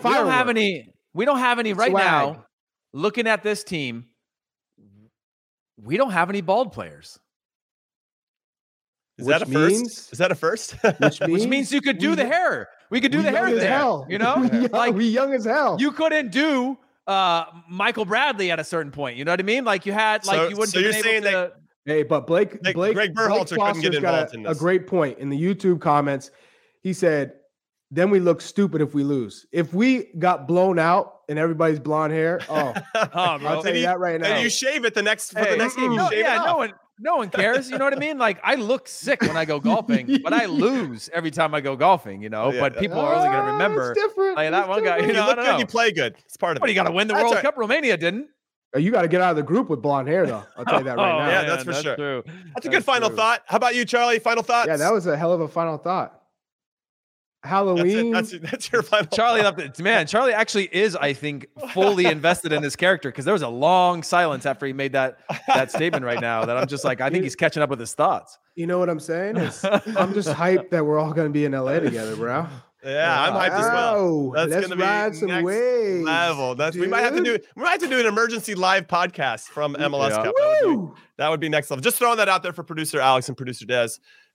We 0.05 0.11
don't 0.11 0.29
have 0.31 0.49
any. 0.51 0.93
We 1.15 1.25
don't 1.25 1.39
have 1.39 1.59
any 1.59 1.73
right 1.73 1.91
Swag. 1.91 2.05
now. 2.05 2.45
Looking 2.93 3.27
at 3.27 3.43
this 3.43 3.65
team, 3.65 4.07
we 5.83 5.97
don't 5.97 6.11
have 6.13 6.31
any 6.31 6.41
bald 6.41 6.73
players, 6.73 7.19
Is 9.19 9.27
that 9.27 9.43
a 9.43 9.47
first? 9.47 9.75
means- 9.75 10.09
Is 10.13 10.19
that 10.19 10.31
a 10.31 10.35
first? 10.35 10.73
Which 11.01 11.21
means, 11.21 11.29
which 11.29 11.47
means 11.47 11.73
you 11.73 11.81
could 11.81 11.99
do 11.99 12.11
we- 12.11 12.17
the 12.17 12.27
hair. 12.27 12.69
We 12.91 13.01
could 13.01 13.11
do 13.13 13.21
the 13.23 13.31
hair 13.31 13.53
there. 13.55 13.69
hell. 13.69 14.07
You 14.09 14.19
know, 14.19 14.37
we 14.53 14.59
young, 14.61 14.69
like 14.71 14.95
we 14.95 15.09
young 15.09 15.33
as 15.35 15.45
hell. 15.45 15.77
you 15.81 15.91
couldn't 15.93 16.31
do 16.33 16.79
uh 17.07 17.45
Michael 17.69 18.05
Bradley 18.05 18.51
at 18.51 18.59
a 18.61 18.65
certain 18.65 18.93
point. 18.93 19.17
You 19.17 19.25
know 19.25 19.33
what 19.33 19.41
I 19.41 19.45
mean? 19.45 19.65
Like 19.65 19.87
you 19.87 19.93
had 19.93 20.25
like 20.27 20.37
So- 20.37 20.49
you 20.49 20.57
wouldn't 20.57 20.75
so 20.75 20.81
you're 20.81 20.93
saying 20.93 21.25
able 21.25 21.31
that- 21.31 21.55
to. 21.55 21.93
Hey, 21.93 22.03
but 22.03 22.27
Blake, 22.27 22.59
Like, 22.65 22.75
Blake, 22.75 22.95
Gregg 22.95 23.15
Blake 23.15 23.29
Berhalter 23.31 23.51
couldn't 23.51 23.81
get 23.81 23.95
Foster's 23.95 24.01
got 24.01 24.35
a, 24.35 24.51
a 24.51 24.55
great 24.57 24.89
point 24.89 25.21
in 25.21 25.29
the 25.29 25.41
YouTube 25.41 25.81
comments. 25.81 26.33
He 26.83 26.93
said, 26.93 27.35
"Then 27.93 28.11
we 28.11 28.19
look 28.19 28.41
stupid 28.41 28.81
if 28.81 28.93
we 28.93 29.05
lose. 29.05 29.47
If 29.53 29.73
we 29.73 30.13
got 30.19 30.49
blown 30.49 30.81
out 30.81 31.21
and 31.29 31.39
everybody's 31.39 31.79
blonde 31.79 32.13
hair, 32.13 32.41
oh, 32.49 32.75
Oh, 32.97 33.09
I'll 33.15 33.63
tell 33.63 33.73
you 33.73 33.83
that 33.83 34.01
right 34.01 34.21
now. 34.21 34.27
And 34.27 34.43
you 34.43 34.51
shave 34.51 34.85
it 34.85 34.95
the 34.95 35.03
next 35.03 35.33
for 35.33 35.45
the 35.45 35.57
next 35.57 35.77
game. 35.77 35.93
You 35.93 35.97
no, 35.99 36.11
shave 36.11 36.19
yeah, 36.25 36.43
it 36.43 36.47
no 36.47 36.57
one, 36.57 36.73
no 36.99 37.17
one 37.17 37.29
cares. 37.31 37.71
You 37.71 37.79
know 37.79 37.85
what 37.85 37.95
I 37.95 37.99
mean? 37.99 38.19
Like 38.19 38.39
I 38.43 38.55
look 38.55 38.89
sick 38.89 39.23
when 39.23 39.37
I 39.37 39.45
go 39.45 39.61
golfing, 39.61 40.19
but 40.23 40.33
I 40.33 40.47
lose 40.47 41.09
every 41.13 41.31
time 41.31 41.55
I 41.55 41.61
go 41.61 41.77
golfing. 41.77 42.23
You 42.23 42.29
know, 42.31 42.53
Yeah, 42.53 42.61
but 42.61 42.75
yeah. 42.75 42.81
people 42.81 42.99
are 43.01 43.15
only 43.15 43.29
going 43.29 43.33
to 43.45 43.51
Ah, 43.51 43.53
remember. 43.53 43.93
It's 43.93 44.01
different. 44.03 44.37
like 44.37 44.51
that 44.51 44.61
It's 44.61 44.69
one 44.69 44.85
guy, 44.85 44.97
If 44.97 45.01
different. 45.01 45.03
you 45.03 45.09
you 45.09 45.13
know, 45.15 45.23
I 45.25 45.27
look 45.29 45.37
good, 45.37 45.53
know. 45.53 45.59
you 45.59 45.67
play 45.67 45.93
good. 45.93 46.15
It's 46.25 46.37
part 46.37 46.57
of 46.57 46.61
What 46.61 46.71
it. 46.71 46.73
you 46.73 46.77
got 46.81 46.89
to 46.89 46.93
win 46.93 47.09
the 47.09 47.15
That's 47.15 47.23
World 47.23 47.33
all 47.33 47.37
right. 47.37 47.45
Cup? 47.45 47.57
Romania 47.57 47.97
didn't. 47.97 48.29
Oh, 48.75 48.79
you 48.79 48.91
got 48.91 49.03
to 49.03 49.09
get 49.09 49.21
out 49.23 49.31
of 49.31 49.37
the 49.37 49.43
group 49.43 49.71
with 49.71 49.81
blonde 49.81 50.09
hair, 50.09 50.27
though. 50.27 50.43
I'll 50.57 50.65
tell 50.65 50.79
you 50.81 50.85
that 50.85 50.97
right 50.99 51.13
Oh, 51.15 51.19
now. 51.19 51.29
Yeah, 51.29 51.43
Yeah, 51.43 51.49
that's 51.49 51.65
for 51.65 51.73
sure. 51.73 51.97
True. 51.97 52.23
That's 52.55 52.67
a 52.67 52.69
good 52.69 52.85
final 52.85 53.09
thought. 53.11 53.43
How 53.47 53.57
about 53.57 53.75
you, 53.75 53.85
Charlie? 53.85 54.19
Final 54.19 54.43
thoughts? 54.43 54.69
Yeah, 54.69 54.77
that 54.77 54.93
was 54.93 55.07
a 55.07 55.17
hell 55.17 55.33
of 55.33 55.41
a 55.41 55.49
final 55.49 55.79
thought. 55.79 56.21
That's 57.47 57.51
Halloween. 57.53 58.09
it. 58.09 58.13
That's, 58.13 58.39
that's 58.51 58.73
your 58.73 58.83
final 58.83 59.07
Charlie 59.07 59.43
left 59.43 59.59
it. 59.61 59.79
Man, 59.81 60.07
Charlie 60.07 60.33
actually 60.33 60.69
is, 60.75 60.97
I 60.97 61.13
think, 61.13 61.47
fully 61.73 62.07
invested 62.07 62.53
in 62.53 62.63
this 62.63 62.77
character 62.77 63.11
because 63.11 63.25
there 63.25 63.35
was 63.35 63.43
a 63.43 63.49
long 63.49 64.03
silence 64.03 64.47
after 64.47 64.67
he 64.67 64.73
made 64.73 64.93
that 64.93 65.19
that 65.49 65.71
statement 65.71 66.05
right 66.05 66.21
now. 66.21 66.45
That 66.45 66.57
I'm 66.57 66.67
just 66.69 66.85
like, 66.85 67.01
I 67.01 67.11
think 67.11 67.25
he's 67.25 67.37
catching 67.37 67.63
up 67.63 67.71
with 67.71 67.81
his 67.81 67.95
thoughts. 67.95 68.39
you 68.55 68.67
know 68.67 68.79
what 68.79 68.89
I'm 68.89 69.01
saying? 69.01 69.37
Is 69.37 69.65
I'm 69.97 70.15
just 70.15 70.29
hyped 70.29 70.71
that 70.71 70.85
we're 70.85 70.99
all 70.99 71.13
going 71.13 71.29
to 71.29 71.33
be 71.33 71.45
in 71.45 71.53
LA 71.53 71.81
together, 71.81 72.17
bro. 72.17 72.47
Yeah, 72.85 73.21
I'm 73.21 73.33
hyped 73.33 73.59
as 73.59 73.65
well. 73.67 73.95
Oh, 73.97 74.33
That's 74.37 74.51
let's 74.53 74.67
gonna 74.69 74.77
be 74.77 74.83
ride 74.83 75.17
some 75.17 75.29
next 75.29 75.45
waves. 75.45 76.05
Level. 76.05 76.55
That's 76.55 76.77
we 76.77 76.87
might 76.87 77.01
have 77.01 77.17
to 77.17 77.23
do. 77.23 77.33
dude. 77.39 77.47
We 77.57 77.63
might 77.65 77.71
have 77.71 77.81
to 77.81 77.89
do 77.89 77.99
an 77.99 78.07
emergency 78.07 78.55
live 78.55 78.87
podcast 78.87 79.45
from 79.47 79.75
MLS 79.75 80.11
Yeah. 80.11 80.23
Cup. 80.23 80.35
That 80.37 80.61
would, 80.67 80.87
be, 80.87 80.93
that 81.17 81.29
would 81.31 81.41
be 81.41 81.49
next 81.49 81.69
level. 81.71 81.83
Just 81.83 81.99
throwing 81.99 82.19
that 82.19 82.29
out 82.29 82.45
there 82.45 82.53
for 82.53 82.63
producer 82.63 83.01
Alex 83.01 83.27
and 83.27 83.37
producer 83.37 83.67
Des 83.67 83.89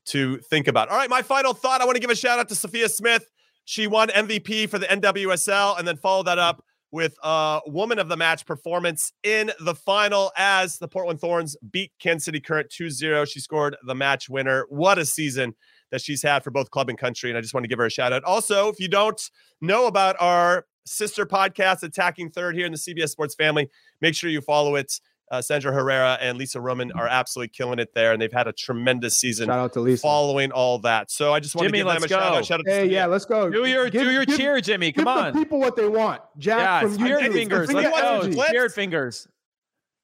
to 0.06 0.38
think 0.40 0.68
about. 0.68 0.90
All 0.90 0.98
right, 0.98 1.10
my 1.10 1.22
final 1.22 1.54
thought. 1.54 1.82
I 1.82 1.86
want 1.86 1.96
to 1.96 2.02
give 2.02 2.10
a 2.10 2.16
shout 2.16 2.40
out 2.40 2.50
to 2.50 2.56
Sophia 2.56 2.90
Smith. 2.90 3.30
She 3.66 3.88
won 3.88 4.10
MVP 4.10 4.70
for 4.70 4.80
the 4.80 4.88
NWSL 4.88 5.78
and 5.78 5.88
then 5.88 5.98
followed 5.98 6.28
that 6.28 6.40
up 6.40 6.64
with 6.92 7.16
a 7.24 7.62
woman 7.68 8.00
of 8.00 8.10
the 8.10 8.18
match 8.18 8.46
performance 8.46 9.14
in 9.24 9.52
the 9.62 9.76
final 9.76 10.32
as 10.36 10.78
the 10.78 10.88
Portland 10.88 11.22
Thorns 11.22 11.56
beat 11.72 11.92
Kansas 12.00 12.26
City 12.26 12.42
Current 12.42 12.70
2-0. 12.70 13.32
She 13.32 13.40
scored 13.40 13.78
the 13.86 13.96
match 13.96 14.30
winner. 14.30 14.66
What 14.70 14.98
a 14.98 15.06
season 15.06 15.56
that 15.92 16.02
she's 16.02 16.22
had 16.22 16.44
for 16.44 16.52
both 16.52 16.70
club 16.72 16.90
and 16.90 16.98
country. 16.98 17.30
And 17.30 17.38
I 17.38 17.42
just 17.42 17.54
want 17.54 17.64
to 17.64 17.70
give 17.70 17.80
her 17.80 17.86
a 17.86 17.92
shout 17.92 18.12
out. 18.12 18.24
Also, 18.24 18.68
if 18.68 18.80
you 18.80 18.90
don't 18.90 19.22
know 19.62 19.88
about 19.88 20.18
our 20.20 20.66
sister 20.86 21.26
podcast, 21.26 21.84
Attacking 21.84 22.32
Third, 22.32 22.56
here 22.56 22.66
in 22.66 22.72
the 22.72 22.78
CBS 22.78 23.10
Sports 23.10 23.36
family, 23.36 23.70
make 24.02 24.16
sure 24.16 24.30
you 24.30 24.42
follow 24.42 24.76
it. 24.76 25.00
Uh, 25.32 25.42
Sandra 25.42 25.72
Herrera 25.72 26.18
and 26.20 26.38
Lisa 26.38 26.60
Roman 26.60 26.92
are 26.92 27.08
absolutely 27.08 27.48
killing 27.48 27.80
it 27.80 27.94
there, 27.94 28.12
and 28.12 28.22
they've 28.22 28.34
had 28.34 28.48
a 28.48 28.52
tremendous 28.52 29.18
season 29.18 29.48
Shout 29.48 29.58
out 29.60 29.74
to 29.74 29.80
Lisa. 29.80 30.02
following 30.02 30.52
all 30.52 30.78
that. 30.80 31.10
So 31.10 31.34
I 31.34 31.40
just 31.40 31.56
want 31.56 31.68
Jimmy, 31.70 31.78
to 31.80 31.86
give 31.86 31.88
them 31.88 31.98
a 31.98 32.00
let's 32.02 32.12
shout 32.12 32.32
go. 32.34 32.38
out. 32.38 32.46
Shout 32.46 32.60
out 32.60 32.66
to 32.66 32.70
Hey, 32.72 32.80
Sophia. 32.82 32.92
yeah, 32.94 33.06
let's 33.06 33.24
go. 33.26 33.50
Do 33.50 33.66
your 33.66 33.90
Give- 33.90 34.04
do 34.04 34.12
your 34.12 34.26
give- 34.26 34.38
cheer, 34.38 34.60
Jimmy. 34.60 34.92
Give 34.92 35.06
Come 35.06 35.16
the 35.16 35.24
on. 35.28 35.34
people 35.34 35.60
what 35.60 35.78
they 35.78 35.88
want. 35.88 36.22
Jack 36.38 36.60
Yeah, 36.60 36.80
from 36.82 36.94
spirit 36.96 37.24
YouTube. 37.24 37.34
fingers. 37.34 37.72
Let's 37.72 37.90
go. 38.02 38.22
some. 38.24 38.34
Spirit 38.34 38.72
fingers. 38.74 39.28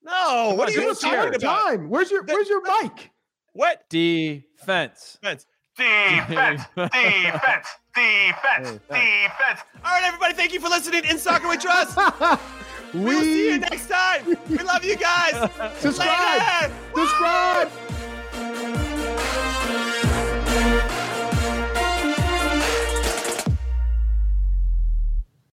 No, 0.03 0.53
what 0.55 0.69
are 0.69 0.71
you 0.71 0.87
on, 0.89 0.95
talking 0.95 1.35
about? 1.35 1.65
time. 1.65 1.89
Where's 1.89 2.09
your 2.09 2.23
Where's 2.23 2.47
your 2.47 2.61
mic? 2.61 3.11
What? 3.51 3.83
Defense. 3.89 5.17
Vince? 5.21 5.45
Defense, 5.77 6.27
defense, 6.27 6.61
defense, 7.93 8.79
defense. 8.89 9.59
All 9.85 9.91
right, 9.91 10.03
everybody, 10.05 10.33
thank 10.33 10.51
you 10.53 10.59
for 10.59 10.69
listening 10.69 11.03
in 11.05 11.19
Soccer 11.19 11.47
We 11.49 11.57
Trust. 11.57 11.95
we 12.93 12.99
We'll 12.99 13.21
see 13.21 13.51
you 13.51 13.59
next 13.59 13.87
time. 13.89 14.37
We 14.49 14.57
love 14.57 14.83
you 14.83 14.95
guys. 14.97 15.33
subscribe. 15.79 16.71
Later. 16.71 16.73
Subscribe. 16.95 17.86